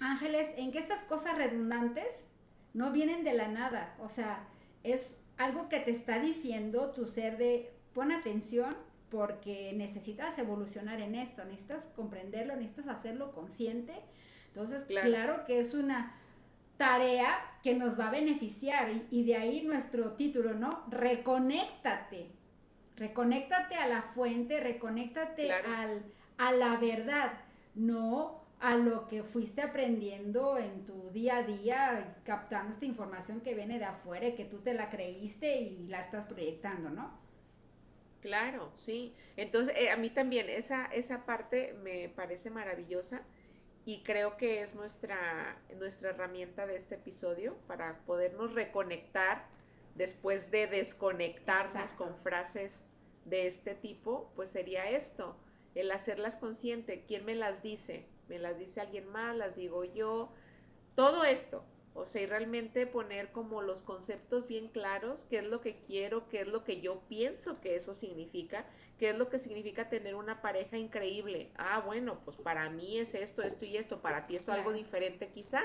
Ángeles, 0.00 0.50
en 0.56 0.72
que 0.72 0.78
estas 0.78 1.00
cosas 1.04 1.36
redundantes 1.36 2.06
no 2.74 2.90
vienen 2.90 3.22
de 3.24 3.32
la 3.34 3.48
nada. 3.48 3.94
O 4.00 4.08
sea, 4.08 4.46
es 4.82 5.18
algo 5.38 5.68
que 5.68 5.80
te 5.80 5.92
está 5.92 6.18
diciendo 6.18 6.90
tu 6.90 7.06
ser 7.06 7.38
de 7.38 7.70
pon 7.94 8.12
atención 8.12 8.76
porque 9.10 9.72
necesitas 9.74 10.38
evolucionar 10.38 11.00
en 11.00 11.14
esto, 11.14 11.44
necesitas 11.44 11.86
comprenderlo, 11.96 12.54
necesitas 12.56 12.88
hacerlo 12.88 13.32
consciente. 13.32 13.94
Entonces, 14.48 14.84
claro, 14.84 15.44
que 15.46 15.60
es 15.60 15.72
una 15.72 16.14
tarea 16.76 17.38
que 17.62 17.74
nos 17.74 17.98
va 17.98 18.08
a 18.08 18.10
beneficiar 18.10 18.90
y, 18.90 19.06
y, 19.10 19.24
de 19.24 19.36
ahí 19.36 19.62
nuestro 19.62 20.12
título, 20.12 20.54
¿no? 20.54 20.84
Reconéctate. 20.90 22.30
Reconéctate 22.96 23.76
a 23.76 23.86
la 23.86 24.02
fuente, 24.02 24.60
reconéctate 24.60 25.50
al, 25.52 26.04
a 26.36 26.52
la 26.52 26.76
verdad, 26.76 27.32
no 27.74 28.42
a 28.60 28.76
lo 28.76 29.06
que 29.06 29.22
fuiste 29.22 29.62
aprendiendo 29.62 30.58
en 30.58 30.84
tu 30.84 31.10
día 31.10 31.38
a 31.38 31.42
día, 31.44 32.16
captando 32.24 32.72
esta 32.72 32.84
información 32.84 33.40
que 33.40 33.54
viene 33.54 33.78
de 33.78 33.84
afuera 33.84 34.28
y 34.28 34.34
que 34.34 34.44
tú 34.44 34.58
te 34.58 34.74
la 34.74 34.90
creíste 34.90 35.60
y 35.60 35.86
la 35.86 36.00
estás 36.00 36.26
proyectando, 36.26 36.90
¿no? 36.90 37.18
Claro, 38.20 38.72
sí. 38.74 39.14
Entonces, 39.36 39.74
eh, 39.76 39.90
a 39.90 39.96
mí 39.96 40.10
también 40.10 40.48
esa, 40.48 40.86
esa 40.86 41.24
parte 41.24 41.74
me 41.84 42.08
parece 42.08 42.50
maravillosa 42.50 43.22
y 43.84 44.02
creo 44.02 44.36
que 44.36 44.62
es 44.62 44.74
nuestra, 44.74 45.56
nuestra 45.76 46.10
herramienta 46.10 46.66
de 46.66 46.76
este 46.76 46.96
episodio 46.96 47.56
para 47.68 48.00
podernos 48.06 48.54
reconectar 48.54 49.46
después 49.94 50.50
de 50.50 50.66
desconectarnos 50.66 51.92
con 51.92 52.16
frases 52.18 52.80
de 53.24 53.46
este 53.46 53.74
tipo, 53.74 54.32
pues 54.34 54.50
sería 54.50 54.90
esto, 54.90 55.36
el 55.74 55.90
hacerlas 55.92 56.36
consciente. 56.36 57.04
¿Quién 57.06 57.24
me 57.24 57.34
las 57.34 57.62
dice? 57.62 58.06
¿Me 58.28 58.38
las 58.38 58.58
dice 58.58 58.80
alguien 58.80 59.08
más? 59.08 59.36
¿Las 59.36 59.56
digo 59.56 59.84
yo? 59.84 60.30
Todo 60.94 61.24
esto. 61.24 61.64
O 61.94 62.06
sea, 62.06 62.22
y 62.22 62.26
realmente 62.26 62.86
poner 62.86 63.32
como 63.32 63.60
los 63.60 63.82
conceptos 63.82 64.46
bien 64.46 64.68
claros, 64.68 65.24
qué 65.24 65.38
es 65.38 65.44
lo 65.44 65.60
que 65.60 65.80
quiero, 65.80 66.28
qué 66.28 66.42
es 66.42 66.46
lo 66.46 66.62
que 66.62 66.80
yo 66.80 67.00
pienso 67.08 67.60
que 67.60 67.74
eso 67.74 67.92
significa, 67.92 68.66
qué 68.98 69.10
es 69.10 69.18
lo 69.18 69.28
que 69.28 69.40
significa 69.40 69.88
tener 69.88 70.14
una 70.14 70.40
pareja 70.40 70.78
increíble. 70.78 71.50
Ah, 71.56 71.82
bueno, 71.84 72.20
pues 72.24 72.36
para 72.36 72.70
mí 72.70 72.98
es 72.98 73.16
esto, 73.16 73.42
esto 73.42 73.64
y 73.64 73.76
esto, 73.76 74.00
para 74.00 74.28
ti 74.28 74.36
es 74.36 74.48
algo 74.48 74.72
diferente 74.72 75.30
quizá. 75.30 75.62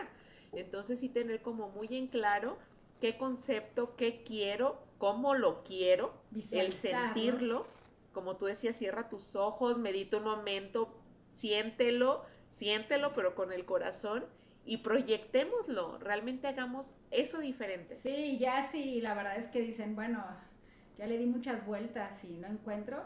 Entonces 0.54 1.00
sí 1.00 1.10
tener 1.10 1.44
como 1.44 1.70
muy 1.70 1.88
en 1.92 2.08
claro 2.08 2.58
qué 3.00 3.18
concepto, 3.18 3.96
qué 3.96 4.24
quiero, 4.24 4.82
cómo 4.98 5.36
lo 5.36 5.64
quiero, 5.64 6.14
el 6.52 6.74
sentirlo. 6.74 7.68
Como 8.12 8.38
tú 8.38 8.46
decías, 8.46 8.76
cierra 8.76 9.08
tus 9.10 9.36
ojos, 9.36 9.78
medita 9.78 10.18
un 10.18 10.24
momento, 10.24 10.90
siéntelo, 11.34 12.24
siéntelo, 12.54 13.14
pero 13.14 13.36
con 13.36 13.52
el 13.52 13.66
corazón 13.66 14.26
y 14.66 14.78
proyectémoslo, 14.78 15.98
realmente 15.98 16.48
hagamos 16.48 16.94
eso 17.12 17.40
diferente. 17.40 17.98
Sí, 17.98 18.38
ya 18.38 18.70
sí, 18.72 19.02
la 19.02 19.14
verdad 19.14 19.38
es 19.38 19.48
que 19.48 19.62
dicen, 19.62 19.96
bueno, 19.96 20.24
ya 20.98 21.08
le 21.08 21.18
di 21.18 21.26
muchas 21.26 21.66
vueltas 21.66 22.24
y 22.24 22.38
no 22.38 22.48
encuentro. 22.48 23.04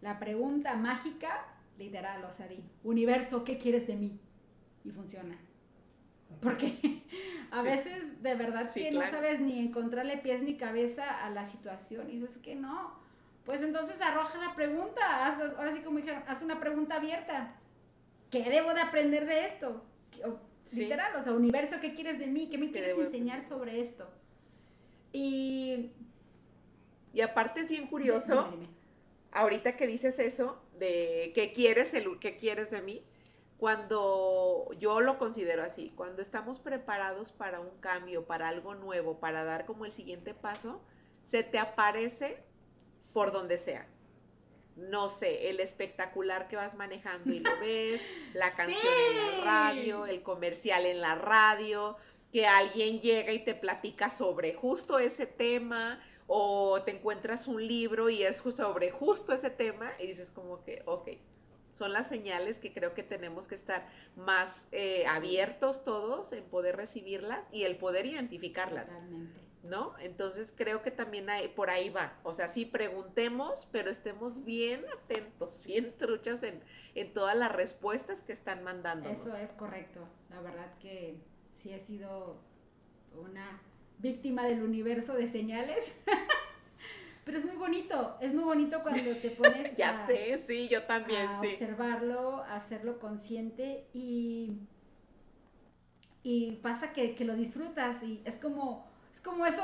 La 0.00 0.18
pregunta 0.18 0.74
mágica, 0.76 1.46
literal, 1.78 2.24
o 2.24 2.32
sea, 2.32 2.48
di, 2.48 2.64
universo, 2.82 3.44
¿qué 3.44 3.58
quieres 3.58 3.86
de 3.86 3.96
mí? 3.96 4.18
Y 4.84 4.90
funciona. 4.90 5.38
Porque 6.40 7.02
a 7.52 7.62
veces 7.62 8.22
de 8.22 8.34
verdad 8.34 8.72
que 8.72 8.90
no 8.90 9.02
sabes 9.02 9.40
ni 9.40 9.60
encontrarle 9.60 10.16
pies 10.16 10.42
ni 10.42 10.56
cabeza 10.56 11.24
a 11.24 11.30
la 11.30 11.44
situación 11.44 12.08
y 12.08 12.14
dices 12.14 12.38
que 12.38 12.56
no. 12.56 12.94
Pues 13.44 13.62
entonces 13.62 14.00
arroja 14.00 14.38
la 14.38 14.56
pregunta, 14.56 15.26
ahora 15.56 15.72
sí 15.72 15.80
como 15.82 15.98
dijeron, 15.98 16.24
haz 16.26 16.42
una 16.42 16.58
pregunta 16.58 16.96
abierta. 16.96 17.54
¿Qué 18.30 18.42
debo 18.44 18.74
de 18.74 18.80
aprender 18.80 19.26
de 19.26 19.46
esto? 19.46 19.82
Literal, 20.72 21.14
o 21.16 21.22
sea, 21.22 21.32
universo, 21.32 21.76
¿qué 21.80 21.94
quieres 21.94 22.18
de 22.18 22.26
mí? 22.26 22.48
¿Qué 22.48 22.58
me 22.58 22.70
quieres 22.70 22.98
enseñar 22.98 23.46
sobre 23.48 23.80
esto? 23.80 24.08
Y... 25.12 25.92
Y 27.12 27.22
aparte 27.22 27.62
es 27.62 27.68
bien 27.68 27.86
curioso, 27.86 28.50
ahorita 29.32 29.76
que 29.76 29.86
dices 29.86 30.18
eso, 30.18 30.60
de 30.78 31.32
qué 31.34 31.52
quieres, 31.52 31.94
el, 31.94 32.18
qué 32.18 32.36
quieres 32.36 32.70
de 32.70 32.82
mí, 32.82 33.02
cuando 33.56 34.68
yo 34.78 35.00
lo 35.00 35.18
considero 35.18 35.62
así, 35.62 35.94
cuando 35.96 36.20
estamos 36.20 36.58
preparados 36.58 37.32
para 37.32 37.60
un 37.60 37.70
cambio, 37.80 38.26
para 38.26 38.48
algo 38.48 38.74
nuevo, 38.74 39.18
para 39.18 39.44
dar 39.44 39.64
como 39.64 39.86
el 39.86 39.92
siguiente 39.92 40.34
paso, 40.34 40.82
se 41.22 41.42
te 41.42 41.58
aparece 41.58 42.44
por 43.14 43.32
donde 43.32 43.56
sea 43.56 43.86
no 44.76 45.08
sé, 45.08 45.48
el 45.48 45.60
espectacular 45.60 46.48
que 46.48 46.56
vas 46.56 46.74
manejando 46.74 47.32
y 47.32 47.40
lo 47.40 47.50
ves, 47.60 48.00
la 48.34 48.52
canción 48.52 48.92
en 49.10 49.38
la 49.38 49.44
radio, 49.44 50.06
el 50.06 50.22
comercial 50.22 50.86
en 50.86 51.00
la 51.00 51.14
radio, 51.14 51.96
que 52.32 52.46
alguien 52.46 53.00
llega 53.00 53.32
y 53.32 53.44
te 53.44 53.54
platica 53.54 54.10
sobre 54.10 54.54
justo 54.54 54.98
ese 54.98 55.26
tema 55.26 56.00
o 56.26 56.82
te 56.82 56.90
encuentras 56.90 57.46
un 57.46 57.66
libro 57.66 58.10
y 58.10 58.22
es 58.22 58.40
justo 58.40 58.62
sobre 58.62 58.90
justo 58.90 59.32
ese 59.32 59.50
tema 59.50 59.92
y 59.98 60.06
dices 60.06 60.30
como 60.30 60.62
que, 60.64 60.82
ok, 60.86 61.08
son 61.72 61.92
las 61.92 62.08
señales 62.08 62.58
que 62.58 62.72
creo 62.72 62.94
que 62.94 63.02
tenemos 63.02 63.46
que 63.46 63.54
estar 63.54 63.86
más 64.16 64.66
eh, 64.72 65.06
abiertos 65.06 65.84
todos 65.84 66.32
en 66.32 66.44
poder 66.44 66.76
recibirlas 66.76 67.46
y 67.52 67.64
el 67.64 67.76
poder 67.76 68.06
identificarlas. 68.06 68.86
Totalmente. 68.86 69.45
¿No? 69.68 69.94
Entonces 69.98 70.52
creo 70.54 70.82
que 70.82 70.90
también 70.90 71.28
hay, 71.30 71.48
por 71.48 71.70
ahí 71.70 71.90
va. 71.90 72.14
O 72.22 72.32
sea, 72.32 72.48
sí 72.48 72.64
preguntemos, 72.64 73.68
pero 73.72 73.90
estemos 73.90 74.44
bien 74.44 74.84
atentos, 75.02 75.62
bien 75.66 75.94
truchas 75.98 76.42
en, 76.42 76.62
todas 77.12 77.36
las 77.36 77.52
respuestas 77.52 78.22
que 78.22 78.32
están 78.32 78.64
mandando. 78.64 79.08
Eso 79.08 79.36
es 79.36 79.50
correcto. 79.52 80.00
La 80.30 80.40
verdad 80.40 80.72
que 80.80 81.18
sí 81.62 81.72
he 81.72 81.80
sido 81.80 82.38
una 83.14 83.60
víctima 83.98 84.44
del 84.44 84.62
universo 84.62 85.14
de 85.14 85.30
señales. 85.30 85.94
pero 87.24 87.38
es 87.38 87.44
muy 87.44 87.56
bonito, 87.56 88.16
es 88.20 88.32
muy 88.32 88.44
bonito 88.44 88.82
cuando 88.82 89.14
te 89.16 89.30
pones 89.30 89.74
ya 89.76 90.04
a, 90.04 90.06
sé, 90.06 90.38
sí, 90.38 90.68
yo 90.68 90.84
también, 90.84 91.26
a 91.26 91.40
observarlo, 91.40 92.42
a 92.44 92.56
hacerlo 92.56 92.98
consciente 92.98 93.88
y 93.92 94.60
y 96.28 96.56
pasa 96.56 96.92
que, 96.92 97.14
que 97.14 97.24
lo 97.24 97.36
disfrutas 97.36 98.02
y 98.02 98.20
es 98.24 98.34
como 98.34 98.84
es 99.16 99.22
como 99.22 99.46
eso, 99.46 99.62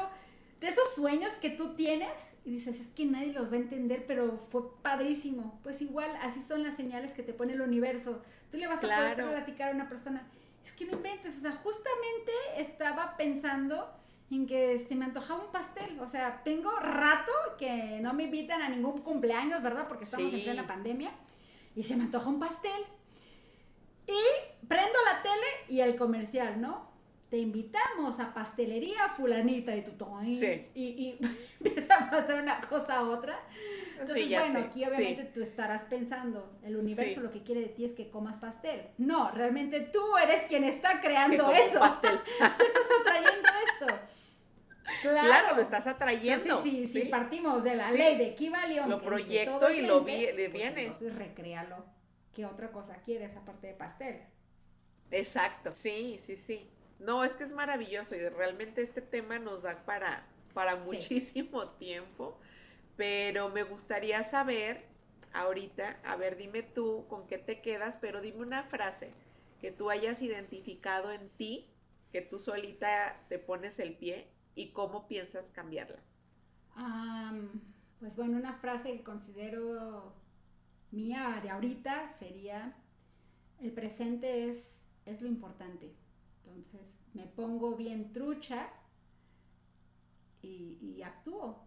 de 0.61 0.69
esos 0.69 0.95
sueños 0.95 1.31
que 1.35 1.51
tú 1.51 1.75
tienes 1.75 2.11
y 2.45 2.53
dices, 2.53 2.81
es 2.81 2.87
que 2.95 3.05
nadie 3.05 3.35
los 3.35 3.53
va 3.53 3.57
a 3.57 3.61
entender, 3.61 4.07
pero 4.07 4.39
fue 4.51 4.63
padrísimo. 4.81 5.61
Pues 5.63 5.83
igual, 5.83 6.11
así 6.23 6.43
son 6.43 6.63
las 6.63 6.75
señales 6.75 7.13
que 7.13 7.23
te 7.23 7.35
pone 7.35 7.53
el 7.53 7.61
universo. 7.61 8.23
Tú 8.51 8.57
le 8.57 8.67
vas 8.67 8.79
a 8.79 8.81
poder 8.81 9.17
platicar 9.17 9.71
a 9.71 9.75
una 9.75 9.89
persona, 9.89 10.27
es 10.65 10.73
que 10.73 10.87
no 10.87 10.93
inventes, 10.93 11.37
o 11.37 11.41
sea, 11.43 11.53
justamente 11.53 12.33
estaba 12.57 13.17
pensando 13.17 13.93
en 14.31 14.47
que 14.47 14.87
se 14.89 14.95
me 14.95 15.05
antojaba 15.05 15.45
un 15.45 15.53
pastel, 15.53 16.01
o 16.01 16.07
sea, 16.07 16.43
tengo 16.43 16.71
rato 16.81 17.33
que 17.59 18.01
no 18.01 18.15
me 18.15 18.25
invitan 18.25 18.63
a 18.63 18.71
ningún 18.71 19.03
cumpleaños, 19.03 19.63
¿verdad? 19.63 19.87
Porque 19.87 20.05
estamos 20.05 20.33
en 20.33 20.43
plena 20.43 20.67
pandemia, 20.67 21.11
y 21.77 21.83
se 21.85 21.97
me 21.97 22.05
antoja 22.05 22.31
un 22.31 22.41
pastel. 22.41 22.83
Y 24.07 24.67
prendo 24.67 24.99
la 25.05 25.23
tele 25.23 25.47
y 25.69 25.81
el 25.81 25.97
comercial, 25.97 26.61
¿no? 26.61 26.92
Te 27.33 27.39
invitamos 27.39 28.21
a 28.21 28.35
pastelería 28.35 29.09
fulanita 29.09 29.75
y 29.75 29.81
tu 29.81 29.93
sí. 30.27 30.67
y, 30.75 30.85
y 30.85 31.19
empieza 31.65 31.95
a 31.95 32.11
pasar 32.11 32.43
una 32.43 32.61
cosa 32.61 32.99
a 32.99 33.09
otra. 33.09 33.41
Entonces, 33.99 34.29
bueno, 34.29 34.59
aquí 34.59 34.85
obviamente 34.85 35.25
tú 35.25 35.41
estarás 35.41 35.85
pensando, 35.85 36.59
el 36.63 36.77
universo 36.77 37.23
lo 37.23 37.31
que 37.31 37.43
quiere 37.43 37.63
de 37.63 37.69
ti 37.69 37.87
es 37.87 37.93
que 37.95 38.11
comas 38.11 38.37
pastel. 38.37 38.83
No, 38.99 39.31
realmente 39.31 39.81
tú 39.81 40.15
eres 40.19 40.45
quien 40.47 40.65
está 40.65 41.01
creando 41.01 41.51
eso. 41.53 41.81
Pastel. 41.81 42.19
tú 42.59 42.65
estás 42.65 43.01
atrayendo 43.01 43.49
esto. 43.67 43.99
Claro, 45.01 45.57
lo 45.57 45.63
estás 45.63 45.87
atrayendo. 45.87 46.63
sí, 46.63 46.87
sí, 46.87 47.07
partimos 47.07 47.65
de 47.65 47.77
la 47.77 47.91
ley 47.93 48.19
de 48.19 48.35
Kivalion. 48.35 48.91
Lo 48.91 49.01
proyecto 49.01 49.71
y 49.71 49.81
lo 49.81 50.03
vi, 50.03 50.27
pues 50.35 50.53
viene. 50.53 50.83
entonces 50.83 51.15
recréalo. 51.15 51.83
¿Qué 52.35 52.45
otra 52.45 52.71
cosa 52.71 52.97
quieres 52.97 53.35
aparte 53.39 53.69
de 53.69 53.73
pastel? 53.73 54.21
Exacto, 55.11 55.75
sí, 55.75 56.19
sí, 56.21 56.37
sí. 56.37 56.69
No, 57.05 57.25
es 57.25 57.35
que 57.35 57.45
es 57.45 57.53
maravilloso 57.53 58.15
y 58.15 58.29
realmente 58.29 58.83
este 58.83 59.01
tema 59.01 59.39
nos 59.39 59.63
da 59.63 59.85
para, 59.85 60.25
para 60.55 60.77
muchísimo 60.77 61.69
tiempo, 61.71 62.39
pero 62.97 63.49
me 63.49 63.65
gustaría 63.65 64.23
saber 64.23 64.85
ahorita, 65.33 65.99
a 66.05 66.17
ver, 66.17 66.37
dime 66.37 66.63
tú 66.63 67.07
con 67.09 67.27
qué 67.27 67.39
te 67.39 67.61
quedas, 67.61 67.97
pero 68.01 68.21
dime 68.21 68.43
una 68.43 68.65
frase 68.65 69.13
que 69.61 69.73
tú 69.73 69.91
hayas 69.91 70.23
identificado 70.23 71.11
en 71.11 71.29
ti, 71.31 71.67
que 72.13 72.21
tú 72.21 72.39
solita 72.39 73.21
te 73.29 73.39
pones 73.39 73.79
el 73.79 73.95
pie 73.95 74.29
y 74.55 74.69
cómo 74.73 75.09
piensas 75.09 75.51
cambiarla. 75.51 76.01
pues 78.01 78.17
bueno, 78.17 78.37
una 78.37 78.55
frase 78.55 78.93
que 78.93 79.03
considero 79.03 80.13
mía 80.91 81.41
de 81.43 81.51
ahorita 81.51 82.11
sería, 82.11 82.77
el 83.61 83.73
presente 83.73 84.49
es, 84.51 84.85
es 85.07 85.23
lo 85.23 85.29
importante. 85.29 86.02
Entonces 86.55 86.97
me 87.15 87.27
pongo 87.27 87.77
bien 87.77 88.13
trucha 88.13 88.69
y, 90.43 91.03
actúo, 91.03 91.67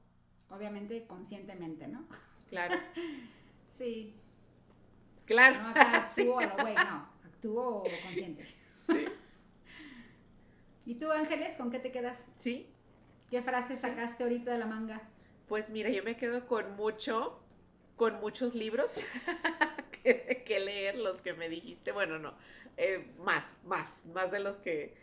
obviamente 0.49 1.07
conscientemente, 1.07 1.87
¿no? 1.87 2.05
Claro. 2.49 2.75
sí. 3.77 4.15
Claro. 5.25 5.61
No 5.61 5.69
actúo 5.75 6.39
a 6.39 6.45
lo 6.45 6.55
güey, 6.57 6.75
no, 6.75 7.09
actúo 7.23 7.83
consciente. 8.03 8.45
Sí. 8.85 9.05
¿Y 10.85 10.95
tú, 10.95 11.11
Ángeles, 11.11 11.55
con 11.57 11.71
qué 11.71 11.79
te 11.79 11.91
quedas? 11.91 12.17
Sí. 12.35 12.69
¿Qué 13.29 13.41
frase 13.41 13.75
sacaste 13.75 14.23
ahorita 14.23 14.51
de 14.51 14.59
la 14.59 14.67
manga? 14.67 15.01
Pues 15.47 15.69
mira, 15.69 15.89
yo 15.89 16.03
me 16.03 16.15
quedo 16.15 16.47
con 16.47 16.75
mucho, 16.75 17.39
con 17.95 18.19
muchos 18.19 18.53
libros 18.53 18.99
que, 20.45 20.59
leer, 20.59 20.97
los 20.97 21.19
que 21.19 21.33
me 21.33 21.49
dijiste. 21.49 21.91
Bueno, 21.91 22.19
no, 22.19 22.33
eh, 22.77 23.05
más, 23.19 23.51
más, 23.63 24.05
más 24.13 24.31
de 24.31 24.39
los 24.39 24.57
que 24.57 24.93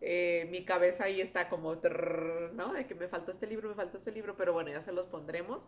eh, 0.00 0.46
mi 0.50 0.64
cabeza 0.64 1.04
ahí 1.04 1.20
está 1.20 1.48
como, 1.48 1.74
¿no? 1.74 2.72
De 2.72 2.86
que 2.86 2.94
me 2.94 3.08
faltó 3.08 3.32
este 3.32 3.46
libro, 3.46 3.68
me 3.68 3.74
faltó 3.74 3.98
este 3.98 4.12
libro, 4.12 4.36
pero 4.36 4.52
bueno, 4.52 4.70
ya 4.70 4.80
se 4.80 4.92
los 4.92 5.06
pondremos. 5.06 5.66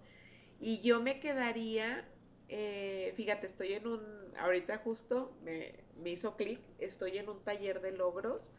Y 0.61 0.81
yo 0.83 1.01
me 1.01 1.21
quedaría, 1.21 2.09
eh, 2.49 3.13
fíjate, 3.17 3.47
estoy 3.47 3.75
en 3.75 3.87
un, 3.87 4.01
ahorita 4.39 4.79
justo 4.79 5.37
me, 5.43 5.75
me 6.03 6.11
hizo 6.11 6.37
clic, 6.37 6.61
estoy 6.79 7.19
en 7.19 7.29
un 7.29 7.43
taller 7.43 7.81
de 7.81 7.93
logros 7.93 8.53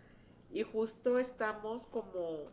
y 0.52 0.64
justo 0.64 1.20
estamos 1.20 1.86
como 1.88 2.52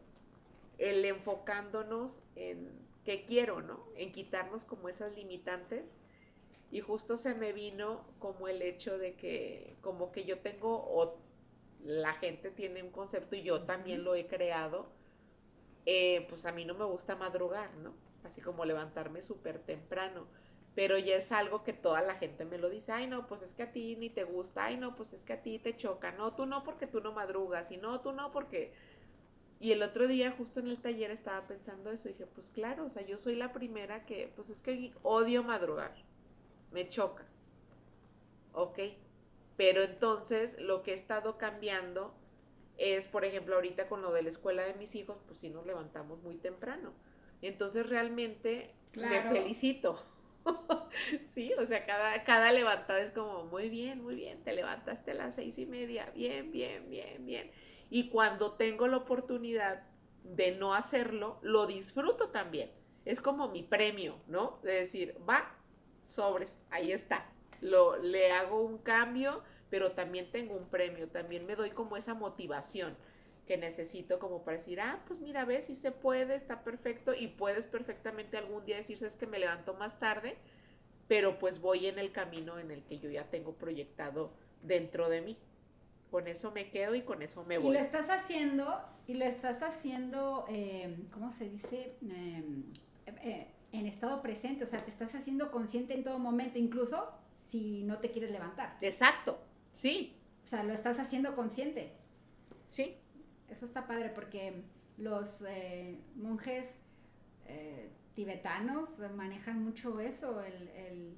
el 0.79 1.05
enfocándonos 1.05 2.23
en 2.37 2.71
qué 3.05 3.25
quiero, 3.25 3.61
¿no? 3.63 3.85
En 3.97 4.13
quitarnos 4.13 4.65
como 4.65 4.89
esas 4.89 5.15
limitantes 5.15 5.95
y 6.73 6.81
justo 6.81 7.17
se 7.19 7.35
me 7.35 7.53
vino 7.53 8.05
como 8.19 8.49
el 8.49 8.63
hecho 8.63 8.99
de 8.99 9.15
que 9.15 9.77
como 9.83 10.13
que 10.13 10.25
yo 10.25 10.41
tengo 10.41 10.71
o 10.75 11.19
la 11.85 12.15
gente 12.15 12.51
tiene 12.51 12.83
un 12.83 12.91
concepto 12.91 13.37
y 13.37 13.43
yo 13.45 13.63
también 13.65 14.05
lo 14.05 14.15
he 14.17 14.27
creado, 14.27 14.89
eh, 15.87 16.27
pues 16.29 16.47
a 16.47 16.53
mí 16.53 16.65
no 16.65 16.75
me 16.75 16.85
gusta 16.85 17.17
madrugar, 17.17 17.75
¿no? 17.77 17.95
Así 18.25 18.41
como 18.41 18.65
levantarme 18.65 19.23
súper 19.23 19.59
temprano. 19.61 20.27
Pero 20.75 20.97
ya 20.99 21.17
es 21.17 21.33
algo 21.33 21.65
que 21.65 21.75
toda 21.75 22.03
la 22.03 22.15
gente 22.17 22.45
me 22.47 22.59
lo 22.59 22.71
dice, 22.71 22.93
ay 22.93 23.07
no, 23.07 23.27
pues 23.27 23.43
es 23.43 23.53
que 23.55 23.65
a 23.65 23.73
ti 23.73 23.97
ni 23.97 24.09
te 24.11 24.25
gusta, 24.25 24.65
ay 24.67 24.77
no, 24.79 24.97
pues 24.97 25.13
es 25.13 25.23
que 25.25 25.35
a 25.35 25.43
ti 25.43 25.59
te 25.59 25.77
choca, 25.77 26.13
no, 26.13 26.35
tú 26.35 26.47
no 26.47 26.65
porque 26.65 26.87
tú 26.87 27.01
no 27.03 27.13
madrugas, 27.13 27.71
y 27.71 27.77
no, 27.77 28.01
tú 28.01 28.13
no 28.13 28.31
porque 28.33 28.73
Y 29.61 29.73
el 29.73 29.83
otro 29.83 30.09
día, 30.09 30.33
justo 30.33 30.61
en 30.61 30.69
el 30.69 30.81
taller, 30.83 31.11
estaba 31.11 31.47
pensando 31.47 31.91
eso. 31.93 32.09
Y 32.09 32.13
dije, 32.13 32.27
pues 32.27 32.51
claro, 32.51 32.87
o 32.87 32.91
sea, 32.91 33.03
yo 33.07 33.19
soy 33.19 33.37
la 33.37 33.53
primera 33.53 34.05
que, 34.07 34.33
pues 34.37 34.51
es 34.51 34.61
que 34.63 34.93
odio 35.03 35.43
madrugar. 35.45 35.95
Me 36.73 36.89
choca. 36.89 37.25
Ok. 38.53 38.79
Pero 39.57 39.83
entonces, 39.83 40.59
lo 40.59 40.83
que 40.83 40.93
he 40.93 40.95
estado 40.95 41.39
cambiando 41.39 42.15
es, 42.79 43.07
por 43.07 43.25
ejemplo, 43.25 43.55
ahorita 43.55 43.89
con 43.89 44.03
lo 44.03 44.13
de 44.13 44.23
la 44.23 44.29
escuela 44.29 44.65
de 44.65 44.75
mis 44.75 44.95
hijos, 44.95 45.19
pues 45.27 45.39
sí 45.39 45.51
nos 45.51 45.67
levantamos 45.67 46.23
muy 46.23 46.37
temprano. 46.37 46.93
Entonces, 47.43 47.89
realmente 47.89 48.75
me 48.95 49.23
felicito. 49.31 50.03
sí, 51.35 51.53
o 51.59 51.67
sea, 51.67 51.87
cada, 51.87 52.25
cada 52.25 52.53
levantada 52.53 53.01
es 53.01 53.11
como, 53.11 53.45
muy 53.45 53.69
bien, 53.69 54.03
muy 54.03 54.15
bien, 54.15 54.43
te 54.43 54.53
levantaste 54.55 55.13
a 55.13 55.15
las 55.15 55.35
seis 55.35 55.59
y 55.59 55.67
media, 55.67 56.11
bien, 56.15 56.51
bien, 56.51 56.89
bien, 56.89 57.25
bien. 57.25 57.51
Y 57.91 58.09
cuando 58.09 58.53
tengo 58.53 58.89
la 58.89 58.99
oportunidad 58.99 59.85
de 60.25 60.53
no 60.53 60.75
hacerlo, 60.75 61.39
lo 61.43 61.67
disfruto 61.67 62.31
también. 62.31 62.71
Es 63.05 63.21
como 63.21 63.49
mi 63.49 63.63
premio, 63.63 64.19
¿no? 64.29 64.61
De 64.63 64.73
decir, 64.73 65.17
va, 65.29 65.57
sobres, 66.13 66.61
ahí 66.71 66.93
está. 66.93 67.27
Lo, 67.61 67.97
le 67.97 68.33
hago 68.33 68.63
un 68.63 68.79
cambio, 68.79 69.43
pero 69.71 69.93
también 69.93 70.31
tengo 70.31 70.55
un 70.55 70.69
premio, 70.69 71.09
también 71.09 71.47
me 71.47 71.57
doy 71.57 71.71
como 71.71 71.97
esa 71.97 72.15
motivación 72.15 72.97
que 73.47 73.57
necesito 73.57 74.19
como 74.19 74.45
para 74.45 74.59
decir, 74.59 74.81
ah, 74.81 75.01
pues 75.07 75.21
mira, 75.21 75.45
ves, 75.45 75.65
si 75.65 75.75
se 75.75 75.91
puede, 75.91 76.35
está 76.35 76.63
perfecto 76.63 77.13
y 77.15 77.29
puedes 77.29 77.67
perfectamente 77.67 78.37
algún 78.37 78.65
día 78.65 78.77
decirse 78.77 79.07
es 79.07 79.17
que 79.17 79.27
me 79.27 79.39
levanto 79.39 79.75
más 79.75 79.99
tarde, 79.99 80.37
pero 81.09 81.39
pues 81.39 81.61
voy 81.61 81.87
en 81.87 81.99
el 81.99 82.13
camino 82.13 82.59
en 82.59 82.71
el 82.71 82.85
que 82.85 82.99
yo 82.99 83.11
ya 83.11 83.25
tengo 83.31 83.55
proyectado 83.55 84.33
dentro 84.63 85.09
de 85.09 85.23
mí 85.23 85.39
con 86.13 86.29
eso 86.29 86.51
me 86.51 86.69
quedo 86.69 86.95
y 86.95 87.01
con 87.01 87.23
eso 87.23 87.43
me 87.43 87.57
voy. 87.57 87.71
Y 87.71 87.73
lo 87.73 87.81
estás 87.81 88.11
haciendo, 88.11 88.79
y 89.07 89.15
lo 89.15 89.25
estás 89.25 89.63
haciendo, 89.63 90.45
eh, 90.51 90.95
¿cómo 91.11 91.33
se 91.33 91.49
dice? 91.49 91.97
Em, 92.03 92.65
eh, 93.07 93.52
en 93.73 93.87
estado 93.87 94.23
presente, 94.23 94.65
o 94.65 94.67
sea, 94.67 94.85
te 94.85 94.91
estás 94.91 95.15
haciendo 95.15 95.51
consciente 95.51 95.95
en 95.95 96.05
todo 96.05 96.19
momento, 96.19 96.59
incluso 96.59 97.11
si 97.51 97.83
no 97.85 97.99
te 97.99 98.11
quieres 98.11 98.31
levantar. 98.31 98.77
Exacto, 98.81 99.39
sí. 99.75 100.17
O 100.45 100.47
sea, 100.47 100.63
lo 100.65 100.73
estás 100.73 100.99
haciendo 100.99 101.35
consciente. 101.35 101.93
Sí. 102.69 102.97
Eso 103.49 103.67
está 103.67 103.87
padre 103.87 104.11
porque 104.11 104.63
los 104.99 105.45
eh, 105.49 105.99
monjes 106.17 106.67
tibetanos 108.15 109.01
manejan 109.15 109.63
mucho 109.63 110.01
eso, 110.01 110.43
el, 110.43 111.17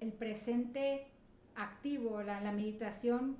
el, 0.00 0.12
presente 0.12 1.08
activo, 1.54 2.22
la, 2.22 2.40
la 2.40 2.52
meditación 2.52 3.36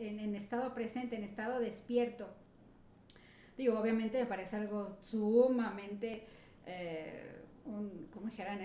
en, 0.00 0.34
estado 0.34 0.74
presente, 0.74 1.16
en 1.16 1.24
estado 1.24 1.60
despierto. 1.60 2.28
Digo, 3.56 3.78
obviamente 3.78 4.18
me 4.18 4.26
parece 4.26 4.56
algo 4.56 4.96
sumamente, 5.02 6.26
eh, 6.70 7.42
un, 7.64 8.08
¿cómo 8.12 8.26
dijeran? 8.26 8.60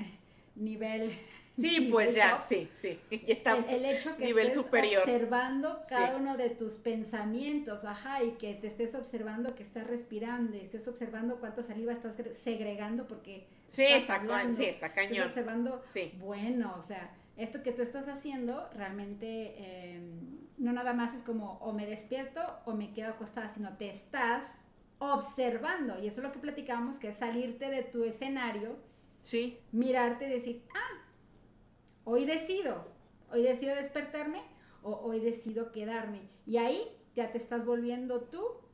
Nivel. 0.56 1.12
Sí, 1.56 1.90
pues 1.92 2.14
ya, 2.14 2.42
sí, 2.48 2.70
sí, 2.76 3.00
ya 3.10 3.34
está. 3.34 3.58
El, 3.58 3.86
hecho 3.86 4.16
que 4.16 4.30
estés 4.30 4.58
observando 4.58 5.78
cada 5.90 6.18
uno 6.18 6.38
de 6.38 6.50
tus 6.50 6.74
pensamientos, 6.74 7.86
ajá, 7.86 8.24
y 8.24 8.32
que 8.34 8.54
te 8.56 8.68
estés 8.68 8.96
observando 8.96 9.56
que 9.56 9.64
estás 9.64 9.88
respirando 9.88 10.56
y 10.56 10.62
estés 10.62 10.88
observando 10.88 11.40
cuánta 11.40 11.64
saliva 11.64 11.94
estás 11.94 12.14
segregando 12.44 13.08
porque. 13.08 13.48
Sí, 13.68 13.84
está, 13.84 14.22
sí, 14.54 14.66
está 14.66 14.94
cañón. 14.94 15.14
Estás 15.14 15.28
observando, 15.28 15.84
sí. 15.88 16.14
bueno, 16.20 16.76
o 16.78 16.82
sea, 16.82 17.12
esto 17.38 17.64
que 17.64 17.72
tú 17.72 17.82
estás 17.82 18.08
haciendo 18.08 18.70
realmente 18.74 19.94
em, 19.94 20.46
no 20.58 20.72
nada 20.72 20.94
más 20.94 21.14
es 21.14 21.22
como 21.22 21.58
o 21.60 21.74
me 21.74 21.86
despierto 21.86 22.42
o 22.66 22.74
me 22.74 22.94
quedo 22.94 23.10
acostada, 23.10 23.50
sino 23.54 23.76
te 23.78 23.90
estás 23.90 24.46
observando. 25.00 26.00
Y 26.00 26.08
eso 26.08 26.22
es 26.22 26.28
lo 26.28 26.32
que 26.32 26.40
platicamos, 26.40 26.98
que 26.98 27.10
es 27.10 27.18
salirte 27.18 27.70
de 27.70 27.84
tu 27.84 28.04
escenario, 28.04 28.78
sí. 29.22 29.60
mirarte 29.72 30.26
y 30.26 30.30
decir, 30.30 30.64
ah, 30.74 31.04
hoy 32.04 32.26
decido, 32.26 32.88
hoy 33.32 33.44
decido 33.44 33.76
despertarme 33.76 34.42
o 34.84 34.92
hoy 34.92 35.20
decido 35.20 35.72
quedarme. 35.72 36.30
Y 36.46 36.58
ahí 36.58 36.88
ya 37.16 37.32
te 37.32 37.38
estás 37.38 37.66
volviendo 37.66 38.22
tú 38.22 38.66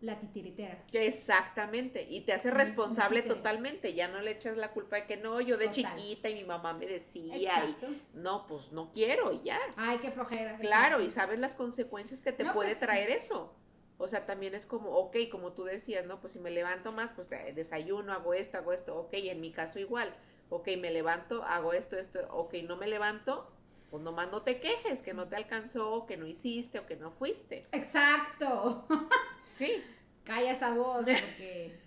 la 0.00 0.18
titiritera. 0.18 0.82
Exactamente, 0.92 2.06
y 2.08 2.22
te 2.22 2.32
hace 2.32 2.50
responsable 2.50 3.22
totalmente, 3.22 3.92
ya 3.92 4.08
no 4.08 4.20
le 4.22 4.30
echas 4.32 4.56
la 4.56 4.72
culpa 4.72 4.96
de 4.96 5.06
que 5.06 5.16
no, 5.18 5.40
yo 5.40 5.58
de 5.58 5.70
chiquita 5.70 6.30
y 6.30 6.34
mi 6.34 6.44
mamá 6.44 6.72
me 6.72 6.86
decía 6.86 7.36
y 7.36 7.76
no, 8.14 8.46
pues 8.46 8.72
no 8.72 8.92
quiero 8.92 9.32
y 9.32 9.42
ya. 9.42 9.58
Ay, 9.76 9.98
qué 9.98 10.10
flojera. 10.10 10.56
Claro, 10.56 11.02
y 11.02 11.10
sabes 11.10 11.38
las 11.38 11.54
consecuencias 11.54 12.20
que 12.20 12.32
te 12.32 12.44
puede 12.50 12.70
pues, 12.70 12.80
traer 12.80 13.10
eso. 13.10 13.54
O 14.00 14.08
sea, 14.08 14.24
también 14.24 14.54
es 14.54 14.64
como, 14.64 14.92
ok, 14.92 15.14
como 15.30 15.52
tú 15.52 15.64
decías, 15.64 16.06
¿no? 16.06 16.20
Pues 16.20 16.32
si 16.32 16.38
me 16.38 16.50
levanto 16.50 16.90
más, 16.90 17.10
pues 17.10 17.30
eh, 17.32 17.52
desayuno, 17.54 18.14
hago 18.14 18.32
esto, 18.32 18.56
hago 18.56 18.72
esto, 18.72 18.96
ok, 18.96 19.10
en 19.12 19.42
mi 19.42 19.52
caso 19.52 19.78
igual, 19.78 20.14
ok, 20.48 20.68
me 20.78 20.90
levanto, 20.90 21.44
hago 21.44 21.74
esto, 21.74 21.98
esto, 21.98 22.20
ok, 22.30 22.54
no 22.66 22.76
me 22.76 22.86
levanto, 22.86 23.52
pues 23.90 24.02
nomás 24.02 24.30
no 24.30 24.40
te 24.40 24.58
quejes, 24.58 25.02
que 25.02 25.12
no 25.12 25.28
te 25.28 25.36
alcanzó, 25.36 26.06
que 26.06 26.16
no 26.16 26.26
hiciste 26.26 26.78
o 26.78 26.86
que 26.86 26.96
no 26.96 27.10
fuiste. 27.10 27.66
Exacto. 27.72 28.86
Sí. 29.38 29.82
Calla 30.24 30.52
esa 30.52 30.74
voz, 30.74 31.06
porque, 31.06 31.80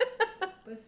pues, 0.63 0.79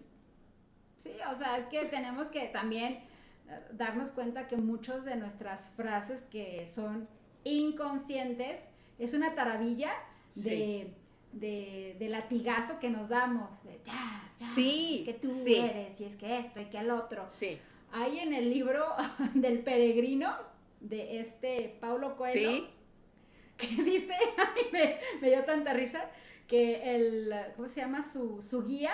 sí, 0.97 1.11
o 1.32 1.36
sea, 1.36 1.57
es 1.59 1.67
que 1.67 1.86
tenemos 1.86 2.28
que 2.30 2.47
también 2.47 3.03
eh, 3.47 3.61
darnos 3.71 4.09
cuenta 4.09 4.47
que 4.47 4.57
muchas 4.57 5.05
de 5.05 5.15
nuestras 5.15 5.67
frases 5.76 6.23
que 6.23 6.67
son 6.67 7.07
inconscientes 7.43 8.61
es 8.97 9.13
una 9.13 9.36
taravilla 9.36 9.93
de, 10.34 10.95
de, 11.36 12.08
latigazo 12.10 12.80
que 12.80 12.90
nos 12.90 13.10
damos. 13.10 13.64
De, 13.64 13.80
ya, 13.84 14.32
ya, 14.40 14.50
sí, 14.50 15.00
es 15.00 15.06
que 15.06 15.20
tú 15.20 15.32
eres, 15.46 16.00
y 16.00 16.06
es 16.06 16.16
que 16.16 16.40
esto, 16.40 16.62
y 16.62 16.66
que 16.66 16.78
el 16.78 16.92
otro. 16.92 17.26
Sí. 17.26 17.60
Hay 17.92 18.20
en 18.20 18.34
el 18.34 18.50
libro 18.50 18.86
del 19.34 19.60
peregrino 19.60 20.36
de 20.80 21.20
este 21.20 21.78
Paulo 21.80 22.16
Coelho, 22.18 22.68
que 23.58 23.68
dice, 23.68 24.14
ay, 24.38 24.64
me, 24.72 25.00
me 25.22 25.30
dio 25.30 25.44
tanta 25.46 25.74
risa, 25.74 26.10
que 26.48 26.96
el, 26.96 27.34
¿cómo 27.56 27.68
se 27.68 27.82
llama? 27.82 28.04
Su, 28.04 28.42
su 28.42 28.64
guía 28.66 28.94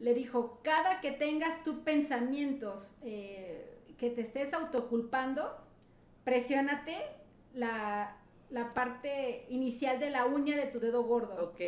le 0.00 0.14
dijo, 0.14 0.60
cada 0.62 1.00
que 1.00 1.12
tengas 1.12 1.62
tus 1.62 1.76
pensamientos 1.76 2.96
eh, 3.02 3.78
que 3.98 4.10
te 4.10 4.22
estés 4.22 4.52
autoculpando, 4.52 5.56
presiónate 6.24 6.96
la, 7.52 8.16
la, 8.54 8.74
parte 8.74 9.46
inicial 9.48 9.98
de 10.00 10.10
la 10.10 10.26
uña 10.26 10.56
de 10.56 10.66
tu 10.66 10.80
dedo 10.80 11.02
gordo. 11.02 11.50
Ok. 11.50 11.60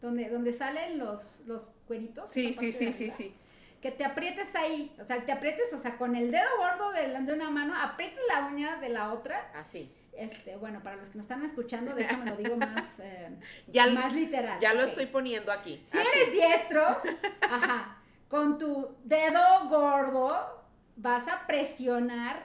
Donde, 0.00 0.28
donde 0.28 0.52
salen 0.52 0.98
los, 0.98 1.42
los 1.46 1.62
cueritos. 1.86 2.30
Sí, 2.30 2.54
sí, 2.54 2.72
sí, 2.72 2.92
sí, 2.92 3.10
sí. 3.10 3.34
Que 3.80 3.90
te 3.90 4.04
aprietes 4.04 4.54
ahí, 4.54 4.94
o 5.00 5.04
sea, 5.04 5.24
te 5.24 5.32
aprietes, 5.32 5.72
o 5.72 5.78
sea, 5.78 5.96
con 5.96 6.16
el 6.16 6.30
dedo 6.30 6.48
gordo 6.58 6.92
de, 6.92 7.08
de 7.08 7.32
una 7.32 7.50
mano, 7.50 7.74
aprietes 7.76 8.20
la 8.28 8.46
uña 8.46 8.76
de 8.76 8.88
la 8.88 9.12
otra. 9.12 9.50
Así. 9.54 9.92
Este, 10.16 10.56
bueno, 10.56 10.82
para 10.82 10.96
los 10.96 11.10
que 11.10 11.18
nos 11.18 11.24
están 11.24 11.44
escuchando, 11.44 11.94
déjame 11.94 12.30
lo 12.30 12.36
digo 12.36 12.56
más, 12.56 12.86
eh, 12.98 13.30
ya, 13.68 13.88
más 13.88 14.12
literal. 14.14 14.58
Ya 14.60 14.74
lo 14.74 14.82
estoy 14.82 15.06
poniendo 15.06 15.52
aquí. 15.52 15.84
Si 15.90 15.98
eres 15.98 16.32
diestro, 16.32 16.82
ajá, 17.42 17.98
con 18.28 18.58
tu 18.58 18.96
dedo 19.04 19.68
gordo 19.68 20.64
vas 20.96 21.28
a 21.28 21.46
presionar 21.46 22.44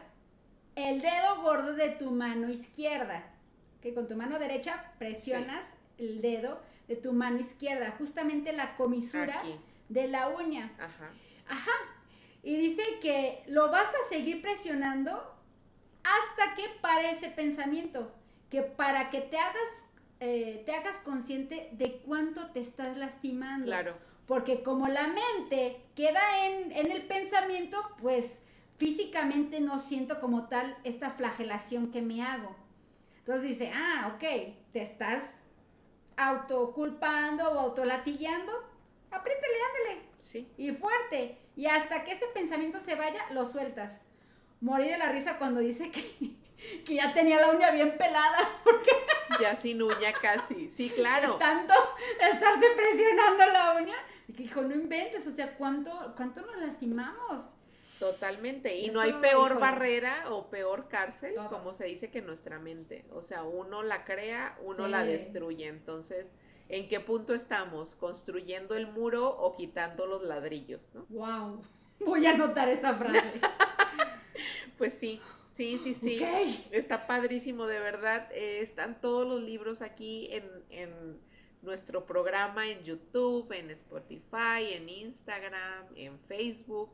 el 0.76 1.01
dedo 1.01 1.41
gordo 1.41 1.74
de 1.74 1.89
tu 1.89 2.12
mano 2.12 2.49
izquierda. 2.49 3.24
Que 3.82 3.93
con 3.93 4.07
tu 4.07 4.15
mano 4.15 4.39
derecha 4.39 4.93
presionas 4.99 5.65
el 5.97 6.21
dedo 6.21 6.61
de 6.88 6.95
tu 6.95 7.13
mano 7.13 7.39
izquierda, 7.39 7.95
justamente 7.97 8.53
la 8.53 8.75
comisura 8.75 9.41
de 9.89 10.07
la 10.07 10.29
uña. 10.29 10.73
Ajá. 10.77 11.11
Ajá. 11.47 11.71
Y 12.43 12.57
dice 12.57 12.82
que 13.01 13.43
lo 13.47 13.69
vas 13.69 13.88
a 13.88 14.09
seguir 14.09 14.41
presionando 14.41 15.11
hasta 16.03 16.55
que 16.55 16.63
pare 16.82 17.11
ese 17.11 17.29
pensamiento, 17.29 18.11
que 18.49 18.61
para 18.61 19.09
que 19.09 19.21
te 19.21 19.38
hagas, 19.38 19.69
eh, 20.19 20.63
te 20.65 20.73
hagas 20.73 20.97
consciente 20.97 21.69
de 21.73 22.01
cuánto 22.05 22.51
te 22.51 22.59
estás 22.59 22.97
lastimando. 22.97 23.67
Claro. 23.67 23.95
Porque 24.25 24.63
como 24.63 24.88
la 24.88 25.07
mente 25.07 25.82
queda 25.95 26.45
en, 26.45 26.71
en 26.71 26.91
el 26.91 27.03
pensamiento, 27.03 27.77
pues 28.01 28.25
físicamente 28.77 29.59
no 29.59 29.77
siento 29.77 30.19
como 30.19 30.47
tal 30.47 30.77
esta 30.84 31.11
flagelación 31.11 31.91
que 31.91 32.01
me 32.01 32.23
hago. 32.23 32.55
Entonces 33.22 33.49
dice, 33.49 33.72
ah, 33.74 34.11
ok, 34.13 34.53
te 34.74 34.82
estás 34.82 35.24
autoculpando 36.17 37.51
o 37.51 37.59
autolatillando, 37.59 38.51
apriétele, 39.09 39.55
ándale. 39.67 40.07
Sí. 40.19 40.51
Y 40.57 40.72
fuerte. 40.72 41.38
Y 41.55 41.65
hasta 41.65 42.03
que 42.03 42.13
ese 42.13 42.28
pensamiento 42.34 42.80
se 42.80 42.95
vaya, 42.95 43.26
lo 43.32 43.45
sueltas 43.45 44.01
morí 44.61 44.88
de 44.88 44.97
la 44.97 45.11
risa 45.11 45.38
cuando 45.38 45.59
dice 45.59 45.91
que, 45.91 46.36
que 46.86 46.95
ya 46.95 47.13
tenía 47.13 47.41
la 47.41 47.49
uña 47.49 47.72
bien 47.72 47.97
pelada. 47.97 48.38
Porque 48.63 48.91
ya 49.41 49.55
sin 49.57 49.82
uña 49.82 50.13
casi. 50.13 50.69
Sí, 50.69 50.89
claro. 50.89 51.36
Tanto 51.39 51.74
estarte 52.22 52.67
presionando 52.76 53.45
la 53.47 53.74
uña. 53.82 53.95
Y 54.28 54.34
que 54.34 54.43
dijo, 54.43 54.61
no 54.61 54.74
inventes, 54.74 55.28
o 55.28 55.32
sea, 55.32 55.57
¿cuánto, 55.57 56.13
cuánto 56.15 56.41
nos 56.41 56.55
lastimamos? 56.57 57.41
Totalmente. 58.01 58.75
Y 58.75 58.89
no 58.89 58.99
hay 58.99 59.13
peor 59.13 59.59
barrera 59.59 60.25
o 60.31 60.49
peor 60.49 60.89
cárcel, 60.89 61.35
como 61.49 61.73
se 61.73 61.85
dice, 61.85 62.09
que 62.09 62.21
nuestra 62.21 62.59
mente. 62.59 63.05
O 63.11 63.21
sea, 63.21 63.43
uno 63.43 63.83
la 63.83 64.03
crea, 64.03 64.57
uno 64.61 64.87
la 64.87 65.05
destruye. 65.05 65.67
Entonces, 65.67 66.33
¿En 66.71 66.87
qué 66.87 67.01
punto 67.01 67.33
estamos? 67.33 67.95
¿Construyendo 67.95 68.75
el 68.75 68.87
muro 68.87 69.27
o 69.27 69.53
quitando 69.57 70.05
los 70.05 70.23
ladrillos? 70.23 70.89
¿no? 70.93 71.05
¡Wow! 71.09 71.61
Voy 71.99 72.25
a 72.25 72.31
anotar 72.31 72.69
esa 72.69 72.93
frase. 72.93 73.41
pues 74.77 74.93
sí, 74.93 75.19
sí, 75.49 75.81
sí, 75.83 75.93
sí. 75.93 76.23
Está 76.71 77.07
padrísimo, 77.07 77.67
de 77.67 77.77
verdad. 77.79 78.29
Eh, 78.31 78.61
están 78.61 79.01
todos 79.01 79.27
los 79.27 79.41
libros 79.43 79.81
aquí 79.81 80.29
en, 80.31 80.45
en 80.69 81.19
nuestro 81.61 82.05
programa 82.05 82.69
en 82.69 82.81
YouTube, 82.85 83.51
en 83.51 83.69
Spotify, 83.71 84.71
en 84.71 84.87
Instagram, 84.87 85.87
en 85.97 86.17
Facebook. 86.19 86.89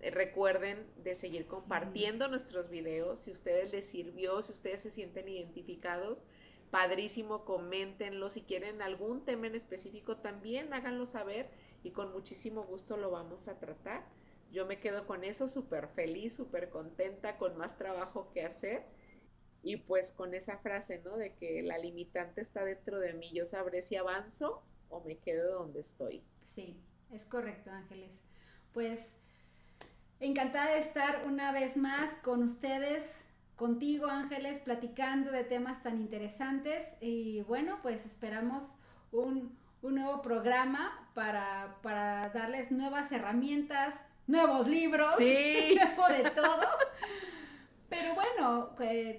Recuerden 0.00 0.86
de 0.96 1.14
seguir 1.14 1.46
compartiendo 1.46 2.28
nuestros 2.28 2.70
videos. 2.70 3.18
Si 3.18 3.30
ustedes 3.30 3.70
les 3.70 3.86
sirvió, 3.86 4.40
si 4.40 4.52
ustedes 4.52 4.80
se 4.80 4.90
sienten 4.90 5.28
identificados, 5.28 6.24
padrísimo, 6.70 7.44
coméntenlo. 7.44 8.30
Si 8.30 8.42
quieren 8.42 8.80
algún 8.80 9.24
tema 9.24 9.46
en 9.46 9.54
específico, 9.54 10.16
también 10.16 10.72
háganlo 10.72 11.04
saber 11.04 11.50
y 11.82 11.90
con 11.90 12.12
muchísimo 12.12 12.64
gusto 12.64 12.96
lo 12.96 13.10
vamos 13.10 13.48
a 13.48 13.58
tratar. 13.58 14.06
Yo 14.50 14.66
me 14.66 14.80
quedo 14.80 15.06
con 15.06 15.22
eso 15.22 15.48
súper 15.48 15.88
feliz, 15.88 16.34
súper 16.34 16.70
contenta, 16.70 17.36
con 17.36 17.56
más 17.56 17.76
trabajo 17.76 18.30
que 18.32 18.44
hacer. 18.44 18.86
Y 19.62 19.76
pues 19.76 20.12
con 20.12 20.32
esa 20.32 20.56
frase, 20.58 21.02
¿no? 21.04 21.18
De 21.18 21.34
que 21.34 21.62
la 21.62 21.76
limitante 21.76 22.40
está 22.40 22.64
dentro 22.64 22.98
de 22.98 23.12
mí. 23.12 23.30
Yo 23.34 23.44
sabré 23.44 23.82
si 23.82 23.96
avanzo 23.96 24.64
o 24.88 25.02
me 25.02 25.18
quedo 25.18 25.58
donde 25.58 25.80
estoy. 25.80 26.24
Sí, 26.40 26.80
es 27.10 27.26
correcto, 27.26 27.70
Ángeles. 27.70 28.10
Pues 28.72 29.14
encantada 30.20 30.74
de 30.74 30.80
estar 30.80 31.24
una 31.26 31.50
vez 31.52 31.76
más 31.76 32.10
con 32.22 32.42
ustedes 32.42 33.04
contigo, 33.56 34.06
Ángeles, 34.06 34.58
platicando 34.60 35.30
de 35.32 35.44
temas 35.44 35.82
tan 35.82 35.98
interesantes. 35.98 36.86
Y 37.00 37.42
bueno, 37.42 37.78
pues 37.82 38.06
esperamos 38.06 38.74
un, 39.12 39.58
nuevo 39.82 40.22
programa 40.22 41.08
para, 41.14 41.76
para, 41.82 42.28
darles 42.30 42.70
nuevas 42.70 43.10
herramientas, 43.12 44.00
nuevos 44.26 44.68
libros, 44.68 45.14
sí. 45.16 45.24
de 46.22 46.30
todo. 46.34 46.66
Pero 47.90 48.14
bueno, 48.14 48.70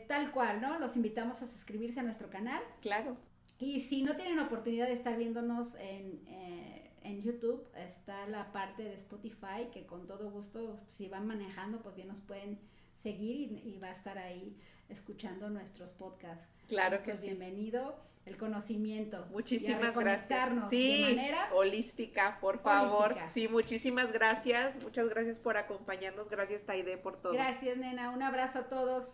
tal 0.08 0.32
cual, 0.32 0.62
¿no? 0.62 0.80
Los 0.80 0.96
invitamos 0.96 1.42
a 1.42 1.46
suscribirse 1.46 2.00
a 2.00 2.04
nuestro 2.04 2.30
canal. 2.30 2.62
Claro. 2.82 3.18
Y 3.60 3.82
si 3.82 4.02
no 4.02 4.16
tienen 4.16 4.40
oportunidad 4.40 4.88
de 4.88 4.94
estar 4.94 5.18
viéndonos 5.18 5.76
en, 5.76 6.24
eh, 6.30 6.81
en 7.04 7.22
YouTube, 7.22 7.68
está 7.76 8.28
la 8.28 8.52
parte 8.52 8.84
de 8.84 8.94
Spotify 8.94 9.70
que 9.74 9.86
con 9.86 10.08
todo 10.08 10.30
gusto, 10.30 10.80
si 10.88 11.08
van 11.08 11.28
manejando, 11.28 11.82
pues 11.82 11.96
bien 11.96 12.08
nos 12.08 12.22
pueden 12.22 12.60
seguir 13.02 13.62
y, 13.66 13.80
va 13.80 13.88
a 13.88 13.92
estar 13.92 14.18
ahí 14.18 14.58
escuchando 14.90 15.50
nuestros 15.50 15.94
podcasts. 15.94 16.48
Claro 16.68 17.04
que 17.04 17.12
pues, 17.12 17.22
Bienvenido 17.22 17.96
el 18.26 18.38
conocimiento. 18.38 19.26
Muchísimas 19.32 19.98
gracias. 19.98 20.70
Sí, 20.70 21.04
de 21.04 21.16
manera 21.16 21.50
holística, 21.54 22.38
por 22.40 22.60
favor. 22.60 23.16
Sí, 23.30 23.48
muchísimas 23.48 24.12
gracias. 24.12 24.82
Muchas 24.84 25.10
gracias 25.10 25.40
por 25.40 25.58
acompañarnos. 25.58 26.30
Gracias, 26.30 26.64
Taide, 26.64 26.98
por 26.98 27.18
todo. 27.20 27.34
Gracias, 27.34 27.78
nena. 27.78 28.12
Un 28.12 28.22
abrazo 28.22 28.60
a 28.60 28.70
todos. 28.70 29.06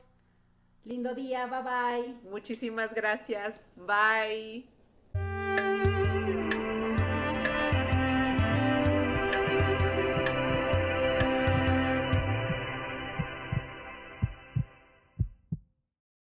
Lindo 0.84 1.16
día. 1.16 1.48
Bye 1.48 1.64
bye. 1.64 2.30
Muchísimas 2.30 2.94
gracias. 2.94 3.66
Bye. 3.76 4.77